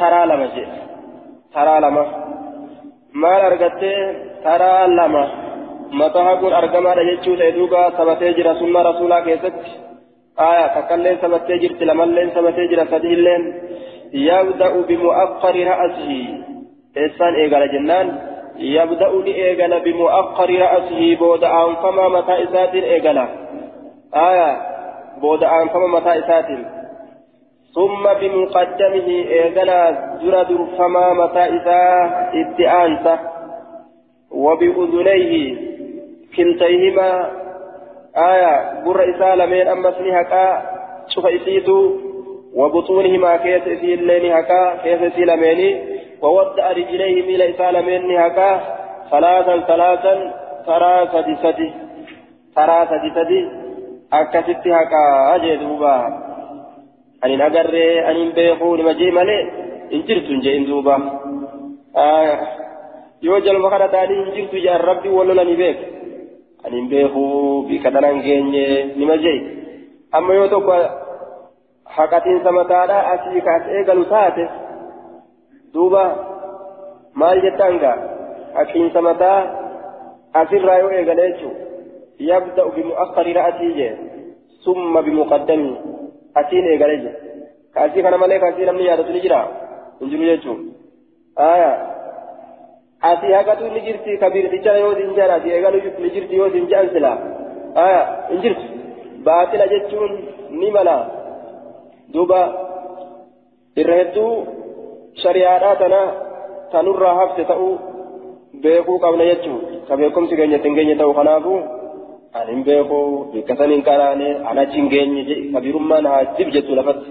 taraa 0.00 0.26
lama 0.32 0.46
jedhe 0.56 0.78
taraa 1.54 1.80
lama 1.86 2.04
maal 3.22 3.42
argatte 3.50 3.92
taraa 4.46 4.86
lama 4.98 5.24
mataa 6.00 6.26
haquun 6.30 6.58
argamaadha 6.60 7.08
jechuu 7.10 7.36
ta'e 7.40 7.52
duuba 7.58 7.80
sabatee 7.98 8.32
jira 8.38 8.54
sunna 8.60 8.82
rasuulaa 8.88 9.22
keessatti 9.28 9.72
aya 10.48 10.66
takkalleen 10.76 11.18
sabattee 11.24 11.58
jirti 11.64 11.84
lamalleen 11.90 12.30
sabatee 12.36 12.66
jira 12.72 12.86
sadiilleen 12.92 13.42
yabda'u 14.28 14.78
bimu'aqqari 14.90 15.64
ra'asihi 15.70 16.20
eessaan 17.02 17.34
eegala 17.42 17.66
jennaan 17.74 18.08
يبدأ 18.58 19.08
لإيجل 19.08 19.80
بمؤخر 19.80 20.50
رأسه 20.50 21.16
بود 21.16 21.44
أنفما 21.44 22.08
متى 22.08 22.42
إسات 22.44 22.74
إيجل 22.74 23.18
آية 24.14 24.56
بود 25.20 25.44
أنفما 25.44 25.86
متى 25.86 26.18
إسات. 26.18 26.46
ثم 27.74 28.04
بمقدمه 28.20 29.08
إيجل 29.08 29.70
جرد 30.22 30.68
فما 30.78 31.12
متى 31.12 31.56
إساء 31.56 32.30
إتئانسة 32.34 33.18
وبأذنيه 34.30 35.56
كلتيهما. 36.36 37.30
آية 38.16 38.82
بر 38.84 39.10
إساء 39.10 39.34
لمن 39.34 39.68
أما 39.68 39.90
سنهكا 39.90 40.62
شوف 41.08 41.26
إسيتو. 41.26 41.90
وبطونهما 42.54 43.36
كيس 43.36 43.62
إسي 43.62 43.94
اللين 43.94 44.40
كيس 44.84 45.02
إسي 45.02 45.24
لميني 45.24 45.91
ووضع 46.22 46.72
رجليه 46.72 47.26
ميل 47.26 47.42
إسال 47.42 47.74
مني 47.86 48.18
هكا 48.18 48.50
ثلاثا 49.10 49.56
ثلاثا 49.60 50.14
ترى 50.66 51.08
سدي. 51.12 51.36
سدي 51.42 51.68
ترى 52.56 52.78
سدي. 52.90 53.10
سدي 53.16 53.40
أكست 54.12 54.64
هكا 54.66 55.34
أجدوبا 55.34 55.96
أن 57.24 57.40
أجر 57.40 57.74
أن 58.10 58.32
بيقول 58.36 58.84
مجي 58.84 59.10
ملي. 59.10 59.38
إن 59.92 60.02
جرت 60.06 60.28
جئن 60.44 60.64
دوبا. 60.64 60.96
آه 61.96 62.38
yoo 63.22 63.40
jalba 63.40 63.70
kana 63.70 63.88
taanii 63.88 64.16
hin 64.18 64.34
jirtu 64.34 64.58
jaan 64.64 64.80
rabbi 64.80 65.08
wallola 65.08 65.44
ni 65.44 65.54
beek 65.56 65.78
ani 66.64 66.76
hin 66.76 66.88
beeku 66.90 67.22
bika 67.68 67.90
dhanan 67.94 68.18
geenye 68.24 68.64
nima 68.96 69.16
jee 69.16 69.38
amma 70.10 70.34
yoo 70.34 70.48
duuba 75.74 76.04
maal 77.20 77.42
jettaan 77.44 77.78
gaa 77.84 77.98
haqiinsa 78.56 79.02
mataa 79.08 79.38
asirraa 80.40 80.78
yoo 80.82 80.90
eegale 80.98 81.28
jechuun 81.28 81.56
yabda'u 82.30 82.74
bimu'akkari 82.76 83.36
ra'atii 83.38 83.72
jee 83.78 83.92
summa 84.64 85.02
bimuqaddamii 85.06 85.76
asiin 86.42 86.68
eegale 86.72 86.96
jee 87.04 87.14
kaasii 87.74 88.04
kana 88.06 88.22
malee 88.24 88.40
kaasii 88.44 88.68
namni 88.70 88.88
yaadatu 88.90 89.16
ni 89.16 89.24
jira 89.24 89.40
hin 90.00 90.12
jiru 90.14 90.28
jechuun 90.30 90.60
aayaa 91.48 91.76
asii 93.10 93.32
haqatu 93.38 93.70
ni 93.74 93.84
jirti 93.86 94.18
kabirticha 94.24 94.78
yoo 94.82 94.94
sin 95.00 95.14
jala 95.20 95.40
asii 95.40 95.54
eegalu 95.58 95.82
ni 96.04 96.10
jirti 96.16 96.40
yoo 96.42 96.50
sin 96.56 96.68
ja'an 96.72 97.06
aayaa 97.06 98.06
hin 98.30 98.42
jirtu 98.46 98.66
baatila 99.28 99.66
jechuun 99.74 100.18
ni 100.62 100.70
mala 100.76 100.96
duuba 102.14 102.40
irra 103.82 104.00
hedduu 104.00 104.32
shari'aadhaa 105.20 105.74
tana 105.82 106.00
tanurraa 106.72 107.14
hafte 107.20 107.44
ta'uu 107.52 107.72
beekuu 108.64 108.98
qabna 109.04 109.24
jechuun 109.30 109.60
ka 109.88 109.96
beekumsi 110.00 110.36
keenya 110.40 110.58
ittiin 110.60 110.76
geenye 110.78 110.96
ta'u 111.00 111.14
kanaafuu 111.20 111.60
ani 112.40 112.52
hin 112.52 112.62
beeku 112.68 112.98
bikka 113.32 113.56
san 113.60 113.74
hin 113.74 113.82
qaraane 113.88 114.28
anachi 114.52 114.78
hin 114.80 114.88
geenye 114.94 115.38
kabirummaan 115.56 116.08
haa 116.12 116.22
jib 116.38 116.52
jettu 116.56 116.78
lafatti 116.80 117.10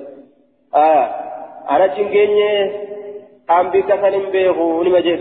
anachi 1.76 2.02
hin 2.04 2.12
geenye 2.16 2.50
an 3.58 3.72
bikka 3.76 4.02
san 4.04 4.20
hin 4.20 4.28
beeku 4.38 4.68
nima 4.90 5.02
jee 5.08 5.18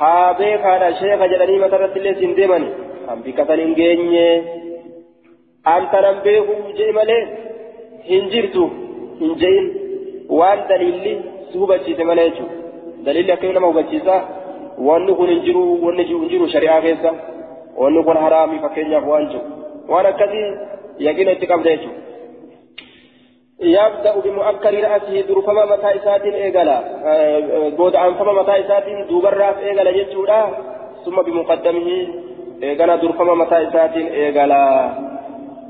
haa 0.00 0.26
beekaadha 0.42 0.92
sheeka 1.00 1.32
jedhanii 1.32 1.62
matarratti 1.64 2.04
illee 2.04 2.18
siin 2.20 2.36
deemani 2.42 2.70
an 3.12 3.24
bikka 3.26 3.50
san 3.50 3.64
hin 3.64 3.74
geenye 3.80 4.28
an 5.74 5.90
tanan 5.96 6.22
beeku 6.28 6.56
jee 6.80 6.92
malee 7.00 7.22
hin 8.12 8.30
jirtu 8.36 8.70
hin 9.20 9.42
je'in 9.42 9.66
daliilli 13.04 13.32
akka 13.32 13.52
nama 13.52 13.66
hubachiisa 13.66 14.14
wanni 14.88 15.14
kun 15.14 15.28
hin 15.28 15.44
jiru 15.46 15.62
wanni 15.84 16.04
hin 16.04 16.28
jiru 16.32 16.48
shari'aa 16.54 16.80
keessa 16.86 17.12
wanni 17.76 18.02
kun 18.08 18.16
haraami 18.24 18.58
fakkeenyaaf 18.64 19.06
waan 19.12 19.30
jiru 19.30 19.44
waan 19.92 20.06
akkasii 20.06 20.48
yaqina 20.98 21.38
itti 21.38 21.46
qabda 21.46 21.76
jechuudha. 21.76 22.06
يبدأ 23.60 24.20
بمؤكر 24.20 24.74
رأسه 24.84 25.20
درفما 25.20 25.64
متى 25.64 25.96
إساتين 25.96 26.34
إيغالا 26.34 26.78
بود 27.78 27.96
أنفما 27.96 28.32
متى 28.32 28.60
إساتين 28.60 29.06
دوبراف 29.06 29.58
إيغالا 29.58 29.90
جتشورا 29.90 30.40
ثم 31.04 31.22
بمقدمه 31.22 32.08
إيغالا 32.62 32.96
درفما 32.96 33.34
متى 33.34 33.68
إساتين 33.68 34.06
إيغالا 34.06 34.90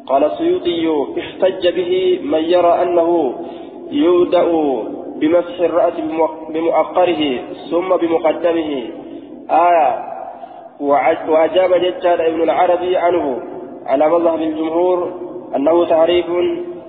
قال 0.06 0.24
السيوطي 0.24 0.84
احتج 1.20 1.68
به 1.68 2.20
من 2.22 2.42
يرى 2.44 2.72
أنه 2.82 3.34
يبدأ 3.90 4.44
بمسح 5.20 5.60
الرأس 5.60 5.94
بمؤخره 6.48 7.38
ثم 7.70 7.96
بمقدمه. 7.96 8.90
آية. 9.50 9.88
وأجاب 11.28 11.74
جدار 11.74 12.26
ابن 12.26 12.42
العربي 12.42 12.96
عنه. 12.96 13.42
على 13.86 14.08
مذهب 14.08 14.42
الجمهور 14.42 15.12
أنه 15.56 15.88
تعريف 15.88 16.28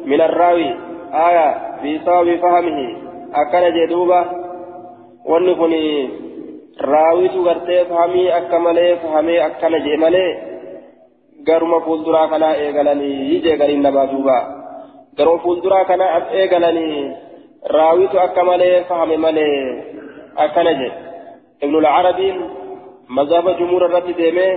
من 0.05 0.21
الراوي. 0.21 0.75
آية. 1.13 1.49
بسبب 1.83 2.35
فهمه. 2.35 2.97
أكل 3.35 3.63
جدوبة. 3.77 4.25
ونكني 5.25 6.09
راوي 6.81 7.27
تغرتي 7.27 7.85
فهمي 7.85 8.37
أكمله 8.37 8.95
فهمي 8.95 9.45
أكل 9.45 9.83
جمله 9.83 10.47
garuma 11.47 11.81
fuulduraa 11.81 12.27
kanaa 12.27 12.55
eegalanii 12.55 13.39
jeegaliin 13.39 13.81
namaa 13.81 14.05
duuba 14.05 14.57
garuma 15.18 15.41
fuulduraa 15.43 15.86
kanaa 15.89 16.13
as 16.18 16.26
eegalanii 16.41 16.99
raawitu 17.78 18.20
akka 18.20 18.43
malee 18.49 18.84
fahame 18.89 19.18
malee 19.26 19.57
akkana 20.45 20.74
jedhe 20.82 20.91
ibnu 21.61 21.82
lcarabiin 21.86 22.38
mazhaba 23.18 23.53
jumhuura 23.59 23.89
irratti 23.89 24.13
deemee 24.22 24.53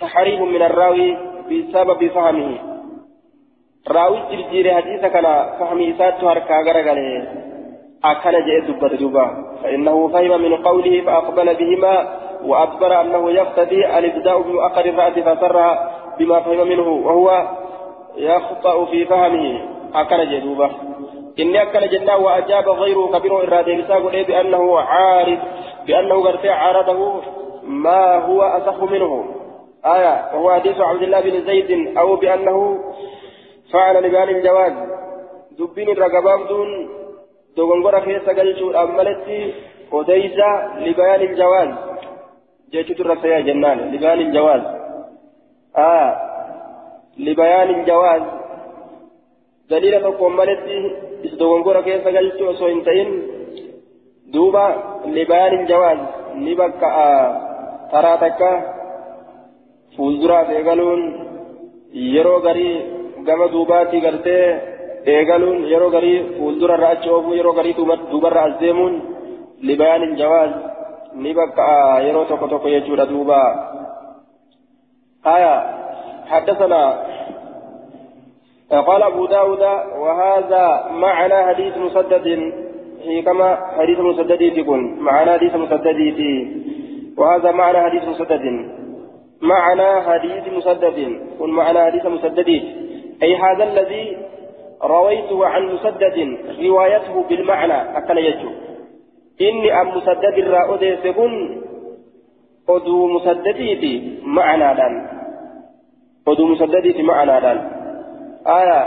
taxriifu 0.00 0.46
min 0.54 0.62
arraawi 0.68 1.08
bisababi 1.48 2.08
fahamihi 2.16 2.56
raawi 3.96 4.18
jirjiire 4.30 4.74
hadiisa 4.78 5.10
kana 5.16 5.32
fahmi 5.58 5.88
isaattu 5.92 6.26
harkaa 6.32 6.62
garagale 6.68 7.06
akkana 8.12 8.46
jedhe 8.48 8.66
dubbate 8.68 8.98
duuba 9.04 9.26
فإنه 9.62 10.08
فهم 10.08 10.42
من 10.42 10.54
قوله 10.56 11.00
فأقبل 11.06 11.54
بهما 11.54 11.94
وأدبر 12.44 13.00
أنه 13.00 13.30
يقتدي 13.30 13.98
الإبداء 13.98 14.42
بمؤخر 14.42 14.84
الرأس 14.84 15.18
فسرها 15.18 15.70
بما 16.18 16.40
فهم 16.40 16.68
منه 16.68 16.88
وهو 16.88 17.28
يخطأ 18.16 18.84
في 18.84 19.04
فهمه 19.04 19.60
أكل 19.94 20.30
جدوبة 20.30 20.70
إني 21.40 21.62
أكل 21.62 21.88
جنة 21.88 22.16
وأجاب 22.16 22.68
غيره 22.68 23.18
كبير 23.18 23.42
إرادة 23.42 23.74
بساق 23.74 24.02
بأنه 24.28 24.78
عارض 24.78 25.38
بأنه 25.86 26.22
قرتي 26.22 26.50
عارضه 26.50 27.20
ما 27.62 28.16
هو 28.16 28.42
أصح 28.42 28.82
منه 28.82 29.24
آية 29.84 30.34
وهو 30.34 30.52
حديث 30.52 30.80
عبد 30.80 31.02
الله 31.02 31.20
بن 31.20 31.46
زيد 31.46 31.96
أو 31.98 32.16
بأنه 32.16 32.78
فعل 33.72 34.02
لبيان 34.02 34.28
الجواز 34.28 34.72
دبين 35.58 35.88
الرقبام 35.88 36.46
دون 36.48 36.88
دوغنغورا 37.56 38.00
كيسا 38.00 38.32
قلتو 38.32 38.70
أمالتي 38.70 39.54
وديسا 39.92 40.50
لبيان 40.78 41.20
الجواز 41.20 41.68
جيتو 42.70 43.02
الرسيا 43.02 43.40
جنان 43.40 43.78
لبيان 43.94 44.18
الجواز 44.20 44.62
آه 45.76 46.16
لبيان 47.18 47.70
الجواز 47.70 48.22
دليل 49.70 49.94
تقوم 50.02 50.36
مالتي 50.36 50.78
إسدوغنغورا 51.26 51.80
كيسا 51.80 52.10
قلتو 52.10 52.52
سوين 52.52 52.84
تين 52.84 53.10
دوبا 54.32 54.66
لبيان 55.06 55.52
الجواز 55.60 55.98
نبكا 56.46 56.88
آه 57.04 57.52
eegaluun 60.56 61.02
yeroo 62.14 62.40
garii 62.46 62.76
gama 63.26 63.46
duubaatti 63.54 64.00
gartee 64.04 64.46
eegaluun 65.14 65.58
yeroo 65.72 65.90
garii 65.96 66.18
fuuldurarra 66.36 66.88
achi 66.94 67.10
oofuu 67.16 67.34
yeroo 67.38 67.52
garii 67.58 67.76
duubarra 68.12 68.44
as 68.44 68.54
deemuun 68.60 68.94
libayaanin 69.68 70.16
jawaaz 70.20 70.52
ni 71.22 71.34
bakka 71.38 71.66
yeroo 72.06 72.24
tokko 72.30 72.48
tokko 72.48 72.74
jechuudha 72.74 73.10
duuba 73.12 73.38
haya 75.28 75.54
حدثنا 76.32 77.11
قال 78.80 79.02
أبو 79.02 79.26
داود 79.26 79.62
وهذا 79.98 80.90
معنى 80.92 81.34
حديث 81.34 81.76
مسدد 81.76 82.52
هي 83.02 83.22
كما 83.22 83.56
حديث 83.78 83.98
مسدد 83.98 84.52
تكون 84.56 85.00
معنى 85.00 85.32
حديث 85.32 85.54
مسدد 85.54 86.20
وهذا 87.18 87.50
معنى 87.52 87.78
حديث 87.78 88.04
مسدد. 88.08 88.70
معنى 89.42 90.02
حديث 90.02 90.52
مسدد 90.52 91.20
قل 91.40 91.50
معنى 91.50 91.84
حديث 91.84 92.06
مسدد. 92.06 92.48
أي 93.22 93.36
هذا 93.36 93.64
الذي 93.64 94.16
رويته 94.82 95.46
عن 95.46 95.62
مسدد 95.74 96.38
روايته 96.62 97.24
بالمعنى 97.28 97.98
أكل 97.98 98.18
يجو. 98.18 98.50
إني 99.40 99.80
أم 99.80 99.96
مسدد 99.96 100.34
الرأودي 100.38 100.96
سكن 100.96 101.62
أدو 102.68 103.06
مسدديتي 103.06 104.18
معنى 104.22 104.74
دان. 104.76 105.08
أدو 106.28 106.46
مسدديتي 106.46 107.02
معنى 107.02 107.40
دان. 107.40 107.81
آية 108.46 108.80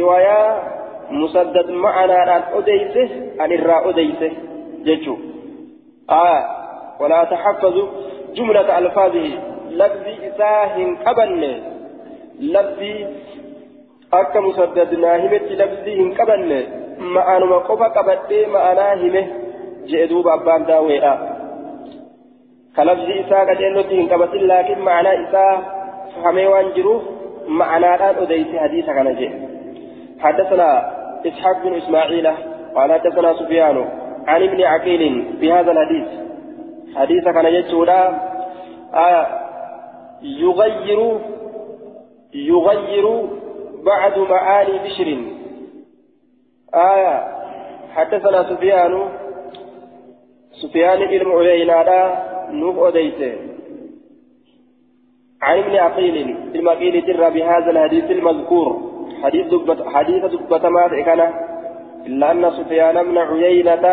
رواية 0.00 0.62
مسدد 1.10 1.70
معنى 1.70 2.24
دان 2.26 2.42
أديسه 2.52 3.08
عن 3.40 3.52
الرأوديسه 3.52 4.32
ججو 4.84 5.16
آية 6.10 6.46
ولا 7.00 7.24
تحفظوا 7.24 7.88
جملة 8.34 8.78
ألفاظه 8.78 9.28
لفظي 9.70 10.14
إساهن 10.28 10.96
قبل 11.06 11.62
لفظي 12.40 13.06
akka 14.10 14.40
musaddadnaa 14.40 15.16
himetti 15.22 15.56
labsii 15.56 15.94
hin 15.96 16.14
qabanne 16.18 16.58
ma'anuma 17.14 17.58
qofa 17.68 17.88
qabadhee 17.96 18.46
ma'anaa 18.54 18.94
hime 19.02 19.22
jedhe 19.90 20.06
duuba 20.12 20.32
abbaan 20.36 20.64
daaweedha 20.70 21.10
ka 22.76 22.86
labsii 22.88 23.18
isaa 23.24 23.42
qaceellotti 23.50 23.98
hin 24.00 24.08
qabatin 24.12 24.48
laakiin 24.50 24.80
ma'anaa 24.88 25.12
isaa 25.24 25.52
fahamee 26.14 26.46
waan 26.54 26.72
jiruuf 26.78 27.04
ma'anaadhaan 27.48 28.18
odeyse 28.24 28.58
hadiisa 28.58 28.94
kana 28.94 29.12
jedhe 29.12 29.48
حدثنا 30.18 30.70
إسحاق 31.26 31.62
بن 31.62 31.74
إسماعيل 31.74 32.26
قال 32.74 32.92
حدثنا 32.92 33.34
سفيان 33.34 33.88
عن 34.26 34.42
ابن 34.42 34.62
عقيل 34.62 35.02
بهذا 35.40 35.72
الحديث. 35.72 36.08
حديث 36.96 37.24
كان 37.24 37.46
يجولا 37.46 38.00
آه 38.94 39.26
يغير 40.22 41.18
يغير 42.34 43.06
بعد 43.84 44.18
معاني 44.18 44.78
بشر. 44.78 45.08
آية 46.74 47.14
حدثنا 47.94 48.42
سفيان 48.42 49.08
سفيان 50.62 51.02
علم 51.02 51.32
عيينة 51.32 51.90
نوف 52.50 52.78
أديسه 52.78 53.47
عن 55.42 55.58
ابن 55.58 55.76
عقيل 55.76 56.36
المقيل 56.54 57.02
ترى 57.02 57.30
بهذا 57.30 57.70
الحديث 57.70 58.10
المذكور. 58.10 58.88
حديث 59.22 59.46
دبت 59.46 59.86
حديث 59.86 60.24
دبت 60.24 60.66
ما 60.66 60.88
كان 60.88 61.20
إلا 62.06 62.30
أن 62.32 62.50
سفيان 62.50 63.02
بن 63.02 63.18
عيينة 63.18 63.84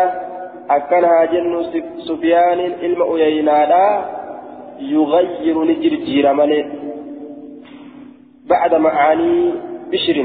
أكنها 0.70 1.24
جن 1.24 1.52
سفيان 2.08 2.60
علم 2.82 3.02
عيينة 3.02 3.72
يغير 4.80 5.64
نجرجير 5.64 6.32
ملئ. 6.32 6.66
بعد 8.48 8.74
معاني 8.74 9.52
بشر 9.90 10.16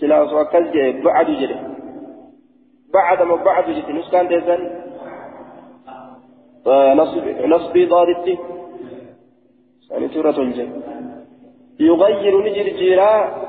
سلاس 0.00 0.32
وكز 0.32 0.72
بعد 1.04 1.26
جري 1.26 1.56
بعد 2.94 3.22
ما 3.22 3.36
بعد 3.36 3.64
جري 3.70 3.92
نسكان 3.98 4.28
ديزن. 4.28 4.60
نصب 7.00 7.24
نصبي 7.46 7.86
ضادتي. 7.86 8.38
يعني 9.90 10.08
سورة 10.08 10.38
الجن 10.38 10.82
يغير 11.80 12.42
نجر 12.42 12.62
جيرا 12.62 13.44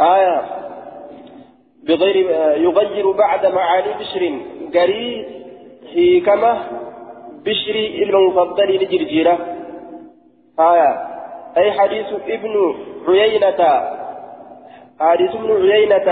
آية. 0.00 0.42
بغير 1.82 2.16
يغير 2.60 3.10
بعد 3.10 3.46
معاني 3.46 3.94
بشر. 4.00 4.22
قري 4.74 5.26
حكمة 5.92 6.52
بشري 7.44 8.02
المفضل 8.02 8.74
نجر 8.74 9.02
جيرا 9.02 9.38
آية. 10.60 10.90
أي 11.56 11.72
حديث 11.72 12.06
ابن 12.28 12.74
عيينة. 13.08 13.60
حديث 15.00 15.30
ابن 15.34 15.70
عيينة. 15.70 16.08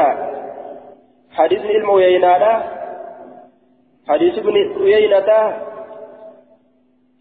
حديث 1.31 1.63
ابن 1.65 1.89
عيينة. 1.91 2.63
حديث 4.09 4.39
ابن 4.39 4.57
عيينة. 4.83 5.31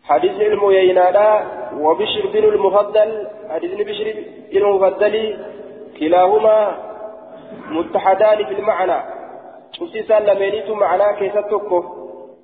حديث 0.03 0.31
علم 0.31 0.71
يينادا 0.71 1.60
وبشر 1.79 2.27
بن 2.33 2.43
المفضل 2.43 3.27
حديث 3.49 3.71
بشر 3.73 4.13
بن 4.51 4.57
المفضل 4.57 5.37
كلاهما 5.99 6.77
متحدان 7.69 8.45
في 8.45 8.53
المعنى. 8.53 8.99
خصيصا 9.79 10.19
لمينيت 10.19 10.69
كيف 11.19 11.37
تكو 11.37 11.83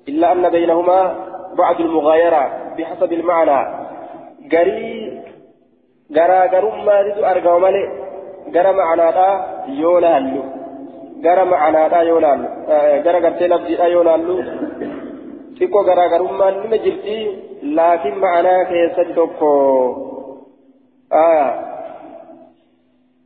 إلا 0.08 0.32
أن 0.32 0.48
بينهما 0.48 1.16
بعض 1.58 1.80
المغايرة 1.80 2.74
بحسب 2.78 3.12
المعنى. 3.12 3.60
قري 4.52 5.22
غرا 6.16 6.46
غرم 6.52 6.84
ما 6.84 7.02
تدو 7.02 7.24
أرقى 7.24 7.60
مالي 7.60 7.84
غرا 8.54 8.72
معنى 8.72 9.12
دا 9.12 9.28
يولا 9.68 10.18
غرا 11.24 11.44
معنى 11.44 11.88
دا 11.88 12.00
يولا 12.10 12.34
هلو 12.34 12.48
غرا 13.04 13.18
غرتي 13.18 13.46
لفظي 13.46 13.74
دا 13.76 13.84
يولا 13.84 14.14
هلو 14.14 14.36
xiqqoo 15.58 15.84
garaagarummaan 15.88 16.60
nima 16.62 16.78
laakiin 17.76 18.18
ma'anaa 18.18 18.64
keessatti 18.64 19.12
tokko 19.12 19.48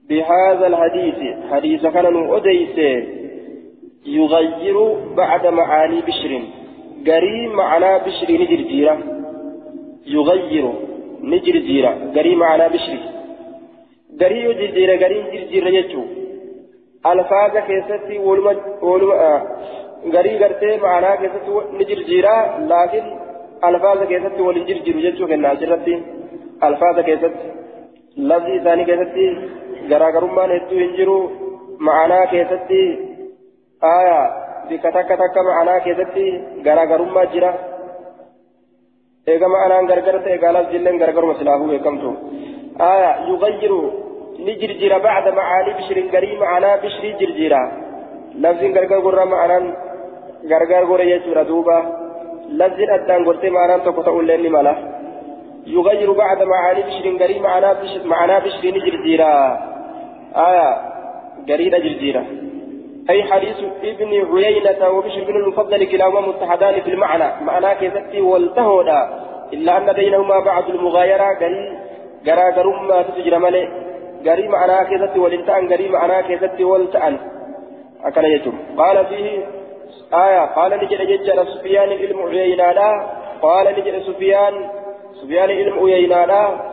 بهذا 0.09 0.66
الحديث 0.66 1.18
حديث 1.51 1.86
كان 1.86 2.07
أديس 2.36 2.76
يغير 4.07 4.76
بعد 5.16 5.47
معاني 5.47 6.01
بشر. 6.01 6.32
قريب 7.07 7.51
معنا 7.51 7.99
بشر 7.99 8.28
نجر 8.43 8.61
جيرة. 8.70 8.99
يغير 10.07 10.72
نجر 11.22 11.57
جيرة. 11.68 11.93
قريب 12.16 12.38
معنا 12.38 12.68
بشر. 12.68 12.99
قريب 14.20 14.51
نجر 14.51 14.70
جيرة 14.76 14.95
قريب 15.05 15.22
نجر 15.26 15.45
جيرة 15.51 15.68
يجو 15.68 16.03
ألفاظ 17.07 17.55
كيستي 17.66 18.18
ولما 18.18 18.53
ولما 18.82 19.43
garii 20.11 20.38
gartee 20.38 20.76
ma'anaa 20.82 21.16
keessatti 21.16 21.53
ni 21.78 21.84
jirjiira 21.84 22.32
laakiin 22.70 23.05
alfaaza 23.05 23.32
keessatti 23.63 24.43
waliin 24.43 24.67
jirjiru 24.67 25.01
jechuu 25.01 25.27
kenna 25.27 25.51
asirratti 25.51 25.95
alfaaza 26.61 27.03
keessatti 27.03 27.47
lafzi 28.17 28.57
isaanii 28.57 28.85
keessatti 28.85 29.27
garaagarummaan 29.89 30.51
hedduu 30.51 30.79
hin 30.79 30.95
jiru 30.97 31.17
ma'anaa 31.79 32.27
keessatti 32.27 32.81
aya 33.81 34.19
bika 34.69 34.93
takka 34.93 35.17
takka 35.17 35.43
ma'anaa 35.43 35.81
keessatti 35.81 36.25
garaagarummaa 36.63 37.27
jira 37.35 37.53
eega 39.27 39.49
ma'anaan 39.49 39.87
gargar 39.87 40.23
ta'e 40.25 40.39
gaalaaf 40.39 40.71
jilleen 40.73 40.99
gargaruma 40.99 41.35
silaafuu 41.39 41.69
beekamtu 41.73 42.11
aya 42.91 43.11
yugayyiru 43.29 43.81
ni 44.39 44.59
jirjira 44.61 44.99
bacda 45.07 45.33
macaanii 45.39 45.75
bishirin 45.79 46.11
garii 46.15 46.37
ma'anaa 46.45 46.77
bishirii 46.85 47.15
jirjira 47.21 47.61
lafziin 48.45 48.73
gargar 48.73 49.01
gurra 49.07 49.27
ma'anaan 49.35 49.67
addaan 52.96 53.24
gortee 53.24 53.50
maanaan 53.50 53.80
tokko 53.80 54.03
ta'ullee 54.03 54.38
ni 54.38 54.48
mala 54.48 54.74
يغير 55.66 56.12
بعد 56.12 56.42
معاني 56.42 56.82
بشر 56.82 57.07
قري 57.22 57.38
معنا 57.40 57.72
بشر 57.72 58.03
معنا 58.05 58.38
بشر 58.38 58.70
جرجيرا 58.70 59.34
آية 60.36 60.68
قريدة 61.48 61.78
جرجيرا 61.78 62.22
أي 63.11 63.22
حديث 63.22 63.57
ابن 63.84 64.11
عيينة 64.34 64.88
وبشر 64.88 65.24
بن 65.24 65.36
المفضل 65.36 65.84
كلاهما 65.84 66.20
متحدان 66.20 66.80
في 66.80 66.90
المعنى. 66.90 67.44
معنى 67.44 67.74
كيفتي 67.74 68.20
والتهودا. 68.20 69.00
إلا 69.53 69.76
أن 69.78 69.92
بينهما 69.92 70.38
بعض 70.38 70.70
المغايرة 70.70 71.28
قري 71.40 71.78
قرا 72.26 72.50
قرما 72.57 73.03
تسجر 73.03 73.38
ملئ 73.38 73.66
قري 74.26 74.48
معنى 74.48 74.76
كيفتي 74.88 75.18
والانتان 75.18 75.72
قري 75.72 75.88
معنى 75.88 76.22
كيفتي 76.22 76.64
والتأن 76.64 77.18
أكل 78.05 78.24
يجب. 78.24 78.55
قال 78.78 79.07
فيه 79.07 79.46
آية 80.14 80.55
قال 80.57 80.70
نجد 80.82 81.01
ججل 81.11 81.47
سفيان 81.55 81.88
علم 81.88 82.22
عيينا 82.22 82.70
قال 83.43 83.66
نجد 83.78 84.03
سفيان 84.03 84.55
سفيان 85.22 85.51
علم 85.51 85.78
عيينا 85.78 86.72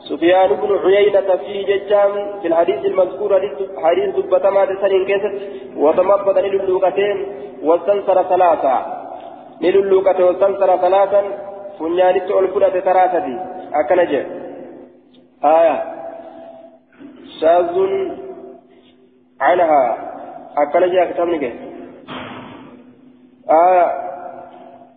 سفيان 0.00 0.48
بن 0.48 0.78
عيينة 0.84 1.36
في 1.36 1.62
ججام 1.62 2.40
في 2.40 2.48
الحديث 2.48 2.84
المذكور 2.84 3.40
حديث 3.82 4.16
دبتما 4.16 4.64
تسنين 4.64 5.06
كيست 5.06 5.34
وتمضمض 5.76 6.38
للوكتين 6.38 7.26
واستنصر 7.62 8.22
ثلاثة. 8.22 8.86
للوكتين 9.60 10.24
واستنصر 10.24 10.76
ثلاثا 10.76 11.22
فنيانت 11.78 12.30
الكرة 12.30 12.80
ثلاثة 12.80 13.26
أكنج 13.74 14.12
آية. 15.44 15.76
شاذ 17.40 17.76
عنها. 19.40 19.82
أكنج 20.58 20.94
أكتبني 20.96 21.46
آه 21.46 21.77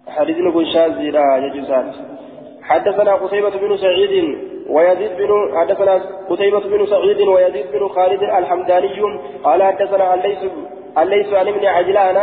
حديث 0.07 0.37
نقول 0.37 0.67
شاذ 0.73 0.91
لا 0.91 1.37
يجوزات 1.37 1.85
حدثنا 2.63 3.13
قتيبة 3.15 3.49
بن 3.49 3.77
سعيد 3.77 4.37
ويزيد 4.69 5.11
بن 5.17 5.51
حدثنا 5.57 6.01
قتيبة 6.29 6.59
بن 6.59 6.85
سعيد 6.85 7.21
ويزيد 7.21 7.65
بن 7.73 7.87
خالد 7.87 8.23
الحمداني 8.23 9.19
قال 9.43 9.63
حدثنا 9.63 10.13
الليث 10.13 10.37
الليث 10.97 11.33
عن 11.33 11.47
ابن 11.47 11.65
عجلان 11.65 12.17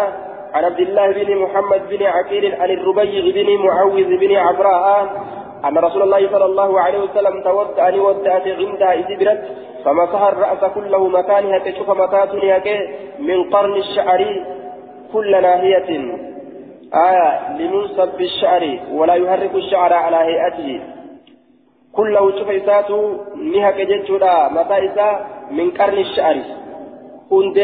عن 0.54 0.64
عبد 0.64 0.80
الله 0.80 1.12
بن 1.12 1.36
محمد 1.36 1.88
بن 1.88 2.06
عقيل 2.06 2.54
عن 2.54 2.70
الربيع 2.70 3.42
بن 3.42 3.66
معوذ 3.66 4.16
بن 4.16 4.36
عبراء 4.36 5.10
أن 5.64 5.78
رسول 5.78 6.02
الله 6.02 6.28
صلى 6.32 6.44
الله 6.44 6.80
عليه 6.80 6.98
وسلم 6.98 7.42
تودع 7.42 7.88
أن 7.88 8.00
ودعت 8.00 8.46
عندها 8.46 8.92
إذ 8.92 9.18
برت 9.18 9.44
فمسح 9.84 10.22
الرأس 10.22 10.72
كله 10.74 11.08
مكانها 11.08 11.58
تشوف 11.58 11.90
متاتنها 11.90 12.62
من 13.18 13.50
قرن 13.50 13.76
الشعر 13.76 14.44
كل 15.12 15.42
ناهية. 15.42 16.18
آية 16.94 17.52
لمنصب 17.56 18.08
بالشعر 18.18 18.78
ولا 18.92 19.14
يحرك 19.14 19.54
الشعر 19.54 19.92
على 19.92 20.16
هيئته. 20.16 20.80
كله 21.92 22.40
شفيساته 22.40 23.24
نهك 23.36 23.74
جتشودا. 23.74 24.48
متى 24.48 25.18
من 25.50 25.70
قرن 25.70 25.98
الشعر. 25.98 26.36
هند 27.32 27.58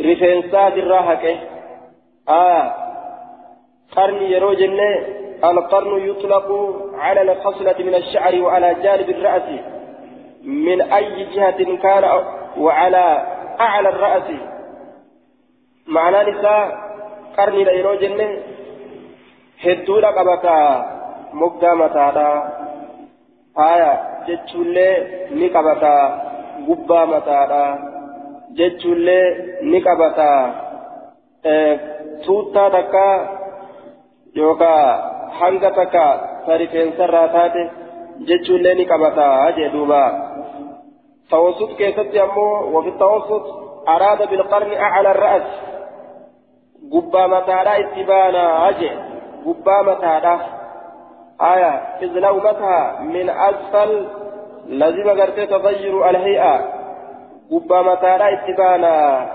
رفنسات 0.00 0.72
الراهك 0.72 1.38
آية 2.28 2.74
قرن 3.96 4.22
يرو 4.22 4.52
القرن 5.44 6.08
يطلق 6.08 6.76
على 6.94 7.22
الخصلة 7.22 7.74
من 7.78 7.94
الشعر 7.94 8.42
وعلى 8.42 8.76
جانب 8.82 9.10
الرأس. 9.10 9.48
من 10.44 10.80
أي 10.80 11.24
جهة 11.24 11.76
كان 11.76 12.04
وعلى 12.58 13.26
أعلى 13.60 13.88
الرأس. 13.88 14.30
معنى 15.86 16.30
نساء 16.30 16.64
قرني 17.36 17.64
ليرو 17.64 17.94
جنة 17.94 18.28
هدولا 19.64 20.10
قبتا 20.10 20.58
مقا 21.32 21.74
متادا 21.74 22.30
آية 23.58 23.92
جتشولي 24.28 24.88
نقبتا 25.30 25.96
قبا 26.68 27.04
متادا 27.04 27.64
جتشولي 28.58 29.22
آه 31.46 31.78
توتا 32.24 32.68
تكا 32.68 33.08
يوكا 34.36 35.12
hanga 35.38 35.70
takka 35.78 36.04
sarifeensarraa 36.46 37.28
taate 37.34 37.62
jechuullee 38.28 38.74
ni 38.74 38.86
qabataa 38.86 39.52
jee 39.58 39.68
duuba 39.74 40.00
tawassut 41.30 41.72
keessatti 41.80 42.20
ammoo 42.24 42.54
wafi 42.74 42.92
tawassut 43.02 43.44
araada 43.94 44.26
bilqarni 44.32 44.76
acla 44.88 45.10
arra'as 45.14 45.46
gubbaa 46.92 47.28
mataadhaa 47.36 47.78
itti 47.84 48.04
baanaa 48.10 48.50
aje 48.64 48.90
gubbaa 49.44 49.82
mataadhaa. 49.82 50.40
آية 51.42 51.72
إذ 52.02 52.18
لو 52.18 52.36
متى 52.36 52.92
من 53.00 53.30
أسفل 53.30 54.06
لازم 54.66 55.20
قرتي 55.20 55.46
تغير 55.46 56.10
الهيئة 56.10 56.56
قبا 57.50 57.82
متى 57.82 58.16
اتبانا 58.34 59.26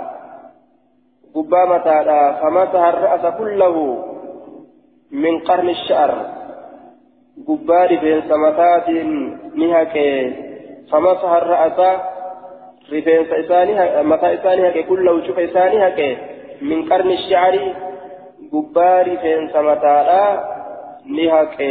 قبا 1.35 1.65
متى 1.65 1.97
فمسح 2.41 2.83
الرأس 2.83 3.37
كله 3.37 4.03
من 5.11 5.39
قرن 5.39 5.69
الشعر 5.69 6.11
قبا 7.47 7.85
رفين 7.85 8.21
سمتات 8.29 8.89
نهك 9.55 9.95
فمسح 10.91 11.31
الرأس 11.31 11.99
رفين 12.93 13.21
متى 14.03 14.33
إسانها 14.33 14.81
كله 14.81 15.27
شوف 15.27 15.39
إسانها 15.39 15.89
من 16.61 16.89
قرن 16.89 17.11
الشعر 17.11 17.73
قبا 18.53 19.01
رفين 19.01 19.49
سمتات 19.53 20.39
ni 21.15 21.27
haqe 21.31 21.69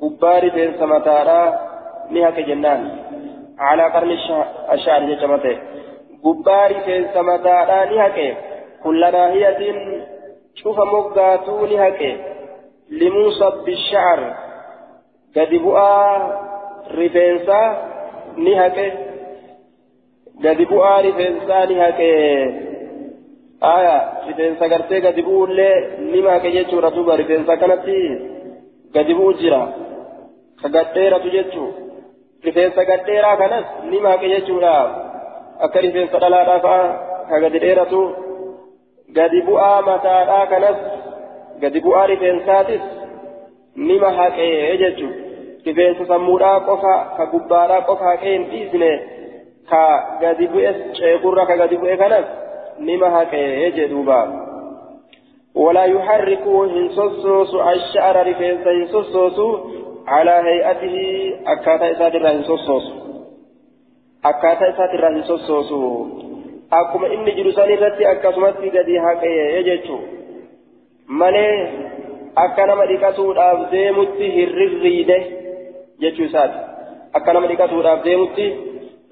gubbaa 0.00 0.40
rifeensa 0.44 0.86
mataadha 0.92 1.40
ni 2.10 2.20
haqe 2.24 2.42
jennaan 2.48 2.82
calaa 3.60 3.90
qarni 3.94 4.16
ashaari 4.74 5.06
jecha 5.10 5.28
mate 5.32 5.52
gubbaa 6.24 6.64
rifeensa 6.72 7.22
mataadha 7.30 7.78
ni 7.90 8.00
haqe 8.04 8.26
kulla 8.82 9.10
naahiyatin 9.16 9.78
cufa 10.62 10.84
moggaatuu 10.94 11.66
ni 11.72 11.76
haqe 11.84 12.10
limuusab 13.02 13.62
bishacar 13.66 14.20
gadi 15.36 15.62
bu'aa 15.66 16.16
rifeensaa 17.00 17.68
ni 18.44 18.54
haqe 18.62 18.86
gadi 20.44 20.70
bu'aa 20.72 20.98
rifeensaa 21.08 21.64
ni 21.70 21.78
haqe 21.84 22.10
jechuudha 26.56 26.90
duuba 26.96 27.16
rifeensa 27.16 27.56
kanatti 27.56 27.98
gadi 28.94 29.14
bu'u 29.14 29.32
jira 29.40 29.60
ka 30.62 30.68
gadheeratu 30.68 31.30
jechuu 31.36 31.68
rifeensa 32.44 32.84
gadheeraa 32.84 33.36
kanas 33.36 33.64
nima 33.90 34.08
haqe 34.14 34.32
jechuudha 34.34 34.74
akka 35.66 35.84
rifeensa 35.86 36.22
dhalaadhaa 36.24 36.58
fa'a 36.66 36.82
ka 37.30 37.40
gadi 37.44 37.62
dheeratu 37.64 38.02
gadi 39.20 39.42
bu'aa 39.48 39.78
mataadhaa 39.90 40.46
kanas 40.46 40.78
gadi 41.62 41.80
bu'aa 41.86 42.06
rifeensaatis 42.12 42.84
nima 43.76 44.12
haqee 44.20 44.76
jechuu 44.84 45.12
rifeensa 45.66 46.06
sammuudhaa 46.12 46.60
qofa 46.68 46.94
ka 47.16 47.26
gubbaadhaa 47.32 47.80
qofa 47.80 48.04
haqee 48.04 48.32
hin 48.36 48.46
dhiisne 48.52 48.92
ka 49.70 49.82
gadi 50.20 50.54
bu'e 50.54 50.72
ceekurra 51.00 51.46
ka 51.46 51.56
gadi 51.56 51.76
bu'e 51.76 51.96
kanas 52.04 52.24
نما 52.86 53.08
هكي 53.22 53.70
جدوبا 53.70 54.22
ولا 55.54 55.84
يحرك 55.84 56.44
هنسوسوس 56.46 57.52
الشعر 57.54 58.16
رفينسا 58.30 58.70
هنسوسوس 58.70 59.38
على 60.06 60.30
هيئته 60.48 60.96
أكاتا 61.46 61.86
إساد 61.92 62.16
هنسوسوس 62.26 62.86
أكاتا 64.24 64.66
إساد 64.70 64.92
هنسوسوس 65.04 65.70
akkuma 66.72 67.06
inni 67.14 67.32
jiru 67.36 67.50
san 67.52 67.70
irratti 67.74 68.04
akkasumatti 68.12 68.70
gadi 68.74 68.94
haqee 69.06 69.62
jechu 69.66 69.96
malee 71.20 71.56
akka 72.44 72.66
nama 72.70 72.86
dhiqatuudhaaf 72.90 73.58
deemutti 73.72 74.30
hirrirriide 74.36 75.18
jechuu 76.02 76.28
isaati 76.30 76.58
akka 77.18 77.34
nama 77.36 77.50
dhiqatuudhaaf 77.50 78.00
deemutti 78.06 78.46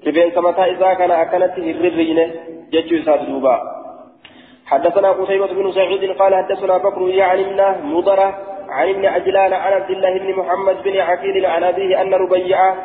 rifeensa 0.07 0.41
mataa 0.47 0.67
isaa 0.73 0.95
kana 1.01 1.19
akkanatti 1.23 1.67
hirrirriine 1.67 2.25
جتشو 2.71 2.95
إساد 2.95 3.25
دوبا. 3.29 3.81
حدثنا 4.71 5.11
قتيبة 5.11 5.53
بن 5.53 5.71
سعيد 5.71 6.11
قال 6.11 6.35
حدثنا 6.35 6.77
بكر 6.77 7.01
يعني 7.01 7.41
ابن 7.41 7.87
مضرة 7.87 8.33
عن 8.69 8.89
ابن 8.89 9.05
عن 9.05 9.73
عبد 9.73 9.89
الله 9.89 10.19
بن 10.19 10.35
محمد 10.35 10.83
بن 10.83 10.97
عقيل 10.99 11.45
عن 11.45 11.63
أبيه 11.63 12.01
أن 12.01 12.13
ربيعة 12.13 12.75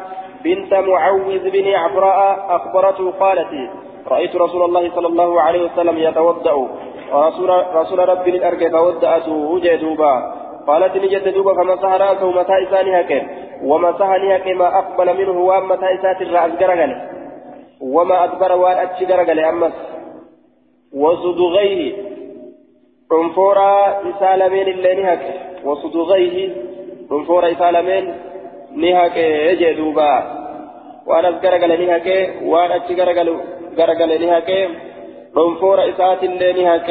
بنت 0.45 0.75
معوذ 0.75 1.51
بن 1.51 1.75
عفراء 1.75 2.47
أخبرته 2.57 3.11
قالت 3.11 3.49
رأيت 4.09 4.37
رسول 4.37 4.63
الله 4.63 4.91
صلى 4.95 5.07
الله 5.07 5.41
عليه 5.41 5.63
وسلم 5.63 5.99
يتوضأ 5.99 6.53
ورسول 7.13 7.51
رسول 7.75 8.09
ربي 8.09 8.31
الأرك 8.31 8.73
تودأته 8.73 9.33
وجدوبا 9.33 10.33
قالت 10.67 10.97
نجد 10.97 11.35
دوبا 11.35 11.55
فمسح 11.55 11.93
رأسه 11.93 12.31
متى 12.31 12.63
إسانها 12.63 13.03
كن 13.03 13.27
ومسحني 13.63 14.39
كما 14.39 14.79
أقبل 14.79 15.19
منه 15.19 15.39
وأما 15.41 15.75
إسات 15.75 16.23
الرأس 16.23 16.51
وما 17.81 18.25
أدبر 18.25 18.53
وان 18.53 18.79
أتشي 18.79 19.05
قال 19.05 19.41
أمس 19.41 19.73
وصدغيه 20.93 21.95
عنفورا 23.13 24.01
إسالمين 24.11 24.69
اللي 24.69 24.95
نهك. 24.95 25.25
وصدغيه 25.65 26.55
عنفورا 27.11 27.53
إسالمين 27.53 28.15
نهك 28.77 29.17
يجي 29.17 29.73
دوبا. 29.75 30.13
وان 31.07 31.25
أذكر 31.25 31.57
نهك. 31.87 32.35
وان 32.43 32.71
أتشي 32.73 32.95
قال 33.01 34.27
نهك 34.27 34.51
عنفورا 35.37 35.91
إسات 35.91 36.25
اللي 36.25 36.53
نهك. 36.53 36.91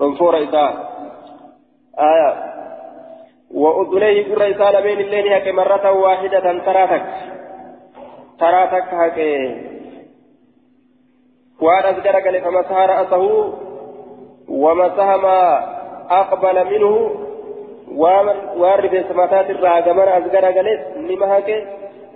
عنفورا 0.00 0.38
إسات 0.44 0.74
آية. 1.98 2.50
وأذنيه 3.54 4.34
قرى 4.34 4.50
إسالمين 4.50 5.00
اللي 5.00 5.22
نهك 5.22 5.48
مرة 5.48 5.92
واحدة 5.92 6.58
تراتك 6.58 7.02
ترى 8.40 8.66
تكهك 8.66 9.18
وأن 11.60 11.84
أذكر 11.94 12.16
قال 12.20 12.40
فمسح 12.40 12.72
رأسه 12.72 13.54
ومسح 14.48 15.08
ما 15.24 15.40
أقبل 16.10 16.64
منه 16.70 17.10
وارد 18.56 19.04
سماتات 19.08 19.50
الراجمان 19.50 20.08
أذكر 20.08 20.44
قال 20.44 20.68
نمهك 20.96 21.66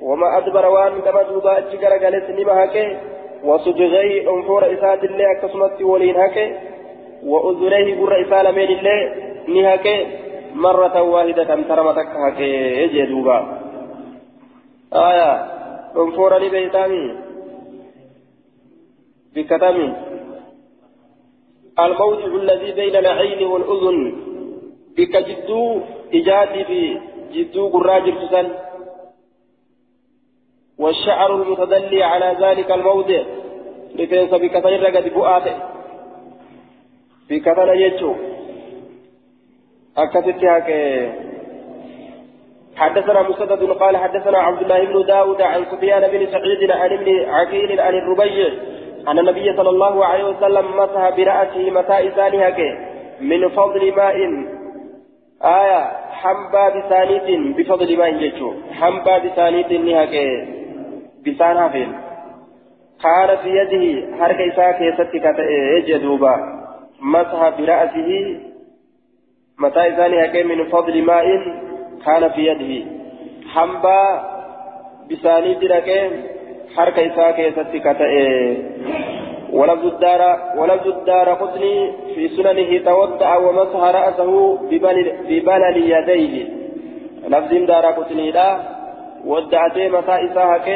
وما 0.02 0.38
أدبر 0.38 0.66
وان 0.66 1.00
كما 1.00 1.22
دوبا 1.22 1.58
أجكر 1.58 1.92
قال 2.04 2.22
نمهك 2.40 2.96
وصدغيه 3.44 4.30
أنفور 4.30 4.74
إسات 4.74 5.04
الله 5.04 5.32
أكسمت 5.32 5.82
ولين 5.82 6.16
هك 6.16 6.60
وأذنيه 7.26 8.00
قر 8.00 8.12
إسال 8.22 8.54
من 8.54 8.68
الله 8.76 8.98
نهك 9.48 10.06
مرة 10.54 11.02
واحدة 11.02 11.62
ترمتك 11.68 12.08
هك 12.08 12.40
يجي 12.40 13.06
دوبا 13.06 13.38
آية 14.92 15.54
dhonfooranii 15.94 16.54
beeytaami 16.56 17.04
بكتامي 19.34 19.94
الموضع 21.78 22.24
الذي 22.24 22.72
بين 22.72 22.96
العين 22.96 23.46
والأذن 23.46 23.98
بك 24.96 25.16
جدو 25.16 25.80
إجاتي 26.14 26.64
في 26.64 27.00
جدو 27.32 27.68
قراجر 27.68 28.14
تسل 28.26 28.48
والشعر 30.78 31.42
المتدلي 31.42 32.02
على 32.02 32.28
ذلك 32.46 32.70
الموضع 32.70 33.22
لتنسى 33.94 34.38
بكتير 34.38 34.86
قد 34.86 35.14
بؤاته 35.14 35.56
بكتنا 37.30 37.72
يجو 37.72 38.14
أكتت 39.96 40.44
هكذا 40.44 41.24
حدثنا 42.76 43.22
مسدد 43.22 43.70
قال 43.70 43.96
حدثنا 43.96 44.38
عبد 44.38 44.62
الله 44.62 44.84
بن 44.84 45.06
داود 45.06 45.42
عن 45.42 45.64
سفيان 45.64 46.00
بن 46.00 46.26
سعيد 46.26 46.70
عن 46.70 46.92
ابن 46.92 47.28
عقيل 47.28 47.80
عن 47.80 47.94
الربيع 47.94 48.48
أن 49.08 49.18
النبي 49.18 49.56
صلى 49.56 49.70
الله 49.70 50.04
عليه 50.06 50.24
وسلم 50.24 50.76
مسح 50.76 51.08
برأسه 51.16 51.70
متى 51.70 52.08
إسانها 52.08 52.56
من 53.20 53.48
فضل 53.48 53.92
ماء. 53.96 54.16
آية 55.44 55.82
حنبا 56.10 56.68
بثانيت 56.68 57.56
بفضل 57.56 57.98
ماء 57.98 58.10
جيتشو. 58.10 58.52
حنبا 58.72 59.18
بثانيت 59.18 59.72
نهاك 59.72 60.14
بسان 61.26 61.56
هافين 61.56 61.92
كان 63.02 63.36
في 63.36 63.48
يده 63.48 64.16
حركة 64.18 64.48
إساك 64.48 64.80
يستك 64.80 65.24
يجدوبا 65.76 66.34
مسح 67.00 67.48
برأسه 67.58 68.10
متى 69.58 69.80
إسانها 69.88 70.42
من 70.42 70.68
فضل 70.68 71.02
ماء. 71.02 71.26
كان 72.06 72.28
في 72.28 72.46
يده 72.46 72.86
حنبا 73.54 74.00
بساني 75.10 75.54
دركه 75.54 76.10
حركة 76.76 77.06
إساءة 77.06 77.50
ستكتئ 77.50 78.14
ولفظ 79.52 79.86
الدار 79.86 80.20
ولفظ 80.58 80.86
الدار 80.88 81.28
قطني 81.28 81.92
في 82.14 82.28
سننه 82.28 82.78
توضأ 82.84 83.36
ومسح 83.36 83.80
رأسه 83.98 84.58
ببلل 85.28 85.76
يديه 85.92 86.48
لفظ 87.28 87.52
دار 87.68 87.86
قطني 87.86 88.30
لا 88.30 88.58
ودعتي 89.26 89.88
مساء 89.88 90.24
إساءة 90.32 90.68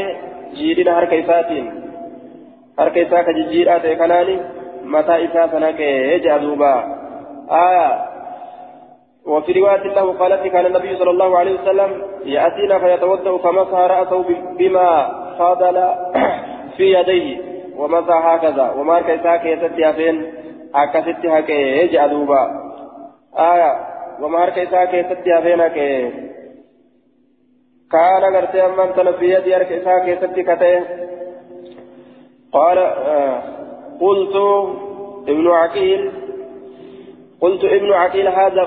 جيرين 0.54 0.94
حركة 0.94 1.20
إساءة 1.20 1.50
حركة 2.78 3.02
إساءة 3.02 3.32
جيرات 3.50 3.86
كناني 3.86 4.36
متى 4.84 5.24
إساءة 5.24 5.58
نكي 5.58 5.92
يجعلوبا 6.14 6.74
آية 7.50 7.88
وفي 9.28 9.52
رواية 9.52 9.82
له 9.82 10.12
قالت 10.12 10.46
كان 10.46 10.66
النبي 10.66 10.96
صلى 10.96 11.10
الله 11.10 11.38
عليه 11.38 11.60
وسلم 11.60 12.02
يأتينا 12.24 12.78
فيتوضأ 12.78 13.38
فمسح 13.38 13.78
رأسه 13.78 14.24
بما 14.58 15.08
فاضل 15.38 15.76
في 16.76 16.94
يديه. 16.94 17.48
ومسح 17.76 18.26
هكذا؟ 18.26 18.74
وما 18.78 19.00
كيساك 19.00 19.44
يتتيا 19.44 19.92
فين 19.92 20.32
أكست 20.74 21.26
هكي 21.26 21.86
جأدوبا 21.86 22.42
آية. 23.38 23.88
وما 24.20 24.62
إساء 24.62 24.84
كيست 24.84 25.28
هفين 25.28 25.60
هكي 25.60 26.10
كان 27.92 28.34
غرتي 28.34 28.66
أمان 28.66 28.94
تنبيه 28.94 29.38
دي 29.38 29.56
هرك 29.56 29.72
إساء 29.72 30.04
كيست 30.04 30.24
كتي 30.24 30.84
قال 32.52 32.78
آه. 32.78 33.42
قلت 34.00 34.36
ابن 35.28 35.48
عقيل 35.48 36.12
قلت 37.40 37.64
ابن 37.64 37.92
عقيل 37.92 38.28
هذا 38.28 38.62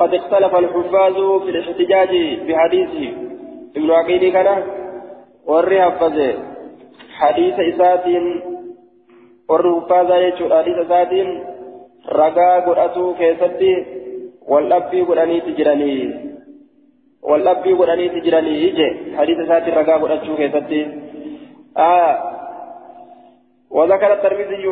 قد 0.00 0.14
اختلف 0.14 0.54
الحفاظ 0.54 1.42
في 1.42 1.50
الاحتجاج 1.50 2.08
بحديثه 2.48 3.12
ابن 3.76 3.90
عقيل 3.90 4.32
كان 4.32 4.62
وري 5.46 5.82
حفظه 5.82 6.34
حديث 7.18 7.54
إساتين 7.60 8.42
وري 9.48 9.80
حفاظه 9.80 10.16
يجو 10.16 10.54
حديث 10.54 10.76
إساتين 10.78 11.44
رقا 12.08 12.60
قرأتو 12.60 13.14
كيستي 13.14 13.86
والأبي 14.48 15.00
قرأني 15.02 15.40
تجرني 15.40 15.94
والأبي 17.22 17.72
قرأني 17.72 18.08
تجرني 18.08 18.62
يجي 18.64 19.16
حديث 19.16 19.38
إساتين 19.38 19.74
رقا 19.74 19.96
قرأتو 19.96 20.36
كيستي 20.36 20.80
آه. 21.76 22.30
وذكر 23.70 24.12
الترمذي 24.12 24.66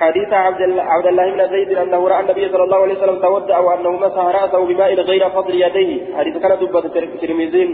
حديث 0.00 0.32
عبد 0.32 1.06
الله 1.06 1.30
بن 1.30 1.48
زيد 1.48 1.72
أنه 1.72 2.08
رأى 2.08 2.20
النبي 2.20 2.48
صلى 2.48 2.64
الله 2.64 2.76
عليه 2.76 2.98
وسلم 2.98 3.18
تودع 3.18 3.58
وأنه 3.58 3.90
مسح 3.90 4.24
رأسه 4.24 4.64
بماء 4.64 4.94
غير 4.94 5.30
فضل 5.30 5.54
يديه. 5.54 6.16
حديث 6.16 6.36
كان 6.36 6.58
دبة 6.58 6.78
الترمذي. 6.78 7.64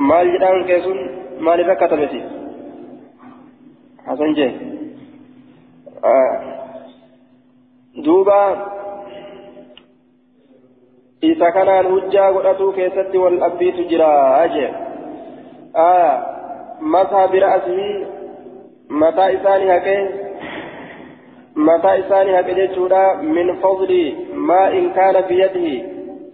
مال 0.00 0.26
جدان 0.34 0.64
كيسون؟ 0.64 0.98
مال 1.40 1.68
ركتبتي 1.68 2.22
حسن 4.06 4.32
جي. 4.34 4.48
آه. 6.04 6.58
دوبا 8.04 8.42
إذا 11.22 11.50
كان 11.50 11.68
الهجة 11.68 12.22
قرأته 12.34 12.72
كيست 12.72 13.14
والأبيت 13.14 13.78
جرا 13.90 14.44
أجي 14.44 14.68
آه. 15.76 16.38
مسح 16.80 17.24
برأسه 17.32 18.06
متى 18.90 19.34
إساني 19.34 19.76
هكذا 19.76 20.28
mataa 21.58 21.94
isaanii 21.94 22.34
haqe 22.34 22.54
jechuudha. 22.54 23.14
Min 23.36 23.48
fadli 23.62 24.02
maa 24.48 24.66
in 24.78 24.92
kaana 24.94 25.22
biyadihi 25.22 25.84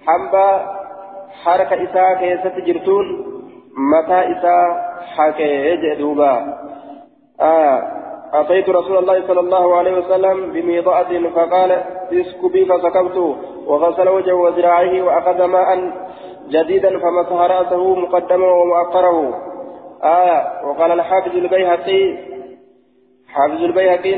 hamba 0.07 0.45
harka 1.45 1.77
isaa 1.87 2.11
keessatti 2.23 2.67
jirtuun 2.67 3.07
mataa 3.93 4.25
isaa 4.35 4.67
haqee 5.17 5.55
jedhe 5.63 5.97
duuba. 6.03 6.33
أتيت 8.35 8.69
رسول 8.69 8.97
الله 8.99 9.27
صلى 9.27 9.41
الله 9.41 9.77
عليه 9.77 9.95
وسلم 9.99 10.53
بميضاءة 10.53 11.31
فقال 11.35 11.71
اسكبي 12.13 12.65
فسكبت 12.65 13.17
وغسل 13.67 14.09
وجهه 14.09 14.35
وذراعيه 14.35 15.03
وأخذ 15.03 15.45
ماء 15.45 15.69
جديدا 16.49 16.99
فمسح 16.99 17.39
رأسه 17.55 17.95
مقدما 17.95 18.47
ومؤخره 18.47 19.19
آية 20.03 20.39
وقال 20.67 20.93
الحافظ 20.93 21.37
البيهقي 21.37 22.34
حافظ 23.35 23.62
البيهقي 23.64 24.14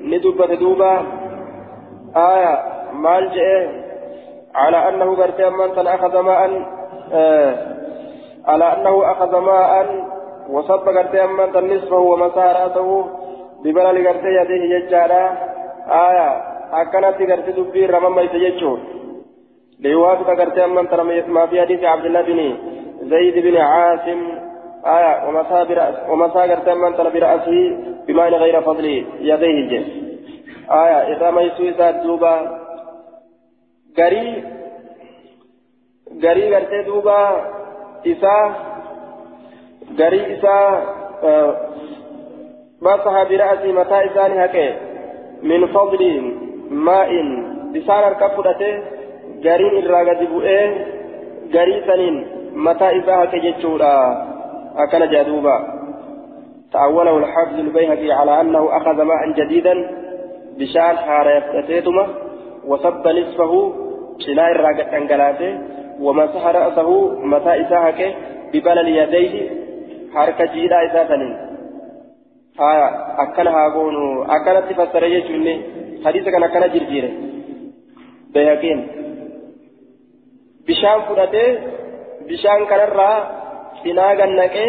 ندبت 0.00 0.50
دوبا 0.50 0.92
آية 2.16 2.54
مال 2.92 3.30
جئ 3.34 3.68
على 4.54 4.88
أنه 4.88 5.16
قرتي 5.16 5.50
من 5.50 5.86
أخذ 5.86 6.18
ماء 6.18 6.40
آه 7.12 7.54
على 8.46 8.64
أنه 8.64 9.10
أخذ 9.12 9.38
ماء 9.38 10.04
وصب 10.50 10.88
قرتي 10.88 11.26
من 11.26 11.76
نصفه 11.76 11.96
ومسح 11.96 12.44
رأسه 12.58 13.06
ببلل 13.64 14.08
قرتي 14.08 14.28
يديه 14.40 14.78
ججالا 14.78 15.24
آية 15.88 16.28
أكنت 16.72 17.30
قرتي 17.30 17.52
دبي 17.52 17.86
رمم 17.86 18.18
يتججون 18.18 18.80
ليوافق 19.80 20.30
قرتي 20.40 20.66
من 20.66 20.86
ما 21.28 21.46
في 21.46 21.60
حديث 21.60 21.84
عبد 21.84 22.04
الله 22.04 22.22
بن 22.22 22.56
زيد 23.10 23.38
بن 23.46 23.56
عاصم 23.56 24.20
آية 24.86 25.28
ومسا 25.28 25.64
برأس 25.64 25.94
ومسا 26.10 26.40
قرتي 26.40 26.74
من 26.74 26.92
برأسه 26.92 27.76
بماء 28.06 28.28
غير 28.30 28.60
فضل 28.60 28.84
يديه. 29.20 29.68
جه 29.70 29.84
آية 30.70 31.16
إذا 31.16 31.30
ما 31.30 31.42
يسوي 31.42 31.70
ذات 31.70 31.94
دوبا 31.94 32.60
غري 33.98 34.44
غري 36.24 36.54
غرتي 36.54 36.82
دوبا 36.82 37.20
إسا 38.06 38.54
غري 39.98 40.34
إسا 40.34 40.82
آه 41.24 41.56
مسح 42.82 43.22
برأسه 43.30 43.72
متى 43.72 44.06
إساني 44.06 44.44
هكي؟ 44.44 44.74
من 45.42 45.66
فضل 45.66 46.02
ماء. 46.70 47.10
بسان 47.74 48.12
الكفرته 48.12 48.82
غرين 49.44 49.74
الراغد 49.82 50.20
بؤه 50.30 50.60
غري 51.54 51.82
سنين 51.86 52.26
متى 52.54 52.98
إسا 52.98 53.14
هكي 53.24 53.38
جتشورا 53.38 54.33
أكن 54.76 55.10
جادوبا. 55.10 55.84
تأوله 56.72 57.18
الحافظ 57.18 57.58
البيهقي 57.58 58.12
على 58.12 58.40
أنه 58.40 58.76
أخذ 58.76 59.02
ماء 59.02 59.30
جديدا 59.36 59.74
بشان 60.58 60.96
حارة 60.96 61.30
يفتتيتما 61.30 62.06
وصب 62.66 63.08
نصفه 63.08 63.72
شناء 64.18 64.50
الراقة 64.52 64.96
أنقلاته 64.96 65.58
ومسح 66.00 66.46
رأسه 66.46 67.10
متى 67.18 67.60
إساهك 67.62 68.16
ببلل 68.54 68.88
يديه 68.88 69.50
حركة 70.14 70.52
جيدا 70.52 70.86
إساتنين 70.86 71.36
آية 72.60 72.88
أكنها 73.22 73.68
قونو 73.74 74.24
أكنت 74.24 74.72
تفسر 74.72 75.04
يجوني. 75.04 75.62
حديث 76.04 76.24
كان 76.24 76.42
أكنا 76.42 76.66
جرجيره 76.66 77.10
بيهقين. 78.34 78.88
بشان 80.68 81.00
فرته 81.08 81.58
بشان 82.28 82.66
كان 82.70 82.80
الرا 82.88 83.43
شناء 83.84 84.10
قنقه 84.20 84.66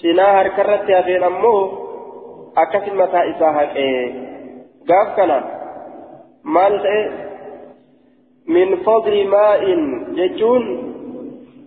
cinaa 0.00 0.32
harkarratti 0.38 0.92
hafeen 0.92 1.24
ammoo 1.24 1.60
akkasin 2.62 2.96
mataa 3.00 3.22
isaa 3.32 3.52
haqee 3.58 3.94
gaaf 4.88 5.08
kana 5.16 5.38
maal 6.54 6.74
ta'e 6.84 7.00
min 8.56 8.68
fadli 8.86 9.22
maa'in 9.34 9.82
jechuun 10.18 10.64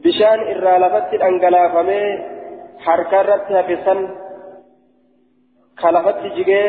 bishaan 0.04 0.42
irraa 0.54 0.78
lafatti 0.84 1.22
dhangalaafamee 1.24 2.08
harkarratti 2.86 3.54
hafe 3.60 3.76
san 3.86 4.00
ka 5.82 5.94
lafatti 5.96 6.36
jigee 6.38 6.68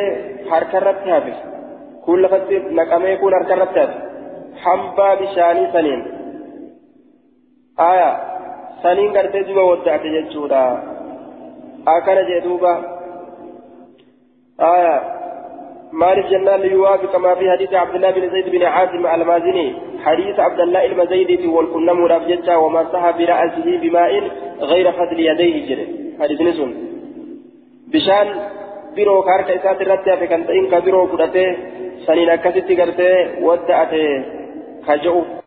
harkarratti 0.50 1.14
hafe 1.16 1.34
kun 2.04 2.22
lafatti 2.22 2.56
naqamee 2.78 3.14
kun 3.20 3.38
harkarratti 3.38 3.78
hafe 3.82 3.96
hambaa 4.64 5.14
bishaanii 5.20 5.68
saniin 5.74 6.02
aya 7.90 8.10
saniin 8.82 9.12
gartee 9.12 9.44
duba 9.48 9.68
wadda'ate 9.70 10.08
jechuudha. 10.16 10.64
أكن 11.88 12.26
جدوبا 12.28 12.74
آية 14.60 15.02
مالك 15.92 16.26
جنان 16.26 16.60
ليوافق 16.60 17.16
ما 17.16 17.34
في 17.34 17.50
حديث 17.50 17.74
عبد 17.74 17.94
الله 17.94 18.10
بن 18.10 18.30
زيد 18.30 18.48
بن 18.48 18.62
عاصم 18.62 19.06
المازني 19.06 19.74
حديث 20.04 20.38
عبد 20.40 20.60
الله 20.60 20.86
المزيدي 20.86 21.46
والكنا 21.46 21.92
مرافجتا 21.92 22.56
وما 22.56 22.84
صح 22.92 23.10
برأسه 23.10 23.78
بماء 23.82 24.12
غير 24.60 24.92
فضل 24.92 25.20
يديه 25.20 25.68
جري 25.68 25.86
حديث 26.20 26.40
نسون 26.40 26.74
بشان 27.92 28.28
biroo 28.96 29.22
ka 29.22 29.30
harka 29.32 29.52
isaatti 29.54 29.84
irratti 29.84 30.10
hafe 30.10 30.26
kan 30.26 30.42
ta'in 30.46 30.66
ka 30.70 30.80
biroo 30.86 31.06
fudhatee 31.12 31.50
saniin 32.06 32.30
akkasitti 32.34 32.74
gartee 32.80 33.16
wadda'ate 33.46 34.02
ka 34.86 34.94
je'u. 35.04 35.40